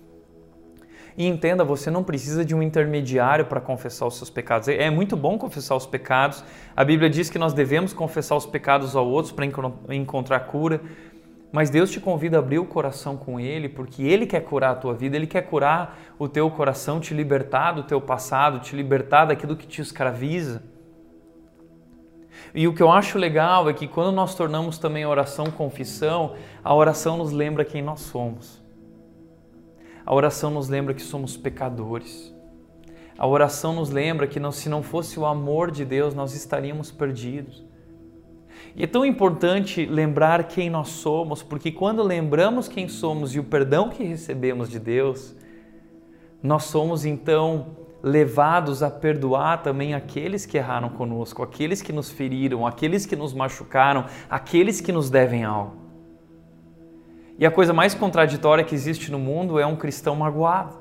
E 1.17 1.27
entenda, 1.27 1.63
você 1.63 1.91
não 1.91 2.03
precisa 2.03 2.45
de 2.45 2.55
um 2.55 2.63
intermediário 2.63 3.47
para 3.47 3.61
confessar 3.61 4.07
os 4.07 4.17
seus 4.17 4.31
pecados. 4.31 4.67
É 4.67 4.91
muito 4.91 5.17
bom 5.17 5.39
confessar 5.39 5.77
os 5.77 5.87
pecados. 5.87 6.43
A 6.75 6.85
Bíblia 6.85 7.09
diz 7.09 7.31
que 7.31 7.39
nós 7.39 7.53
devemos 7.53 7.93
confessar 7.93 8.35
os 8.37 8.47
pecados 8.47 8.97
ao 8.97 9.07
outros 9.07 9.33
para 9.33 9.47
encontrar 9.95 10.41
cura. 10.41 10.81
Mas 11.53 11.71
Deus 11.71 11.89
te 11.89 12.01
convida 12.01 12.37
a 12.37 12.41
abrir 12.41 12.59
o 12.59 12.67
coração 12.67 13.17
com 13.17 13.39
Ele, 13.39 13.69
porque 13.69 14.03
Ele 14.03 14.27
quer 14.27 14.41
curar 14.41 14.73
a 14.73 14.75
tua 14.75 14.93
vida, 14.93 15.15
Ele 15.15 15.29
quer 15.29 15.43
curar 15.43 15.97
o 16.19 16.29
teu 16.29 16.51
coração, 16.51 16.99
te 16.99 17.15
libertar 17.15 17.71
do 17.71 17.85
teu 17.85 18.01
passado, 18.01 18.59
te 18.59 18.75
libertar 18.75 19.27
daquilo 19.27 19.55
que 19.55 19.69
te 19.69 19.81
escraviza. 19.81 20.65
E 22.53 22.67
o 22.67 22.75
que 22.75 22.83
eu 22.83 22.91
acho 22.91 23.19
legal 23.19 23.71
é 23.71 23.73
que 23.73 23.87
quando 23.87 24.11
nós 24.11 24.35
tornamos 24.35 24.79
também 24.79 25.05
a 25.05 25.09
oração 25.09 25.47
confissão, 25.47 26.35
a 26.65 26.75
oração 26.75 27.19
nos 27.19 27.31
lembra 27.31 27.65
quem 27.65 27.81
nós 27.81 28.01
somos. 28.01 28.64
A 30.07 30.15
oração 30.15 30.51
nos 30.51 30.69
lembra 30.69 30.93
que 30.93 31.03
somos 31.03 31.37
pecadores. 31.37 32.35
A 33.17 33.27
oração 33.27 33.73
nos 33.73 33.91
lembra 33.91 34.27
que 34.27 34.41
não, 34.41 34.53
se 34.53 34.69
não 34.69 34.83
fosse 34.83 35.19
o 35.19 35.25
amor 35.25 35.71
de 35.71 35.85
Deus, 35.85 36.15
nós 36.15 36.35
estaríamos 36.35 36.91
perdidos. 36.91 37.65
E 38.77 38.83
é 38.83 38.87
tão 38.87 39.05
importante 39.05 39.87
lembrar 39.87 40.45
quem 40.45 40.69
nós 40.69 40.89
somos, 40.89 41.43
porque 41.43 41.71
quando 41.71 42.03
lembramos 42.03 42.67
quem 42.69 42.89
somos 42.89 43.35
e 43.35 43.39
o 43.39 43.45
perdão 43.45 43.89
que 43.89 44.03
recebemos 44.03 44.69
de 44.69 44.81
Deus, 44.81 45.35
nós 46.43 46.65
somos 46.65 47.05
então 47.05 47.77
levados 48.03 48.83
a 48.83 48.91
perdoar 48.91 49.63
também 49.63 49.95
aqueles 49.95 50.45
que 50.45 50.59
erraram 50.59 50.91
conosco, 50.91 51.43
aqueles 51.43 51.81
que 51.81 51.93
nos 51.93 52.11
feriram, 52.11 52.67
aqueles 52.67 53.07
que 53.07 53.17
nos 53.17 53.33
machucaram, 53.33 54.05
aqueles 54.29 54.81
que 54.81 54.93
nos 54.93 55.09
devem 55.09 55.45
algo. 55.45 55.84
E 57.39 57.45
a 57.45 57.51
coisa 57.51 57.73
mais 57.73 57.95
contraditória 57.95 58.63
que 58.63 58.75
existe 58.75 59.11
no 59.11 59.19
mundo 59.19 59.59
é 59.59 59.67
um 59.67 59.77
cristão 59.77 60.15
magoado. 60.15 60.77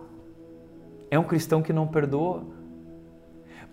É 1.09 1.17
um 1.17 1.23
cristão 1.23 1.61
que 1.61 1.73
não 1.73 1.87
perdoa. 1.87 2.43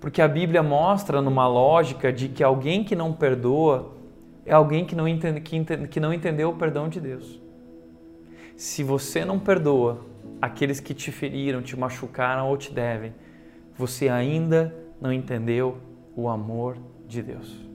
Porque 0.01 0.22
a 0.22 0.28
Bíblia 0.28 0.62
mostra 0.62 1.20
numa 1.20 1.47
lógica 1.47 2.12
de 2.12 2.28
que 2.28 2.43
alguém 2.43 2.83
que 2.83 2.97
não 2.97 3.12
perdoa 3.12 3.95
é 4.47 4.55
alguém 4.55 4.85
que 4.85 4.97
não, 4.97 5.07
entende, 5.07 5.41
que, 5.41 5.57
entende, 5.57 5.89
que 5.89 6.01
não 6.01 6.12
entendeu 6.12 6.51
o 6.51 6.55
perdão 6.55 6.89
de 6.89 7.01
Deus. 7.01 7.39
Se 8.57 8.83
você 8.83 9.24
não 9.24 9.39
perdoa 9.39 10.01
aqueles 10.41 10.81
que 10.81 10.95
te 10.95 11.12
feriram, 11.12 11.61
te 11.61 11.78
machucaram 11.78 12.49
ou 12.49 12.57
te 12.57 12.72
devem, 12.72 13.14
você 13.76 14.09
ainda 14.09 14.74
não 15.01 15.12
entendeu 15.12 15.78
o 16.16 16.28
amor 16.28 16.78
de 17.07 17.22
Deus. 17.22 17.69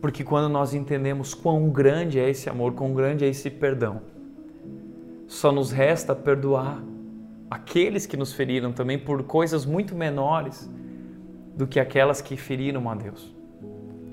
Porque 0.00 0.24
quando 0.24 0.48
nós 0.48 0.72
entendemos 0.72 1.34
quão 1.34 1.68
grande 1.68 2.18
é 2.18 2.28
esse 2.28 2.48
amor, 2.48 2.72
quão 2.72 2.94
grande 2.94 3.24
é 3.24 3.28
esse 3.28 3.50
perdão, 3.50 4.00
só 5.26 5.52
nos 5.52 5.70
resta 5.70 6.14
perdoar 6.14 6.82
aqueles 7.50 8.06
que 8.06 8.16
nos 8.16 8.32
feriram 8.32 8.72
também 8.72 8.98
por 8.98 9.22
coisas 9.24 9.66
muito 9.66 9.94
menores 9.94 10.70
do 11.54 11.66
que 11.66 11.78
aquelas 11.78 12.22
que 12.22 12.36
feriram 12.36 12.88
a 12.88 12.94
Deus. 12.94 13.34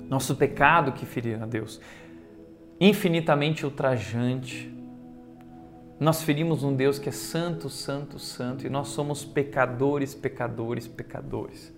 Nosso 0.08 0.36
pecado 0.36 0.92
que 0.92 1.06
feriram 1.06 1.44
a 1.44 1.46
Deus, 1.46 1.80
infinitamente 2.80 3.64
ultrajante, 3.64 4.74
nós 5.98 6.22
ferimos 6.22 6.62
um 6.62 6.74
Deus 6.74 6.98
que 6.98 7.08
é 7.08 7.12
santo, 7.12 7.68
santo, 7.68 8.18
santo 8.18 8.66
e 8.66 8.70
nós 8.70 8.88
somos 8.88 9.24
pecadores, 9.24 10.14
pecadores, 10.14 10.86
pecadores. 10.86 11.74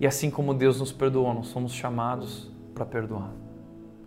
E 0.00 0.06
assim 0.06 0.30
como 0.30 0.54
Deus 0.54 0.80
nos 0.80 0.90
perdoou, 0.90 1.34
nós 1.34 1.48
somos 1.48 1.72
chamados 1.72 2.50
para 2.74 2.86
perdoar. 2.86 3.30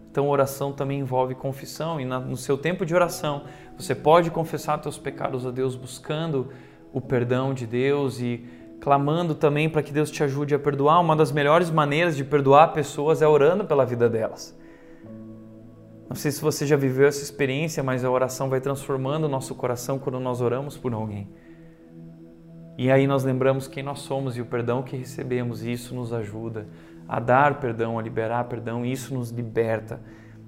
Então, 0.09 0.27
oração 0.27 0.71
também 0.71 0.99
envolve 0.99 1.35
confissão 1.35 2.01
e 2.01 2.05
no 2.05 2.35
seu 2.35 2.57
tempo 2.57 2.85
de 2.85 2.93
oração, 2.93 3.43
você 3.77 3.93
pode 3.93 4.31
confessar 4.31 4.81
seus 4.81 4.97
pecados 4.97 5.45
a 5.45 5.51
Deus 5.51 5.75
buscando 5.75 6.49
o 6.91 6.99
perdão 6.99 7.53
de 7.53 7.65
Deus 7.67 8.19
e 8.19 8.43
clamando 8.79 9.33
também 9.33 9.69
para 9.69 9.81
que 9.81 9.93
Deus 9.93 10.11
te 10.11 10.23
ajude 10.23 10.53
a 10.53 10.59
perdoar. 10.59 10.99
Uma 10.99 11.15
das 11.15 11.31
melhores 11.31 11.69
maneiras 11.69 12.15
de 12.15 12.23
perdoar 12.23 12.73
pessoas 12.73 13.21
é 13.21 13.27
orando 13.27 13.65
pela 13.65 13.85
vida 13.85 14.09
delas. 14.09 14.57
Não 16.09 16.15
sei 16.15 16.31
se 16.31 16.41
você 16.41 16.65
já 16.65 16.75
viveu 16.75 17.07
essa 17.07 17.23
experiência, 17.23 17.81
mas 17.81 18.03
a 18.03 18.09
oração 18.09 18.49
vai 18.49 18.59
transformando 18.59 19.25
o 19.25 19.29
nosso 19.29 19.55
coração 19.55 19.97
quando 19.97 20.19
nós 20.19 20.41
oramos 20.41 20.77
por 20.77 20.93
alguém. 20.93 21.27
E 22.78 22.91
aí 22.91 23.05
nós 23.05 23.24
lembramos 23.24 23.67
quem 23.67 23.84
nós 23.84 23.99
somos 23.99 24.36
e 24.36 24.41
o 24.41 24.45
perdão 24.45 24.82
que 24.82 24.95
recebemos, 24.95 25.63
e 25.63 25.71
isso 25.71 25.93
nos 25.93 26.11
ajuda 26.11 26.67
a 27.07 27.19
dar 27.19 27.59
perdão, 27.59 27.99
a 27.99 28.01
liberar 28.01 28.45
perdão, 28.45 28.86
e 28.86 28.91
isso 28.91 29.13
nos 29.13 29.30
liberta 29.30 30.01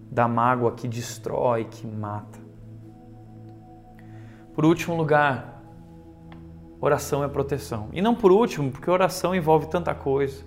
da 0.10 0.28
mágoa 0.28 0.72
que 0.72 0.88
destrói, 0.88 1.66
que 1.66 1.86
mata. 1.86 2.40
Por 4.54 4.66
último 4.66 4.96
lugar, 4.96 5.62
oração 6.80 7.24
é 7.24 7.28
proteção. 7.28 7.90
E 7.92 8.02
não 8.02 8.16
por 8.16 8.32
último, 8.32 8.72
porque 8.72 8.90
oração 8.90 9.36
envolve 9.36 9.68
tanta 9.68 9.94
coisa. 9.94 10.44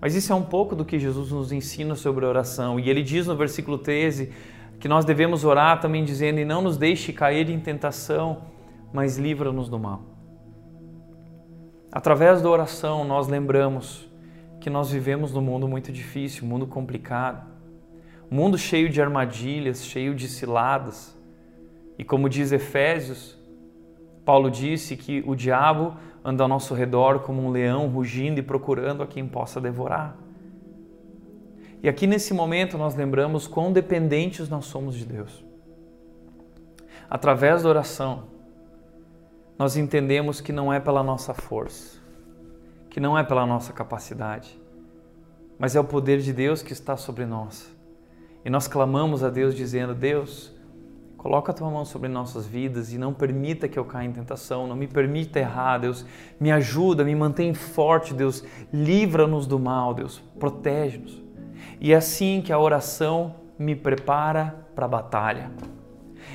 Mas 0.00 0.14
isso 0.14 0.32
é 0.32 0.36
um 0.36 0.42
pouco 0.42 0.76
do 0.76 0.84
que 0.84 0.98
Jesus 0.98 1.32
nos 1.32 1.50
ensina 1.50 1.96
sobre 1.96 2.24
oração. 2.24 2.78
E 2.78 2.88
ele 2.88 3.02
diz 3.02 3.26
no 3.26 3.36
versículo 3.36 3.78
13 3.78 4.32
que 4.78 4.86
nós 4.86 5.04
devemos 5.04 5.44
orar 5.44 5.80
também 5.80 6.04
dizendo: 6.04 6.38
E 6.38 6.44
não 6.44 6.62
nos 6.62 6.76
deixe 6.76 7.12
cair 7.12 7.50
em 7.50 7.58
tentação, 7.58 8.42
mas 8.92 9.18
livra-nos 9.18 9.68
do 9.68 9.78
mal. 9.78 10.13
Através 11.94 12.42
da 12.42 12.50
oração, 12.50 13.04
nós 13.04 13.28
lembramos 13.28 14.10
que 14.58 14.68
nós 14.68 14.90
vivemos 14.90 15.32
num 15.32 15.40
mundo 15.40 15.68
muito 15.68 15.92
difícil, 15.92 16.44
um 16.44 16.48
mundo 16.48 16.66
complicado, 16.66 17.46
um 18.28 18.34
mundo 18.34 18.58
cheio 18.58 18.88
de 18.88 19.00
armadilhas, 19.00 19.86
cheio 19.86 20.12
de 20.12 20.26
ciladas. 20.26 21.16
E 21.96 22.02
como 22.02 22.28
diz 22.28 22.50
Efésios, 22.50 23.38
Paulo 24.24 24.50
disse 24.50 24.96
que 24.96 25.22
o 25.24 25.36
diabo 25.36 25.94
anda 26.24 26.42
ao 26.42 26.48
nosso 26.48 26.74
redor 26.74 27.20
como 27.20 27.40
um 27.40 27.50
leão 27.52 27.86
rugindo 27.86 28.40
e 28.40 28.42
procurando 28.42 29.00
a 29.00 29.06
quem 29.06 29.24
possa 29.28 29.60
devorar. 29.60 30.16
E 31.80 31.88
aqui 31.88 32.08
nesse 32.08 32.34
momento 32.34 32.76
nós 32.76 32.96
lembramos 32.96 33.46
quão 33.46 33.72
dependentes 33.72 34.48
nós 34.48 34.64
somos 34.64 34.96
de 34.96 35.06
Deus. 35.06 35.44
Através 37.08 37.62
da 37.62 37.68
oração, 37.68 38.33
nós 39.58 39.76
entendemos 39.76 40.40
que 40.40 40.52
não 40.52 40.72
é 40.72 40.80
pela 40.80 41.02
nossa 41.02 41.34
força, 41.34 41.98
que 42.90 43.00
não 43.00 43.16
é 43.16 43.22
pela 43.22 43.46
nossa 43.46 43.72
capacidade, 43.72 44.60
mas 45.58 45.76
é 45.76 45.80
o 45.80 45.84
poder 45.84 46.20
de 46.20 46.32
Deus 46.32 46.62
que 46.62 46.72
está 46.72 46.96
sobre 46.96 47.24
nós. 47.24 47.74
E 48.44 48.50
nós 48.50 48.66
clamamos 48.66 49.22
a 49.22 49.30
Deus 49.30 49.54
dizendo: 49.54 49.94
Deus, 49.94 50.54
Coloca 51.24 51.52
a 51.52 51.54
tua 51.54 51.70
mão 51.70 51.86
sobre 51.86 52.06
nossas 52.06 52.46
vidas 52.46 52.92
e 52.92 52.98
não 52.98 53.14
permita 53.14 53.66
que 53.66 53.78
eu 53.78 53.84
caia 53.86 54.06
em 54.06 54.12
tentação, 54.12 54.66
não 54.66 54.76
me 54.76 54.86
permita 54.86 55.38
errar, 55.38 55.78
Deus. 55.78 56.04
Me 56.38 56.52
ajuda, 56.52 57.02
me 57.02 57.14
mantém 57.14 57.54
forte, 57.54 58.12
Deus. 58.12 58.44
Livra-nos 58.70 59.46
do 59.46 59.58
mal, 59.58 59.94
Deus. 59.94 60.22
Protege-nos. 60.38 61.22
E 61.80 61.94
é 61.94 61.96
assim 61.96 62.42
que 62.42 62.52
a 62.52 62.58
oração 62.58 63.36
me 63.58 63.74
prepara 63.74 64.66
para 64.74 64.84
a 64.84 64.88
batalha. 64.88 65.50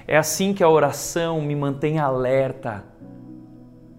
É 0.08 0.18
assim 0.18 0.56
que 0.56 0.64
a 0.64 0.70
oração 0.70 1.40
me 1.40 1.56
mantém 1.56 2.00
alerta 2.00 2.84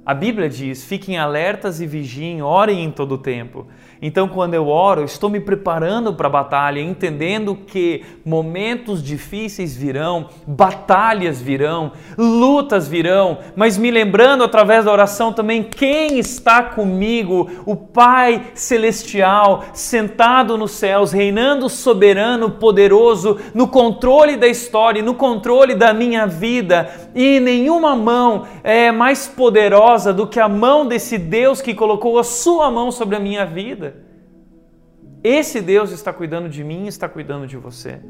A 0.05 0.15
Bíblia 0.15 0.49
diz: 0.49 0.83
fiquem 0.83 1.19
alertas 1.19 1.81
e 1.81 1.87
vigiem, 1.87 2.43
orem 2.43 2.85
em 2.85 2.91
todo 2.91 3.13
o 3.13 3.19
tempo. 3.19 3.67
Então, 4.03 4.29
quando 4.29 4.55
eu 4.55 4.67
oro, 4.67 5.05
estou 5.05 5.29
me 5.29 5.39
preparando 5.39 6.15
para 6.15 6.27
a 6.27 6.31
batalha, 6.31 6.81
entendendo 6.81 7.55
que 7.55 8.03
momentos 8.25 9.03
difíceis 9.03 9.77
virão, 9.77 10.31
batalhas 10.47 11.43
virão, 11.43 11.93
lutas 12.17 12.89
virão, 12.89 13.37
mas 13.55 13.77
me 13.77 13.91
lembrando 13.91 14.43
através 14.43 14.87
da 14.87 14.93
oração 14.93 15.35
também 15.35 15.63
quem 15.63 16.19
está 16.19 16.63
comigo, 16.63 17.51
o 17.67 17.77
Pai 17.77 18.47
Celestial, 18.55 19.65
sentado 19.75 20.57
nos 20.57 20.71
céus, 20.71 21.13
reinando 21.13 21.69
soberano, 21.69 22.53
poderoso, 22.53 23.39
no 23.53 23.69
controle 23.69 24.35
da 24.35 24.49
história, 24.49 25.03
no 25.03 25.13
controle 25.13 25.75
da 25.75 25.93
minha 25.93 26.27
vida, 26.27 26.89
e 27.15 27.39
nenhuma 27.39 27.95
mão 27.95 28.47
é 28.65 28.91
mais 28.91 29.29
poderosa 29.29 29.90
do 30.15 30.27
que 30.27 30.41
a 30.41 30.49
mão 30.49 30.87
desse 30.87 31.19
Deus 31.19 31.61
que 31.61 31.75
colocou 31.75 32.19
a 32.19 32.25
sua 32.25 32.71
mão 32.71 32.91
sobre 32.91 33.17
a 33.17 33.21
minha 33.21 33.45
vida. 33.45 34.05
Esse 35.23 35.61
Deus 35.61 35.91
está 35.91 36.13
cuidando 36.13 36.49
de 36.49 36.65
mim, 36.65 36.87
está 36.87 37.09
cuidando 37.09 37.47
de 37.47 37.57
você. 37.57 38.01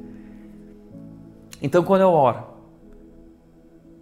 Então, 1.62 1.83
quando 1.83 2.03
eu 2.03 2.11
oro, 2.11 2.45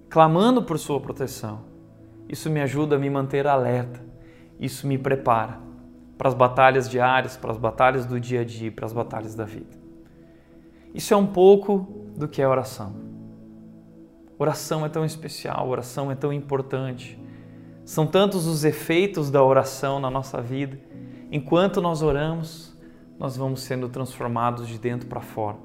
clamando 0.08 0.62
por 0.62 0.78
Sua 0.78 1.00
proteção, 1.00 1.64
isso 2.28 2.50
me 2.50 2.60
ajuda 2.60 2.96
a 2.96 2.98
me 2.98 3.08
manter 3.08 3.46
alerta, 3.46 4.04
isso 4.60 4.86
me 4.86 4.98
prepara 4.98 5.58
para 6.16 6.28
as 6.28 6.34
batalhas 6.34 6.88
diárias, 6.88 7.36
para 7.36 7.50
as 7.50 7.56
batalhas 7.56 8.04
do 8.04 8.20
dia 8.20 8.42
a 8.42 8.44
dia, 8.44 8.70
para 8.70 8.84
as 8.84 8.92
batalhas 8.92 9.34
da 9.34 9.44
vida. 9.44 9.78
Isso 10.94 11.14
é 11.14 11.16
um 11.16 11.26
pouco 11.26 12.10
do 12.16 12.28
que 12.28 12.42
é 12.42 12.48
oração. 12.48 12.94
Oração 14.38 14.84
é 14.84 14.88
tão 14.88 15.04
especial, 15.04 15.68
oração 15.68 16.10
é 16.10 16.14
tão 16.14 16.32
importante. 16.32 17.18
São 17.88 18.06
tantos 18.06 18.46
os 18.46 18.66
efeitos 18.66 19.30
da 19.30 19.42
oração 19.42 19.98
na 19.98 20.10
nossa 20.10 20.42
vida. 20.42 20.78
Enquanto 21.32 21.80
nós 21.80 22.02
oramos, 22.02 22.76
nós 23.18 23.34
vamos 23.34 23.62
sendo 23.62 23.88
transformados 23.88 24.68
de 24.68 24.78
dentro 24.78 25.08
para 25.08 25.22
fora. 25.22 25.56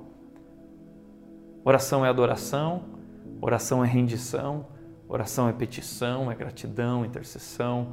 Oração 1.66 2.06
é 2.06 2.08
adoração, 2.08 2.84
oração 3.42 3.84
é 3.84 3.88
rendição, 3.90 4.68
oração 5.06 5.50
é 5.50 5.52
petição, 5.52 6.32
é 6.32 6.36
gratidão, 6.36 7.04
intercessão, 7.04 7.90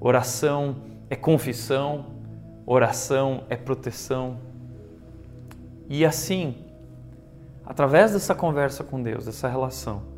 oração 0.00 0.76
é 1.10 1.14
confissão, 1.14 2.06
oração 2.64 3.44
é 3.50 3.56
proteção. 3.56 4.38
E 5.90 6.06
assim, 6.06 6.56
através 7.66 8.14
dessa 8.14 8.34
conversa 8.34 8.82
com 8.82 9.02
Deus, 9.02 9.26
dessa 9.26 9.46
relação, 9.46 10.13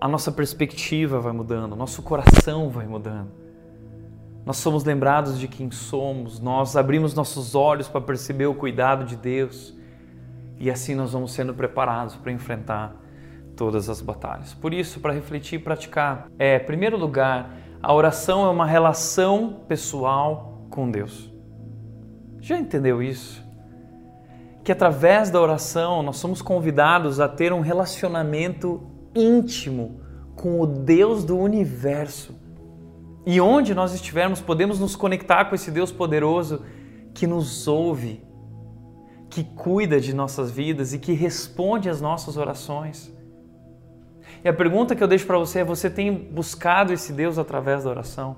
a 0.00 0.08
nossa 0.08 0.30
perspectiva 0.30 1.20
vai 1.20 1.32
mudando, 1.32 1.74
nosso 1.76 2.02
coração 2.02 2.68
vai 2.68 2.86
mudando 2.86 3.46
nós 4.46 4.58
somos 4.58 4.84
lembrados 4.84 5.40
de 5.40 5.48
quem 5.48 5.72
somos, 5.72 6.38
nós 6.38 6.76
abrimos 6.76 7.12
nossos 7.14 7.56
olhos 7.56 7.88
para 7.88 8.00
perceber 8.00 8.46
o 8.46 8.54
cuidado 8.54 9.04
de 9.04 9.16
Deus 9.16 9.76
e 10.56 10.70
assim 10.70 10.94
nós 10.94 11.12
vamos 11.12 11.32
sendo 11.32 11.52
preparados 11.52 12.14
para 12.14 12.30
enfrentar 12.30 12.94
todas 13.56 13.90
as 13.90 14.00
batalhas. 14.00 14.54
Por 14.54 14.72
isso, 14.72 15.00
para 15.00 15.12
refletir 15.12 15.58
e 15.58 15.62
praticar, 15.62 16.28
é, 16.38 16.58
em 16.58 16.64
primeiro 16.64 16.96
lugar, 16.96 17.56
a 17.82 17.92
oração 17.92 18.46
é 18.46 18.48
uma 18.48 18.64
relação 18.64 19.64
pessoal 19.66 20.64
com 20.70 20.88
Deus. 20.88 21.28
Já 22.40 22.56
entendeu 22.56 23.02
isso? 23.02 23.44
Que 24.62 24.70
através 24.70 25.28
da 25.28 25.40
oração 25.40 26.04
nós 26.04 26.18
somos 26.18 26.40
convidados 26.40 27.18
a 27.18 27.28
ter 27.28 27.52
um 27.52 27.60
relacionamento 27.60 28.80
íntimo 29.16 30.00
com 30.36 30.60
o 30.60 30.66
Deus 30.66 31.24
do 31.24 31.36
universo 31.36 32.34
e 33.26 33.40
onde 33.40 33.74
nós 33.74 33.92
estivermos, 33.92 34.40
podemos 34.40 34.78
nos 34.78 34.94
conectar 34.94 35.46
com 35.46 35.54
esse 35.56 35.72
Deus 35.72 35.90
poderoso 35.90 36.62
que 37.12 37.26
nos 37.26 37.66
ouve, 37.66 38.22
que 39.28 39.42
cuida 39.42 40.00
de 40.00 40.14
nossas 40.14 40.52
vidas 40.52 40.92
e 40.92 40.98
que 40.98 41.12
responde 41.12 41.88
às 41.88 42.00
nossas 42.00 42.36
orações. 42.36 43.12
E 44.44 44.48
a 44.48 44.52
pergunta 44.52 44.94
que 44.94 45.02
eu 45.02 45.08
deixo 45.08 45.26
para 45.26 45.38
você 45.38 45.58
é: 45.58 45.64
você 45.64 45.90
tem 45.90 46.14
buscado 46.14 46.92
esse 46.92 47.12
Deus 47.12 47.36
através 47.36 47.82
da 47.82 47.90
oração? 47.90 48.36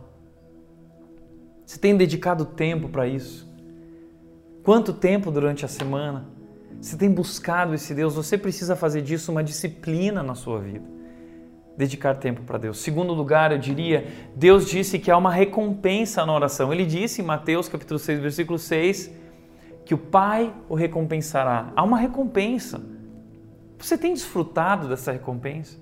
Você 1.66 1.79
tem 1.79 1.95
dedicado 1.95 2.47
tempo 2.47 2.89
para 2.89 3.07
isso? 3.07 3.47
Quanto 4.62 4.95
tempo 4.95 5.31
durante 5.31 5.66
a 5.66 5.68
semana? 5.68 6.38
Você 6.81 6.97
tem 6.97 7.11
buscado 7.11 7.74
esse 7.74 7.95
Deus? 7.95 8.14
Você 8.14 8.39
precisa 8.39 8.76
fazer 8.76 9.03
disso 9.03 9.33
uma 9.33 9.43
disciplina 9.43 10.22
na 10.22 10.35
sua 10.35 10.61
vida 10.61 10.99
dedicar 11.79 12.16
tempo 12.16 12.43
para 12.43 12.59
Deus. 12.59 12.81
Segundo 12.81 13.14
lugar, 13.14 13.53
eu 13.53 13.59
diria, 13.59 14.05
Deus 14.35 14.66
disse 14.66 14.99
que 14.99 15.12
há 15.12 15.16
uma 15.16 15.31
recompensa 15.31 16.26
na 16.26 16.35
oração. 16.35 16.72
Ele 16.72 16.85
disse 16.85 17.22
em 17.22 17.24
Mateus 17.24 17.68
capítulo 17.68 18.01
6, 18.01 18.18
versículo 18.18 18.59
6, 18.59 19.12
que 19.85 19.95
o 19.95 19.99
Pai 19.99 20.53
o 20.68 20.74
recompensará. 20.74 21.72
Há 21.76 21.85
uma 21.85 21.97
recompensa. 21.97 22.85
Você 23.79 23.97
tem 23.97 24.12
desfrutado 24.12 24.89
dessa 24.89 25.12
recompensa? 25.12 25.79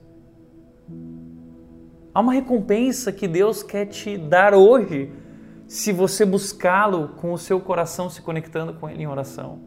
Há 2.13 2.21
uma 2.21 2.35
recompensa 2.35 3.11
que 3.11 3.27
Deus 3.27 3.63
quer 3.63 3.87
te 3.87 4.19
dar 4.19 4.53
hoje, 4.53 5.11
se 5.67 5.93
você 5.93 6.27
buscá-lo 6.27 7.09
com 7.17 7.33
o 7.33 7.39
seu 7.39 7.59
coração 7.59 8.11
se 8.11 8.21
conectando 8.21 8.75
com 8.75 8.89
Ele 8.89 9.03
em 9.03 9.07
oração. 9.07 9.61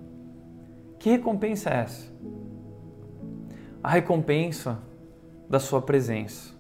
Que 1.00 1.10
recompensa 1.10 1.70
é 1.70 1.78
essa? 1.78 2.12
A 3.82 3.90
recompensa 3.90 4.80
da 5.50 5.58
Sua 5.58 5.82
presença 5.82 6.54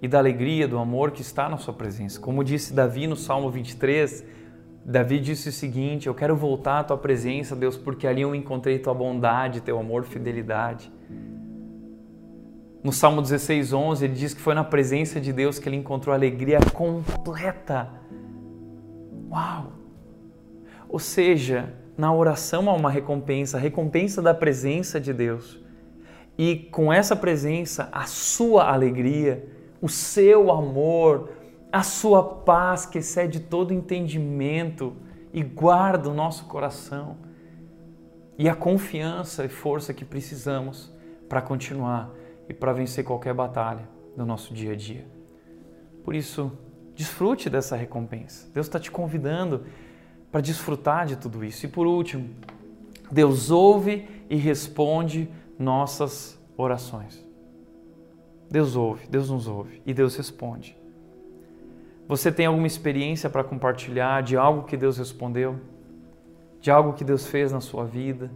e 0.00 0.08
da 0.08 0.18
alegria, 0.18 0.66
do 0.66 0.78
amor 0.78 1.10
que 1.10 1.20
está 1.20 1.48
na 1.50 1.58
Sua 1.58 1.74
presença. 1.74 2.18
Como 2.18 2.42
disse 2.42 2.72
Davi 2.72 3.06
no 3.06 3.14
Salmo 3.14 3.50
23, 3.50 4.24
Davi 4.82 5.20
disse 5.20 5.50
o 5.50 5.52
seguinte: 5.52 6.06
Eu 6.06 6.14
quero 6.14 6.34
voltar 6.34 6.80
à 6.80 6.84
Tua 6.84 6.96
presença, 6.96 7.54
Deus, 7.54 7.76
porque 7.76 8.06
ali 8.06 8.22
eu 8.22 8.34
encontrei 8.34 8.78
Tua 8.78 8.94
bondade, 8.94 9.60
Teu 9.60 9.78
amor, 9.78 10.04
fidelidade. 10.04 10.90
No 12.82 12.92
Salmo 12.92 13.20
16, 13.20 13.74
11, 13.74 14.04
ele 14.04 14.14
diz 14.14 14.32
que 14.32 14.40
foi 14.40 14.54
na 14.54 14.64
presença 14.64 15.20
de 15.20 15.30
Deus 15.30 15.58
que 15.58 15.68
ele 15.68 15.76
encontrou 15.76 16.14
alegria 16.14 16.58
completa. 16.72 17.90
Uau! 19.30 19.72
Ou 20.88 20.98
seja, 20.98 21.74
na 21.98 22.14
oração 22.14 22.70
há 22.70 22.74
uma 22.74 22.90
recompensa, 22.90 23.56
a 23.56 23.60
recompensa 23.60 24.22
da 24.22 24.32
presença 24.32 25.00
de 25.00 25.12
Deus 25.12 25.60
e 26.38 26.56
com 26.56 26.92
essa 26.92 27.16
presença, 27.16 27.88
a 27.90 28.04
sua 28.04 28.72
alegria, 28.72 29.48
o 29.82 29.88
seu 29.88 30.52
amor, 30.52 31.30
a 31.72 31.82
sua 31.82 32.22
paz 32.22 32.86
que 32.86 32.98
excede 32.98 33.40
todo 33.40 33.74
entendimento 33.74 34.94
e 35.32 35.42
guarda 35.42 36.08
o 36.08 36.14
nosso 36.14 36.44
coração 36.44 37.16
e 38.38 38.48
a 38.48 38.54
confiança 38.54 39.44
e 39.44 39.48
força 39.48 39.92
que 39.92 40.04
precisamos 40.04 40.94
para 41.28 41.42
continuar 41.42 42.12
e 42.48 42.54
para 42.54 42.72
vencer 42.72 43.02
qualquer 43.02 43.34
batalha 43.34 43.88
no 44.16 44.24
nosso 44.24 44.54
dia 44.54 44.72
a 44.72 44.76
dia. 44.76 45.04
Por 46.04 46.14
isso, 46.14 46.52
desfrute 46.94 47.50
dessa 47.50 47.74
recompensa. 47.74 48.48
Deus 48.54 48.66
está 48.66 48.78
te 48.78 48.92
convidando 48.92 49.64
para 50.30 50.40
desfrutar 50.40 51.06
de 51.06 51.16
tudo 51.16 51.44
isso. 51.44 51.66
E 51.66 51.68
por 51.68 51.86
último, 51.86 52.28
Deus 53.10 53.50
ouve 53.50 54.06
e 54.28 54.36
responde 54.36 55.28
nossas 55.58 56.38
orações. 56.56 57.26
Deus 58.50 58.76
ouve, 58.76 59.06
Deus 59.08 59.30
nos 59.30 59.46
ouve 59.46 59.82
e 59.84 59.92
Deus 59.92 60.16
responde. 60.16 60.76
Você 62.06 62.32
tem 62.32 62.46
alguma 62.46 62.66
experiência 62.66 63.28
para 63.28 63.44
compartilhar 63.44 64.22
de 64.22 64.36
algo 64.36 64.62
que 64.62 64.76
Deus 64.76 64.96
respondeu? 64.96 65.56
De 66.60 66.70
algo 66.70 66.94
que 66.94 67.04
Deus 67.04 67.26
fez 67.26 67.52
na 67.52 67.60
sua 67.60 67.84
vida? 67.84 68.30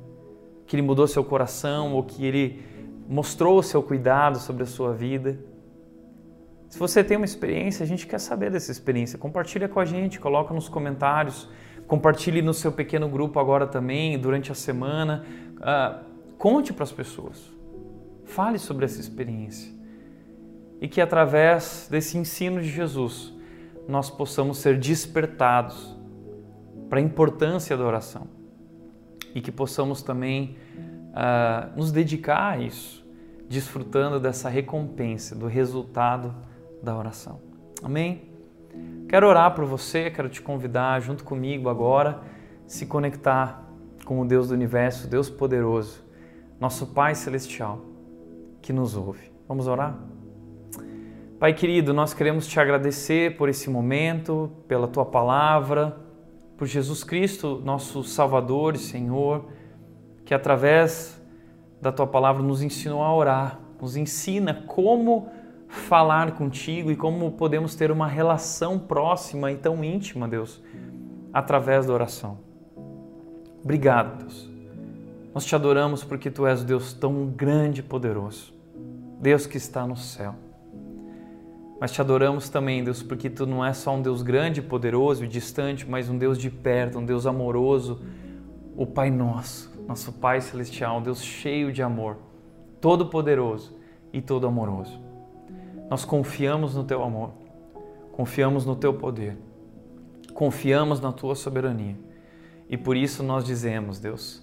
Que 0.67 0.77
Ele 0.77 0.83
mudou 0.83 1.07
seu 1.07 1.25
coração 1.25 1.95
ou 1.95 2.03
que 2.03 2.25
Ele 2.25 2.63
mostrou 3.09 3.59
o 3.59 3.63
seu 3.63 3.83
cuidado 3.83 4.39
sobre 4.39 4.63
a 4.63 4.67
sua 4.67 4.93
vida? 4.93 5.39
Se 6.69 6.79
você 6.79 7.03
tem 7.03 7.17
uma 7.17 7.27
experiência, 7.27 7.83
a 7.85 7.87
gente 7.87 8.07
quer 8.07 8.19
saber 8.19 8.51
dessa 8.51 8.71
experiência. 8.71 9.19
Compartilha 9.19 9.69
com 9.69 9.81
a 9.81 9.85
gente, 9.85 10.21
coloca 10.21 10.53
nos 10.53 10.69
comentários, 10.69 11.49
compartilhe 11.87 12.43
no 12.43 12.55
seu 12.55 12.73
pequeno 12.73 13.09
grupo 13.09 13.39
agora 13.39 13.67
também, 13.67 14.19
durante 14.19 14.51
a 14.51 14.55
semana. 14.55 15.25
Uh, 15.59 16.13
Conte 16.43 16.73
para 16.73 16.83
as 16.83 16.91
pessoas. 16.91 17.53
Fale 18.25 18.59
sobre 18.59 18.85
essa 18.85 18.99
experiência. 18.99 19.73
E 20.81 20.89
que 20.89 21.01
através 21.01 21.87
desse 21.89 22.19
ensino 22.19 22.61
de 22.61 22.69
Jesus, 22.69 23.33
nós 23.87 24.11
possamos 24.11 24.59
ser 24.59 24.77
despertados 24.77 25.97
para 26.91 26.99
a 26.99 27.01
importância 27.01 27.77
da 27.77 27.85
oração. 27.85 28.27
E 29.33 29.41
que 29.41 29.53
possamos 29.53 30.03
também 30.03 30.57
uh, 31.11 31.79
nos 31.79 31.93
dedicar 31.93 32.55
a 32.55 32.59
isso, 32.59 33.07
desfrutando 33.49 34.19
dessa 34.19 34.49
recompensa, 34.49 35.37
do 35.37 35.47
resultado 35.47 36.35
da 36.83 36.99
oração. 36.99 37.41
Amém? 37.85 38.32
Quero 39.09 39.27
orar 39.27 39.55
por 39.55 39.65
você, 39.65 40.11
quero 40.11 40.29
te 40.29 40.41
convidar 40.41 41.01
junto 41.01 41.25
comigo 41.25 41.69
agora, 41.69 42.21
se 42.67 42.87
conectar 42.87 43.63
com 44.05 44.21
o 44.21 44.25
Deus 44.25 44.49
do 44.49 44.55
universo, 44.55 45.07
Deus 45.07 45.29
poderoso 45.29 46.03
nosso 46.63 46.87
Pai 46.87 47.15
Celestial 47.17 47.81
que 48.63 48.73
nos 48.73 48.97
ouve. 48.97 49.33
Vamos 49.49 49.67
orar? 49.67 49.99
Pai 51.41 51.53
querido, 51.53 51.93
nós 51.93 52.15
queremos 52.15 52.47
te 52.47 52.61
agradecer 52.61 53.37
por 53.37 53.49
esse 53.49 53.69
momento, 53.69 54.49
pela 54.69 54.87
tua 54.87 55.05
palavra, 55.05 55.97
por 56.57 56.69
Jesus 56.69 57.03
Cristo, 57.03 57.61
nosso 57.65 58.05
Salvador 58.05 58.77
e 58.77 58.79
Senhor, 58.79 59.47
que 60.25 60.33
através 60.33 61.21
da 61.81 61.91
tua 61.91 62.07
palavra 62.07 62.45
nos 62.45 62.63
ensinou 62.63 63.03
a 63.03 63.13
orar, 63.13 63.59
nos 63.81 63.97
ensina 63.97 64.63
como 64.69 65.29
falar 65.73 66.33
contigo 66.33 66.91
e 66.91 66.97
como 66.97 67.33
podemos 67.33 67.75
ter 67.75 67.91
uma 67.91 68.07
relação 68.07 68.79
próxima 68.79 69.51
e 69.51 69.57
tão 69.57 69.83
íntima, 69.83 70.29
Deus, 70.29 70.63
através 71.33 71.87
da 71.87 71.95
oração. 71.95 72.39
Obrigado, 73.65 74.19
Deus. 74.19 74.51
Nós 75.35 75.47
te 75.47 75.55
adoramos 75.55 76.05
porque 76.05 76.31
tu 76.31 76.47
és 76.47 76.61
o 76.61 76.65
Deus 76.67 76.93
tão 76.93 77.27
grande 77.27 77.81
e 77.81 77.83
poderoso, 77.83 78.53
Deus 79.19 79.47
que 79.47 79.57
está 79.57 79.87
no 79.87 79.97
céu. 79.97 80.35
Mas 81.81 81.91
te 81.91 82.03
adoramos 82.03 82.51
também, 82.51 82.85
Deus, 82.85 83.03
porque 83.03 83.31
tu 83.31 83.47
não 83.47 83.65
é 83.65 83.73
só 83.73 83.97
um 83.97 84.03
Deus 84.03 84.21
grande, 84.21 84.61
poderoso 84.61 85.25
e 85.25 85.29
distante, 85.29 85.89
mas 85.89 86.09
um 86.11 86.19
Deus 86.19 86.37
de 86.37 86.51
perto, 86.51 86.99
um 86.99 87.05
Deus 87.05 87.27
amoroso, 87.27 88.03
o 88.77 88.87
Pai 88.87 89.11
nosso, 89.11 89.73
nosso 89.89 90.13
Pai 90.13 90.43
celestial, 90.43 90.99
um 90.99 91.03
Deus 91.03 91.25
cheio 91.25 91.73
de 91.73 91.83
amor, 91.83 92.19
todo 92.79 93.07
poderoso 93.07 93.75
e 94.13 94.21
todo 94.21 94.47
amoroso. 94.47 95.12
Nós 95.93 96.07
confiamos 96.07 96.75
no 96.75 96.85
teu 96.85 97.03
amor, 97.03 97.33
confiamos 98.13 98.65
no 98.65 98.75
teu 98.75 98.95
poder, 98.95 99.37
confiamos 100.33 101.03
na 101.03 101.13
tua 101.13 101.35
soberania. 101.35 101.99
E 102.67 102.79
por 102.79 102.97
isso 102.97 103.23
nós 103.23 103.45
dizemos, 103.45 103.99
Deus, 103.99 104.43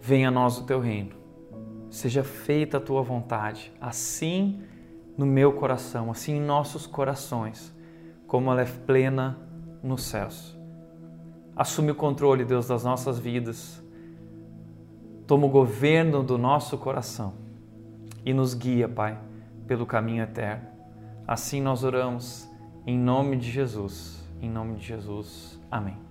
venha 0.00 0.28
a 0.28 0.30
nós 0.30 0.58
o 0.58 0.62
teu 0.62 0.78
reino. 0.78 1.10
Seja 1.90 2.22
feita 2.22 2.76
a 2.76 2.80
tua 2.80 3.02
vontade, 3.02 3.72
assim 3.80 4.62
no 5.18 5.26
meu 5.26 5.54
coração, 5.54 6.08
assim 6.08 6.36
em 6.36 6.40
nossos 6.40 6.86
corações, 6.86 7.74
como 8.28 8.52
ela 8.52 8.62
é 8.62 8.64
plena 8.64 9.40
nos 9.82 10.04
céus. 10.04 10.56
Assume 11.56 11.90
o 11.90 11.96
controle, 11.96 12.44
Deus, 12.44 12.68
das 12.68 12.84
nossas 12.84 13.18
vidas. 13.18 13.82
Toma 15.26 15.46
o 15.46 15.50
governo 15.50 16.22
do 16.22 16.38
nosso 16.38 16.78
coração 16.78 17.34
e 18.24 18.32
nos 18.32 18.54
guia, 18.54 18.88
Pai 18.88 19.29
pelo 19.70 19.86
caminho 19.86 20.24
eterno. 20.24 20.66
Assim 21.28 21.62
nós 21.62 21.84
oramos 21.84 22.50
em 22.84 22.98
nome 22.98 23.36
de 23.36 23.48
Jesus. 23.48 24.28
Em 24.42 24.50
nome 24.50 24.74
de 24.74 24.84
Jesus. 24.84 25.60
Amém. 25.70 26.09